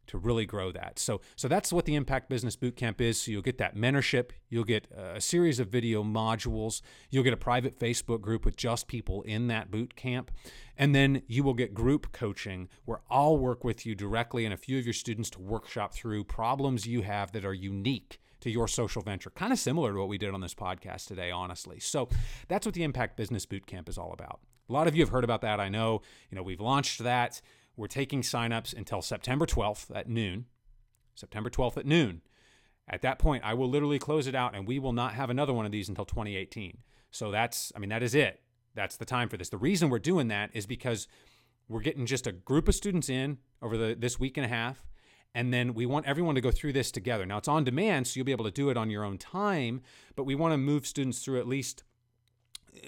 to 0.09 0.19
really 0.19 0.47
grow 0.47 0.73
that. 0.73 0.99
So 0.99 1.21
so 1.37 1.49
that's 1.49 1.73
what 1.73 1.85
the 1.85 1.95
Impact 1.95 2.29
Business 2.29 2.57
Bootcamp 2.57 3.01
is. 3.01 3.21
So 3.21 3.31
you'll 3.31 3.43
get 3.43 3.59
that 3.59 3.77
mentorship, 3.77 4.31
you'll 4.49 4.65
get 4.65 4.87
uh, 4.97 5.15
a 5.17 5.21
series 5.21 5.61
of 5.61 5.69
video 5.69 6.03
modules, 6.03 6.83
you'll 7.11 7.25
get 7.25 7.33
a 7.33 7.39
private 7.39 7.79
Facebook 7.79 8.21
group 8.21 8.45
with 8.45 8.57
just 8.57 8.89
people 8.89 9.23
in 9.23 9.49
that 9.49 9.71
boot 9.71 9.97
camp, 9.97 10.31
and 10.77 10.95
then 10.95 11.23
you 11.27 11.43
will 11.43 11.55
get 11.55 11.75
group 11.75 12.13
coaching 12.13 12.69
where 12.85 13.01
I'll 13.11 13.39
work 13.39 13.65
with 13.65 13.87
you 13.87 13.95
directly 13.95 14.45
and 14.45 14.55
a 14.55 14.57
few 14.57 14.79
of 14.79 14.85
your 14.85 14.95
students 14.95 15.31
to 15.31 15.41
workshop 15.41 15.95
through 15.95 16.25
problems 16.25 16.87
you 16.87 17.03
have 17.03 17.33
that 17.33 17.45
are 17.45 17.55
unique 17.55 18.21
to 18.41 18.51
your 18.51 18.69
social 18.69 19.03
venture. 19.03 19.31
Kind 19.31 19.53
of 19.53 19.59
similar 19.59 19.93
to 19.93 19.99
what 19.99 20.09
we 20.09 20.19
did 20.19 20.35
on 20.35 20.41
this 20.41 20.55
podcast 20.55 21.07
today, 21.07 21.31
honestly. 21.31 21.81
So 21.81 22.09
that's 22.49 22.67
what 22.67 22.75
the 22.75 22.85
Impact 22.85 23.17
Business 23.17 23.47
Bootcamp 23.47 23.89
is 23.89 23.99
all 23.99 24.13
about. 24.13 24.41
A 24.69 24.73
lot 24.73 24.87
of 24.87 24.95
you 24.95 25.03
have 25.03 25.11
heard 25.11 25.25
about 25.25 25.43
that. 25.43 25.61
I 25.61 25.69
know, 25.69 26.03
you 26.31 26.37
know, 26.37 26.43
we've 26.43 26.61
launched 26.61 27.03
that. 27.05 27.41
We're 27.77 27.87
taking 27.89 28.23
signups 28.23 28.75
until 28.75 29.03
September 29.03 29.47
12th 29.47 29.95
at 29.95 30.09
noon. 30.09 30.47
September 31.15 31.51
12th 31.51 31.77
at 31.77 31.87
noon. 31.87 32.23
At 32.89 33.03
that 33.03 33.19
point, 33.19 33.45
I 33.45 33.55
will 33.55 33.69
literally 33.69 33.99
close 33.99 34.27
it 34.27 34.35
out 34.35 34.55
and 34.55 34.67
we 34.67 34.79
will 34.79 34.93
not 34.93 35.15
have 35.15 35.29
another 35.29 35.53
one 35.53 35.67
of 35.67 35.73
these 35.73 35.89
until 35.89 36.05
2018. 36.05 36.79
So 37.11 37.31
that's, 37.31 37.73
I 37.75 37.79
mean, 37.79 37.91
that 37.91 38.03
is 38.03 38.15
it. 38.15 38.41
That's 38.75 38.97
the 38.97 39.05
time 39.05 39.29
for 39.29 39.37
this. 39.37 39.49
The 39.49 39.57
reason 39.57 39.91
we're 39.91 39.99
doing 39.99 40.29
that 40.29 40.51
is 40.53 40.67
because 40.67 41.09
we're 41.69 41.81
getting 41.81 42.07
just 42.07 42.27
a 42.27 42.33
group 42.33 42.69
of 42.69 42.75
students 42.75 43.09
in 43.09 43.39
over 43.61 43.77
the 43.77 43.97
this 43.99 44.21
week 44.21 44.37
and 44.37 44.47
a 44.47 44.49
half. 44.49 44.87
And 45.35 45.53
then 45.53 45.75
we 45.75 45.85
want 45.85 46.07
everyone 46.07 46.35
to 46.37 46.41
go 46.41 46.51
through 46.51 46.73
this 46.73 46.91
together. 46.91 47.27
Now 47.27 47.39
it's 47.39 47.49
on 47.49 47.65
demand, 47.65 48.07
so 48.07 48.17
you'll 48.17 48.25
be 48.25 48.33
able 48.33 48.45
to 48.45 48.51
do 48.51 48.71
it 48.71 48.77
on 48.77 48.89
your 48.89 49.05
own 49.05 49.19
time, 49.19 49.83
but 50.15 50.25
we 50.25 50.35
want 50.35 50.53
to 50.53 50.59
move 50.59 50.87
students 50.87 51.19
through 51.19 51.39
at 51.39 51.47
least 51.47 51.83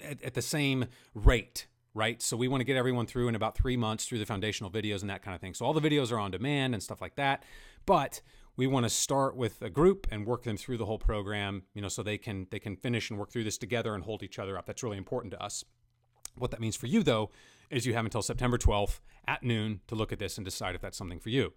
at, 0.03 0.21
at 0.23 0.33
the 0.33 0.41
same 0.41 0.85
rate 1.13 1.67
right? 1.99 2.21
So 2.21 2.37
we 2.37 2.47
want 2.47 2.61
to 2.61 2.65
get 2.65 2.77
everyone 2.77 3.05
through 3.05 3.27
in 3.27 3.35
about 3.35 3.57
three 3.57 3.75
months 3.75 4.05
through 4.05 4.19
the 4.19 4.25
foundational 4.25 4.71
videos 4.71 5.01
and 5.01 5.09
that 5.09 5.21
kind 5.21 5.35
of 5.35 5.41
thing. 5.41 5.53
So 5.53 5.65
all 5.65 5.73
the 5.73 5.81
videos 5.81 6.13
are 6.13 6.17
on 6.17 6.31
demand 6.31 6.73
and 6.73 6.81
stuff 6.81 7.01
like 7.01 7.17
that. 7.17 7.43
But 7.85 8.21
we 8.55 8.67
want 8.67 8.85
to 8.85 8.89
start 8.89 9.35
with 9.35 9.61
a 9.61 9.69
group 9.69 10.07
and 10.09 10.25
work 10.25 10.43
them 10.43 10.55
through 10.55 10.77
the 10.77 10.85
whole 10.85 10.97
program, 10.97 11.63
you 11.73 11.81
know, 11.81 11.89
so 11.89 12.01
they 12.01 12.17
can 12.17 12.47
they 12.51 12.59
can 12.59 12.77
finish 12.77 13.09
and 13.09 13.19
work 13.19 13.31
through 13.31 13.43
this 13.43 13.57
together 13.57 13.93
and 13.93 14.05
hold 14.05 14.23
each 14.23 14.39
other 14.39 14.57
up. 14.57 14.65
That's 14.65 14.81
really 14.81 14.97
important 14.97 15.33
to 15.33 15.43
us. 15.43 15.65
What 16.35 16.51
that 16.51 16.61
means 16.61 16.77
for 16.77 16.87
you 16.87 17.03
though 17.03 17.31
is 17.69 17.85
you 17.85 17.93
have 17.93 18.05
until 18.05 18.21
September 18.21 18.57
12th 18.57 19.01
at 19.27 19.43
noon 19.43 19.81
to 19.87 19.95
look 19.95 20.13
at 20.13 20.19
this 20.19 20.37
and 20.37 20.45
decide 20.45 20.75
if 20.75 20.81
that's 20.81 20.97
something 20.97 21.19
for 21.19 21.29
you. 21.29 21.51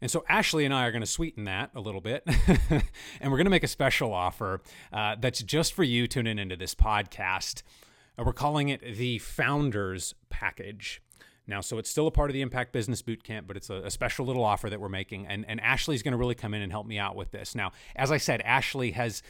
And 0.00 0.10
so 0.10 0.24
Ashley 0.28 0.64
and 0.64 0.74
I 0.74 0.86
are 0.86 0.90
going 0.90 1.02
to 1.02 1.06
sweeten 1.06 1.44
that 1.44 1.70
a 1.76 1.80
little 1.80 2.00
bit, 2.00 2.24
and 3.20 3.30
we're 3.30 3.36
going 3.36 3.44
to 3.44 3.50
make 3.50 3.62
a 3.62 3.68
special 3.68 4.12
offer 4.12 4.60
uh, 4.92 5.14
that's 5.20 5.40
just 5.44 5.74
for 5.74 5.84
you 5.84 6.08
tuning 6.08 6.40
into 6.40 6.56
this 6.56 6.74
podcast. 6.74 7.62
Uh, 8.18 8.24
we're 8.24 8.32
calling 8.32 8.68
it 8.68 8.80
the 8.96 9.18
Founders 9.18 10.14
Package. 10.30 11.02
Now, 11.46 11.60
so 11.60 11.78
it's 11.78 11.90
still 11.90 12.06
a 12.06 12.10
part 12.10 12.30
of 12.30 12.34
the 12.34 12.40
Impact 12.40 12.72
Business 12.72 13.02
Bootcamp, 13.02 13.46
but 13.46 13.56
it's 13.56 13.68
a, 13.68 13.76
a 13.76 13.90
special 13.90 14.24
little 14.24 14.44
offer 14.44 14.70
that 14.70 14.80
we're 14.80 14.88
making. 14.88 15.26
And, 15.26 15.44
and 15.48 15.60
Ashley's 15.60 16.02
going 16.02 16.12
to 16.12 16.18
really 16.18 16.34
come 16.36 16.54
in 16.54 16.62
and 16.62 16.70
help 16.70 16.86
me 16.86 16.98
out 16.98 17.16
with 17.16 17.32
this. 17.32 17.54
Now, 17.54 17.72
as 17.96 18.12
I 18.12 18.18
said, 18.18 18.40
Ashley 18.42 18.92
has 18.92 19.22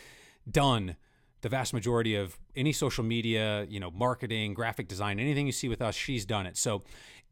done 0.50 0.96
the 1.40 1.48
vast 1.48 1.74
majority 1.74 2.14
of 2.14 2.38
any 2.54 2.72
social 2.72 3.02
media, 3.02 3.66
you 3.68 3.80
know, 3.80 3.90
marketing, 3.90 4.54
graphic 4.54 4.88
design, 4.88 5.18
anything 5.18 5.46
you 5.46 5.52
see 5.52 5.68
with 5.68 5.82
us, 5.82 5.94
she's 5.94 6.24
done 6.24 6.46
it. 6.46 6.56
So 6.56 6.82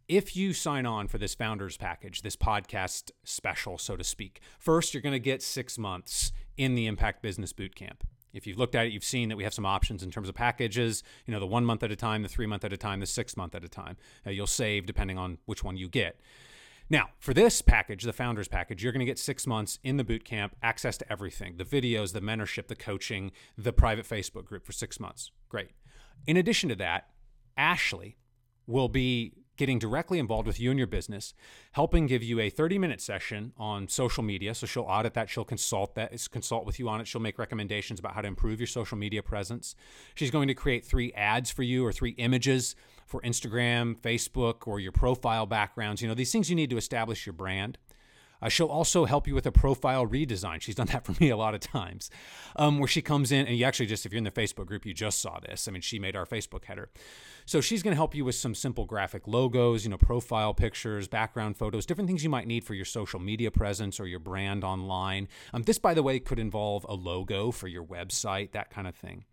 if 0.09 0.37
you 0.37 0.53
sign 0.53 0.87
on 0.87 1.07
for 1.07 1.19
this 1.19 1.35
founders 1.35 1.77
package, 1.77 2.23
this 2.23 2.35
podcast 2.35 3.13
special, 3.23 3.79
so 3.79 3.97
to 3.97 4.03
speak, 4.03 4.41
first 4.59 4.93
you're 4.93 5.03
going 5.03 5.13
to 5.13 5.21
get 5.21 5.43
six 5.43 5.79
months 5.79 6.33
in 6.57 6.75
the 6.75 6.87
Impact 6.87 7.23
Business 7.23 7.53
Bootcamp. 7.53 8.01
If 8.33 8.47
you've 8.47 8.59
looked 8.59 8.75
at 8.75 8.87
it, 8.87 8.93
you've 8.93 9.05
seen 9.05 9.29
that 9.29 9.37
we 9.37 9.45
have 9.45 9.55
some 9.55 9.67
options 9.67 10.03
in 10.03 10.11
terms 10.11 10.29
of 10.29 10.35
packages, 10.35 11.03
you 11.27 11.33
know, 11.33 11.41
the 11.41 11.47
one 11.47 11.65
month 11.65 11.83
at 11.83 11.91
a 11.91 11.97
time, 11.97 12.23
the 12.23 12.29
three 12.29 12.47
month 12.47 12.65
at 12.65 12.73
a 12.73 12.77
time, 12.77 13.01
the 13.01 13.07
six 13.07 13.37
month 13.37 13.55
at 13.55 13.65
a 13.65 13.69
time. 13.69 13.97
Uh, 14.27 14.31
you'll 14.31 14.47
save 14.47 14.87
depending 14.87 15.19
on 15.19 15.39
which 15.47 15.65
one 15.65 15.77
you 15.77 15.89
get. 15.89 16.21
Now, 16.89 17.11
for 17.21 17.33
this 17.33 17.63
package, 17.63 18.03
the 18.03 18.13
founders 18.13 18.49
package, 18.49 18.83
you're 18.83 18.93
going 18.93 19.01
to 19.01 19.07
get 19.07 19.19
six 19.19 19.47
months 19.47 19.79
in 19.85 19.97
the 19.97 20.03
boot 20.03 20.25
camp, 20.25 20.57
access 20.61 20.99
to 20.99 21.13
everything 21.13 21.57
the 21.57 21.65
videos, 21.65 22.13
the 22.13 22.21
mentorship, 22.21 22.67
the 22.67 22.75
coaching, 22.75 23.31
the 23.57 23.73
private 23.73 24.07
Facebook 24.07 24.45
group 24.45 24.67
for 24.67 24.73
six 24.73 24.99
months. 24.99 25.31
Great. 25.49 25.71
In 26.27 26.37
addition 26.37 26.69
to 26.69 26.75
that, 26.77 27.09
Ashley 27.57 28.17
will 28.67 28.89
be 28.89 29.35
getting 29.61 29.79
directly 29.79 30.19
involved 30.19 30.47
with 30.47 30.59
you 30.59 30.71
and 30.71 30.79
your 30.79 30.87
business, 30.87 31.35
helping 31.73 32.07
give 32.07 32.23
you 32.23 32.41
a 32.41 32.49
30 32.49 32.79
minute 32.79 32.99
session 32.99 33.53
on 33.59 33.87
social 33.89 34.23
media. 34.23 34.55
So 34.55 34.67
she'll 34.67 34.85
audit 34.85 35.13
that, 35.13 35.29
she'll 35.29 35.45
consult 35.45 35.95
that, 35.97 36.13
consult 36.33 36.65
with 36.65 36.79
you 36.79 36.89
on 36.89 37.03
it, 37.03 37.07
she'll 37.07 37.21
make 37.21 37.39
recommendations 37.39 38.01
about 38.01 38.15
how 38.15 38.23
to 38.23 38.27
improve 38.27 38.59
your 38.59 38.67
social 38.67 38.97
media 38.97 39.23
presence. 39.23 39.77
She's 40.15 40.31
going 40.31 40.49
to 40.49 40.55
create 40.55 40.87
three 40.87 41.13
ads 41.13 41.51
for 41.51 41.63
you 41.63 41.85
or 41.85 41.93
three 41.93 42.13
images 42.13 42.75
for 43.05 43.21
Instagram, 43.21 43.99
Facebook, 43.99 44.67
or 44.67 44.81
your 44.81 44.93
profile 44.93 45.45
backgrounds. 45.45 46.01
You 46.01 46.09
know, 46.09 46.15
these 46.15 46.33
things 46.33 46.49
you 46.49 46.57
need 46.57 46.71
to 46.71 46.79
establish 46.79 47.27
your 47.27 47.35
brand. 47.35 47.77
Uh, 48.43 48.49
she'll 48.49 48.69
also 48.69 49.05
help 49.05 49.27
you 49.27 49.35
with 49.35 49.47
a 49.47 49.53
profile 49.53 50.07
redesign. 50.07 50.61
She's 50.61 50.75
done 50.75 50.87
that 50.89 51.05
for 51.05 51.15
me 51.21 51.31
a 51.31 51.37
lot 51.37 51.55
of 51.55 51.61
times, 51.61 52.11
um, 52.57 52.79
where 52.79 52.89
she 52.89 53.03
comes 53.03 53.33
in 53.33 53.47
and 53.47 53.57
you 53.57 53.65
actually 53.65 53.87
just, 53.87 54.07
if 54.07 54.13
you're 54.13 54.19
in 54.19 54.25
the 54.25 54.31
Facebook 54.31 54.67
group, 54.67 54.87
you 54.87 54.95
just 54.95 55.21
saw 55.21 55.39
this. 55.41 55.69
I 55.69 55.71
mean, 55.71 55.83
she 55.83 55.99
made 55.99 56.17
our 56.17 56.27
Facebook 56.27 56.65
header. 56.65 56.91
So 57.47 57.61
she's 57.61 57.83
going 57.83 57.93
to 57.93 57.97
help 57.97 58.15
you 58.15 58.25
with 58.25 58.35
some 58.35 58.55
simple 58.55 58.85
graphic 58.85 59.27
logos, 59.27 59.85
you 59.85 59.91
know, 59.91 59.99
profile 59.99 60.55
pictures, 60.55 61.09
background 61.09 61.57
photos, 61.57 61.87
different 61.87 62.09
things 62.09 62.25
you 62.25 62.31
might 62.31 62.47
need 62.47 62.65
for 62.65 62.75
your 62.75 62.85
social 62.85 63.21
media 63.21 63.51
presence 63.51 63.99
or 63.99 64.07
your 64.07 64.21
brand 64.21 64.65
online. 64.65 65.29
Um, 65.53 65.63
this, 65.63 65.79
by 65.79 65.95
the 65.95 66.03
way, 66.03 66.19
could 66.19 66.39
involve 66.39 66.87
a 66.89 66.95
logo 66.95 67.51
for 67.51 67.69
your 67.69 67.85
website, 67.85 68.53
that 68.53 68.71
kind 68.71 68.87
of 68.87 68.95
thing. 68.95 69.25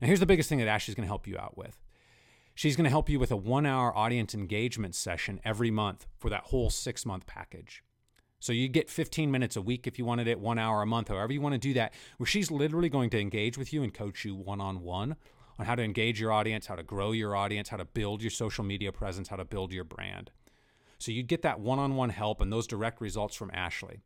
Now, 0.00 0.06
here's 0.06 0.20
the 0.20 0.26
biggest 0.26 0.48
thing 0.48 0.58
that 0.58 0.68
Ashley's 0.68 0.94
going 0.94 1.06
to 1.06 1.10
help 1.10 1.26
you 1.26 1.38
out 1.38 1.56
with. 1.56 1.80
She's 2.54 2.76
going 2.76 2.84
to 2.84 2.90
help 2.90 3.08
you 3.08 3.18
with 3.18 3.32
a 3.32 3.36
one 3.36 3.66
hour 3.66 3.96
audience 3.96 4.34
engagement 4.34 4.94
session 4.94 5.40
every 5.44 5.70
month 5.70 6.06
for 6.18 6.30
that 6.30 6.44
whole 6.44 6.70
six 6.70 7.04
month 7.04 7.26
package. 7.26 7.82
So 8.44 8.52
you 8.52 8.68
get 8.68 8.90
15 8.90 9.30
minutes 9.30 9.56
a 9.56 9.62
week 9.62 9.86
if 9.86 9.98
you 9.98 10.04
wanted 10.04 10.28
it, 10.28 10.38
one 10.38 10.58
hour 10.58 10.82
a 10.82 10.86
month, 10.86 11.08
however 11.08 11.32
you 11.32 11.40
want 11.40 11.54
to 11.54 11.58
do 11.58 11.72
that, 11.74 11.94
where 12.18 12.26
she's 12.26 12.50
literally 12.50 12.90
going 12.90 13.08
to 13.08 13.18
engage 13.18 13.56
with 13.56 13.72
you 13.72 13.82
and 13.82 13.94
coach 13.94 14.22
you 14.22 14.34
one 14.34 14.60
on 14.60 14.82
one 14.82 15.16
on 15.58 15.64
how 15.64 15.74
to 15.74 15.82
engage 15.82 16.20
your 16.20 16.30
audience, 16.30 16.66
how 16.66 16.74
to 16.74 16.82
grow 16.82 17.12
your 17.12 17.34
audience, 17.34 17.70
how 17.70 17.78
to 17.78 17.86
build 17.86 18.20
your 18.20 18.30
social 18.30 18.62
media 18.62 18.92
presence, 18.92 19.28
how 19.28 19.36
to 19.36 19.46
build 19.46 19.72
your 19.72 19.82
brand. 19.82 20.30
So 20.98 21.10
you'd 21.10 21.26
get 21.26 21.40
that 21.40 21.58
one 21.58 21.78
on 21.78 21.96
one 21.96 22.10
help 22.10 22.42
and 22.42 22.52
those 22.52 22.66
direct 22.66 23.00
results 23.00 23.34
from 23.34 23.50
Ashley. 23.54 24.02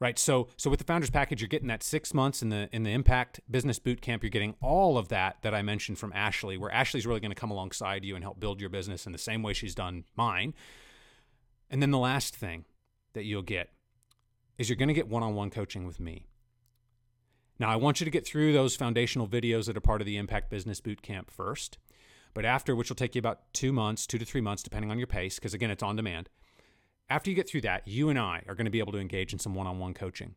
Right. 0.00 0.18
So 0.18 0.48
so 0.56 0.70
with 0.70 0.78
the 0.78 0.86
founders 0.86 1.10
package, 1.10 1.42
you're 1.42 1.48
getting 1.48 1.68
that 1.68 1.82
six 1.82 2.14
months 2.14 2.40
in 2.40 2.48
the 2.48 2.70
in 2.72 2.84
the 2.84 2.90
impact 2.90 3.40
business 3.50 3.78
boot 3.78 4.00
camp. 4.00 4.22
You're 4.22 4.30
getting 4.30 4.54
all 4.62 4.96
of 4.96 5.08
that 5.08 5.36
that 5.42 5.54
I 5.54 5.60
mentioned 5.60 5.98
from 5.98 6.10
Ashley, 6.14 6.56
where 6.56 6.72
Ashley's 6.72 7.06
really 7.06 7.20
going 7.20 7.32
to 7.32 7.38
come 7.38 7.50
alongside 7.50 8.02
you 8.02 8.14
and 8.14 8.24
help 8.24 8.40
build 8.40 8.60
your 8.60 8.70
business 8.70 9.04
in 9.04 9.12
the 9.12 9.18
same 9.18 9.42
way 9.42 9.52
she's 9.52 9.74
done 9.74 10.04
mine. 10.16 10.54
And 11.70 11.82
then 11.82 11.90
the 11.90 11.98
last 11.98 12.34
thing 12.34 12.64
that 13.14 13.24
you'll 13.24 13.42
get 13.42 13.70
is 14.58 14.68
you're 14.68 14.76
going 14.76 14.88
to 14.88 14.94
get 14.94 15.08
one 15.08 15.22
on 15.22 15.34
one 15.34 15.50
coaching 15.50 15.86
with 15.86 16.00
me. 16.00 16.26
Now, 17.58 17.70
I 17.70 17.76
want 17.76 18.00
you 18.00 18.04
to 18.04 18.10
get 18.10 18.26
through 18.26 18.52
those 18.52 18.76
foundational 18.76 19.28
videos 19.28 19.66
that 19.66 19.76
are 19.76 19.80
part 19.80 20.00
of 20.00 20.06
the 20.06 20.16
Impact 20.16 20.50
Business 20.50 20.80
Bootcamp 20.80 21.30
first. 21.30 21.78
But 22.34 22.44
after, 22.44 22.74
which 22.74 22.88
will 22.88 22.96
take 22.96 23.14
you 23.14 23.18
about 23.18 23.52
two 23.52 23.72
months, 23.72 24.06
two 24.06 24.18
to 24.18 24.24
three 24.24 24.40
months, 24.40 24.62
depending 24.62 24.90
on 24.90 24.98
your 24.98 25.06
pace, 25.06 25.36
because 25.36 25.54
again, 25.54 25.70
it's 25.70 25.82
on 25.82 25.96
demand. 25.96 26.28
After 27.10 27.28
you 27.28 27.36
get 27.36 27.48
through 27.48 27.60
that, 27.62 27.86
you 27.86 28.08
and 28.08 28.18
I 28.18 28.42
are 28.48 28.54
going 28.54 28.64
to 28.64 28.70
be 28.70 28.78
able 28.78 28.92
to 28.92 28.98
engage 28.98 29.32
in 29.32 29.38
some 29.38 29.54
one 29.54 29.66
on 29.66 29.78
one 29.78 29.92
coaching. 29.92 30.34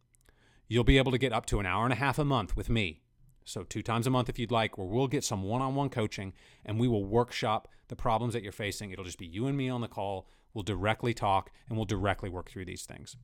You'll 0.68 0.84
be 0.84 0.98
able 0.98 1.12
to 1.12 1.18
get 1.18 1.32
up 1.32 1.46
to 1.48 1.60
an 1.60 1.66
hour 1.66 1.86
and 1.86 1.94
a 1.94 1.98
half 1.98 2.20
a 2.20 2.26
month 2.26 2.58
with 2.58 2.70
me. 2.70 3.02
So, 3.46 3.64
two 3.64 3.84
times 3.84 4.08
a 4.08 4.10
month 4.10 4.28
if 4.28 4.40
you'd 4.40 4.52
like, 4.52 4.78
where 4.78 4.88
we'll 4.88 5.08
get 5.08 5.24
some 5.24 5.44
one 5.44 5.62
on 5.62 5.76
one 5.76 5.90
coaching 5.90 6.34
and 6.66 6.80
we 6.80 6.88
will 6.88 7.06
workshop 7.06 7.68
the 7.88 7.96
problems 7.96 8.34
that 8.34 8.44
you're 8.44 8.52
facing. 8.52 8.92
It'll 8.92 9.06
just 9.06 9.20
be 9.20 9.28
you 9.28 9.46
and 9.48 9.56
me 9.56 9.70
on 9.70 9.82
the 9.82 9.88
call. 9.88 10.28
We'll 10.54 10.64
directly 10.64 11.14
talk 11.14 11.52
and 11.70 11.78
we'll 11.78 11.86
directly 11.86 12.30
work 12.30 12.50
through 12.50 12.66
these 12.66 12.86
things. 12.86 13.16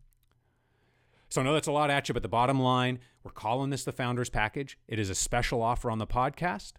So 1.30 1.42
I 1.42 1.44
know 1.46 1.54
that's 1.54 1.68
a 1.68 1.72
lot 1.72 1.90
at 1.90 2.10
you, 2.10 2.14
but 2.14 2.24
the 2.24 2.30
bottom 2.30 2.60
line, 2.60 3.00
we're 3.24 3.32
calling 3.32 3.70
this 3.70 3.86
the 3.86 3.94
Founders 3.94 4.30
Package. 4.30 4.78
It 4.88 5.00
is 5.00 5.10
a 5.10 5.16
special 5.16 5.62
offer 5.62 5.90
on 5.90 5.98
the 5.98 6.06
podcast. 6.06 6.74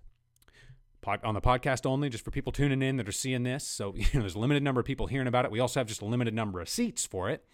Pod, 1.00 1.20
on 1.24 1.34
the 1.34 1.40
podcast 1.40 1.84
only, 1.84 2.10
just 2.10 2.22
for 2.22 2.30
people 2.30 2.52
tuning 2.52 2.82
in 2.82 2.96
that 2.98 3.08
are 3.08 3.12
seeing 3.12 3.42
this. 3.42 3.66
So 3.66 3.94
you 3.96 4.04
know, 4.14 4.20
there's 4.20 4.34
a 4.34 4.38
limited 4.38 4.62
number 4.62 4.80
of 4.80 4.86
people 4.86 5.06
hearing 5.06 5.26
about 5.26 5.46
it. 5.46 5.50
We 5.50 5.58
also 5.58 5.80
have 5.80 5.86
just 5.88 6.02
a 6.02 6.04
limited 6.04 6.34
number 6.34 6.60
of 6.60 6.68
seats 6.68 7.06
for 7.06 7.28
it. 7.30 7.44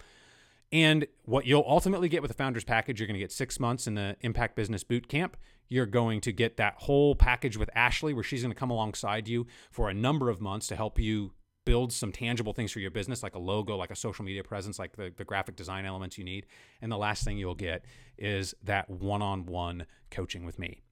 And 0.70 1.06
what 1.24 1.46
you'll 1.46 1.64
ultimately 1.66 2.08
get 2.08 2.20
with 2.20 2.30
the 2.30 2.36
Founders 2.36 2.64
Package, 2.64 3.00
you're 3.00 3.06
going 3.06 3.14
to 3.14 3.20
get 3.20 3.32
six 3.32 3.58
months 3.58 3.86
in 3.86 3.94
the 3.94 4.16
Impact 4.20 4.54
Business 4.54 4.84
Boot 4.84 5.08
Camp. 5.08 5.36
You're 5.68 5.86
going 5.86 6.20
to 6.22 6.32
get 6.32 6.56
that 6.58 6.74
whole 6.76 7.14
package 7.14 7.56
with 7.56 7.70
Ashley, 7.74 8.12
where 8.12 8.22
she's 8.22 8.42
going 8.42 8.52
to 8.52 8.58
come 8.58 8.70
alongside 8.70 9.28
you 9.28 9.46
for 9.70 9.88
a 9.88 9.94
number 9.94 10.28
of 10.28 10.40
months 10.40 10.66
to 10.68 10.76
help 10.76 10.98
you 10.98 11.32
build 11.64 11.92
some 11.92 12.12
tangible 12.12 12.54
things 12.54 12.72
for 12.72 12.80
your 12.80 12.90
business, 12.90 13.22
like 13.22 13.34
a 13.34 13.38
logo, 13.38 13.76
like 13.76 13.90
a 13.90 13.96
social 13.96 14.24
media 14.24 14.42
presence, 14.42 14.78
like 14.78 14.96
the, 14.96 15.12
the 15.16 15.24
graphic 15.24 15.54
design 15.56 15.84
elements 15.84 16.16
you 16.16 16.24
need. 16.24 16.46
And 16.80 16.90
the 16.90 16.96
last 16.96 17.24
thing 17.24 17.36
you'll 17.36 17.54
get 17.54 17.84
is 18.16 18.54
that 18.64 18.88
one 18.88 19.20
on 19.20 19.44
one 19.44 19.84
coaching 20.10 20.46
with 20.46 20.58
me. 20.58 20.82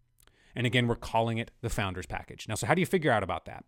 And 0.56 0.66
again, 0.66 0.88
we're 0.88 0.96
calling 0.96 1.38
it 1.38 1.50
the 1.60 1.70
Founders 1.70 2.06
Package. 2.06 2.48
Now, 2.48 2.54
so 2.54 2.66
how 2.66 2.74
do 2.74 2.80
you 2.80 2.86
figure 2.86 3.12
out 3.12 3.22
about 3.22 3.44
that? 3.44 3.64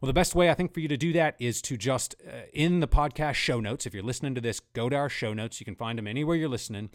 Well, 0.00 0.08
the 0.08 0.12
best 0.12 0.34
way 0.34 0.50
I 0.50 0.54
think 0.54 0.74
for 0.74 0.80
you 0.80 0.88
to 0.88 0.96
do 0.96 1.12
that 1.14 1.36
is 1.38 1.62
to 1.62 1.76
just 1.76 2.16
uh, 2.26 2.42
in 2.52 2.80
the 2.80 2.88
podcast 2.88 3.34
show 3.34 3.60
notes, 3.60 3.86
if 3.86 3.94
you're 3.94 4.02
listening 4.02 4.34
to 4.34 4.40
this, 4.40 4.60
go 4.60 4.88
to 4.88 4.96
our 4.96 5.08
show 5.08 5.32
notes. 5.32 5.60
You 5.60 5.64
can 5.64 5.76
find 5.76 5.96
them 5.96 6.06
anywhere 6.06 6.36
you're 6.36 6.48
listening. 6.48 6.90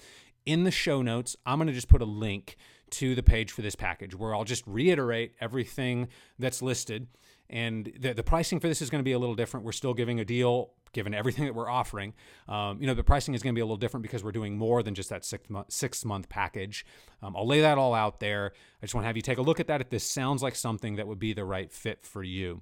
In 0.45 0.63
the 0.63 0.71
show 0.71 1.01
notes, 1.01 1.35
I'm 1.45 1.57
going 1.57 1.67
to 1.67 1.73
just 1.73 1.87
put 1.87 2.01
a 2.01 2.05
link 2.05 2.57
to 2.89 3.15
the 3.15 3.23
page 3.23 3.51
for 3.51 3.61
this 3.61 3.75
package 3.75 4.15
where 4.15 4.35
I'll 4.35 4.45
just 4.45 4.65
reiterate 4.67 5.33
everything 5.41 6.09
that's 6.37 6.61
listed 6.61 7.07
and 7.49 7.91
the, 7.99 8.13
the 8.13 8.23
pricing 8.23 8.59
for 8.59 8.67
this 8.67 8.81
is 8.81 8.89
going 8.89 8.99
to 8.99 9.05
be 9.05 9.13
a 9.13 9.19
little 9.19 9.35
different. 9.35 9.65
We're 9.65 9.71
still 9.71 9.93
giving 9.93 10.19
a 10.19 10.25
deal 10.25 10.71
given 10.93 11.13
everything 11.13 11.45
that 11.45 11.53
we're 11.53 11.69
offering. 11.69 12.13
Um, 12.47 12.79
you 12.81 12.87
know, 12.87 12.93
the 12.93 13.03
pricing 13.03 13.33
is 13.33 13.43
going 13.43 13.53
to 13.53 13.57
be 13.57 13.61
a 13.61 13.65
little 13.65 13.77
different 13.77 14.03
because 14.03 14.23
we're 14.23 14.31
doing 14.31 14.57
more 14.57 14.83
than 14.83 14.95
just 14.95 15.09
that 15.09 15.25
six 15.25 15.49
month, 15.49 15.71
six 15.71 16.05
month 16.05 16.29
package. 16.29 16.85
Um, 17.21 17.35
I'll 17.35 17.47
lay 17.47 17.61
that 17.61 17.77
all 17.77 17.93
out 17.93 18.19
there. 18.19 18.53
I 18.81 18.85
just 18.85 18.95
want 18.95 19.03
to 19.03 19.07
have 19.07 19.15
you 19.15 19.21
take 19.21 19.37
a 19.37 19.41
look 19.41 19.59
at 19.59 19.67
that 19.67 19.81
if 19.81 19.89
this 19.89 20.03
sounds 20.03 20.43
like 20.43 20.55
something 20.55 20.95
that 20.95 21.07
would 21.07 21.19
be 21.19 21.33
the 21.33 21.45
right 21.45 21.71
fit 21.71 22.05
for 22.05 22.23
you. 22.23 22.61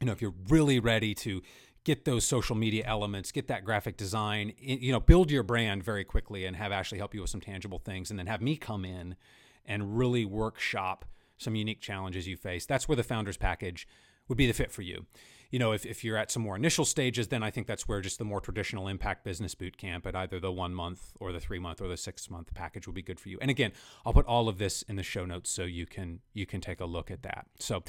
You 0.00 0.06
know, 0.06 0.12
if 0.12 0.22
you're 0.22 0.34
really 0.48 0.80
ready 0.80 1.14
to 1.16 1.42
get 1.84 2.04
those 2.04 2.24
social 2.24 2.56
media 2.56 2.84
elements, 2.86 3.32
get 3.32 3.48
that 3.48 3.64
graphic 3.64 3.96
design, 3.96 4.52
you 4.58 4.92
know, 4.92 5.00
build 5.00 5.30
your 5.30 5.42
brand 5.42 5.82
very 5.82 6.04
quickly 6.04 6.44
and 6.44 6.56
have 6.56 6.72
Ashley 6.72 6.98
help 6.98 7.14
you 7.14 7.22
with 7.22 7.30
some 7.30 7.40
tangible 7.40 7.78
things 7.78 8.10
and 8.10 8.18
then 8.18 8.26
have 8.26 8.42
me 8.42 8.56
come 8.56 8.84
in 8.84 9.16
and 9.64 9.96
really 9.96 10.24
workshop 10.24 11.04
some 11.38 11.54
unique 11.54 11.80
challenges 11.80 12.28
you 12.28 12.36
face. 12.36 12.66
That's 12.66 12.86
where 12.86 12.96
the 12.96 13.02
founders 13.02 13.38
package 13.38 13.88
would 14.28 14.36
be 14.36 14.46
the 14.46 14.52
fit 14.52 14.70
for 14.70 14.82
you 14.82 15.06
you 15.50 15.58
know, 15.58 15.72
if, 15.72 15.84
if 15.84 16.04
you're 16.04 16.16
at 16.16 16.30
some 16.30 16.42
more 16.42 16.56
initial 16.56 16.84
stages, 16.84 17.28
then 17.28 17.42
I 17.42 17.50
think 17.50 17.66
that's 17.66 17.88
where 17.88 18.00
just 18.00 18.18
the 18.18 18.24
more 18.24 18.40
traditional 18.40 18.88
impact 18.88 19.24
business 19.24 19.54
boot 19.54 19.76
camp 19.76 20.06
at 20.06 20.14
either 20.14 20.38
the 20.38 20.52
one 20.52 20.74
month 20.74 21.12
or 21.18 21.32
the 21.32 21.40
three 21.40 21.58
month 21.58 21.80
or 21.80 21.88
the 21.88 21.96
six 21.96 22.30
month 22.30 22.54
package 22.54 22.86
will 22.86 22.94
be 22.94 23.02
good 23.02 23.18
for 23.18 23.28
you. 23.28 23.38
And 23.40 23.50
again, 23.50 23.72
I'll 24.06 24.12
put 24.12 24.26
all 24.26 24.48
of 24.48 24.58
this 24.58 24.82
in 24.82 24.96
the 24.96 25.02
show 25.02 25.26
notes 25.26 25.50
so 25.50 25.64
you 25.64 25.86
can 25.86 26.20
you 26.32 26.46
can 26.46 26.60
take 26.60 26.80
a 26.80 26.84
look 26.84 27.10
at 27.10 27.22
that. 27.22 27.46
So 27.58 27.82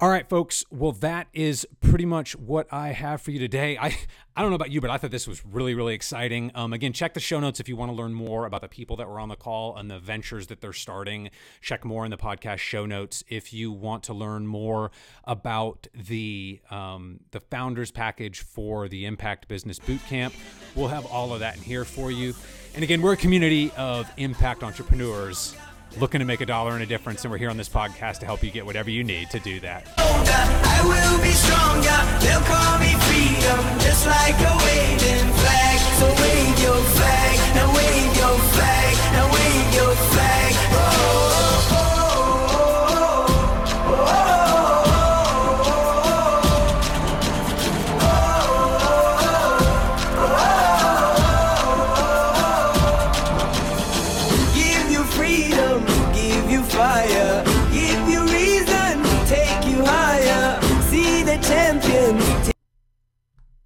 all 0.00 0.08
right, 0.08 0.28
folks. 0.28 0.64
Well, 0.70 0.92
that 0.92 1.28
is 1.32 1.66
pretty 1.80 2.06
much 2.06 2.36
what 2.36 2.66
I 2.72 2.88
have 2.92 3.20
for 3.20 3.30
you 3.30 3.38
today. 3.38 3.76
I 3.78 3.96
I 4.36 4.42
don't 4.42 4.50
know 4.50 4.56
about 4.56 4.70
you, 4.70 4.80
but 4.80 4.90
I 4.90 4.96
thought 4.96 5.10
this 5.10 5.28
was 5.28 5.44
really, 5.44 5.74
really 5.74 5.94
exciting. 5.94 6.50
Um, 6.54 6.72
again, 6.72 6.94
check 6.94 7.12
the 7.14 7.20
show 7.20 7.40
notes 7.40 7.60
if 7.60 7.68
you 7.68 7.76
want 7.76 7.90
to 7.90 7.94
learn 7.94 8.14
more 8.14 8.46
about 8.46 8.62
the 8.62 8.68
people 8.68 8.96
that 8.96 9.08
were 9.08 9.20
on 9.20 9.28
the 9.28 9.36
call 9.36 9.76
and 9.76 9.90
the 9.90 9.98
ventures 9.98 10.46
that 10.46 10.62
they're 10.62 10.72
starting. 10.72 11.30
Check 11.60 11.84
more 11.84 12.04
in 12.04 12.10
the 12.10 12.16
podcast 12.16 12.58
show 12.58 12.86
notes 12.86 13.22
if 13.28 13.52
you 13.52 13.70
want 13.70 14.02
to 14.04 14.14
learn 14.14 14.46
more 14.46 14.90
about 15.24 15.88
the 15.94 16.60
um, 16.70 16.89
um, 16.90 17.20
the 17.30 17.40
founders 17.40 17.90
package 17.90 18.40
for 18.40 18.88
the 18.88 19.06
Impact 19.06 19.48
Business 19.48 19.78
Bootcamp. 19.78 20.32
We'll 20.74 20.88
have 20.88 21.06
all 21.06 21.32
of 21.32 21.40
that 21.40 21.56
in 21.56 21.62
here 21.62 21.84
for 21.84 22.10
you. 22.10 22.34
And 22.74 22.84
again, 22.84 23.02
we're 23.02 23.12
a 23.12 23.16
community 23.16 23.72
of 23.76 24.10
impact 24.16 24.62
entrepreneurs 24.62 25.56
looking 25.98 26.20
to 26.20 26.24
make 26.24 26.40
a 26.40 26.46
dollar 26.46 26.72
and 26.72 26.82
a 26.82 26.86
difference, 26.86 27.24
and 27.24 27.32
we're 27.32 27.38
here 27.38 27.50
on 27.50 27.56
this 27.56 27.68
podcast 27.68 28.18
to 28.20 28.26
help 28.26 28.44
you 28.44 28.50
get 28.50 28.64
whatever 28.64 28.90
you 28.90 29.02
need 29.02 29.28
to 29.30 29.40
do 29.40 29.58
that. 29.60 29.86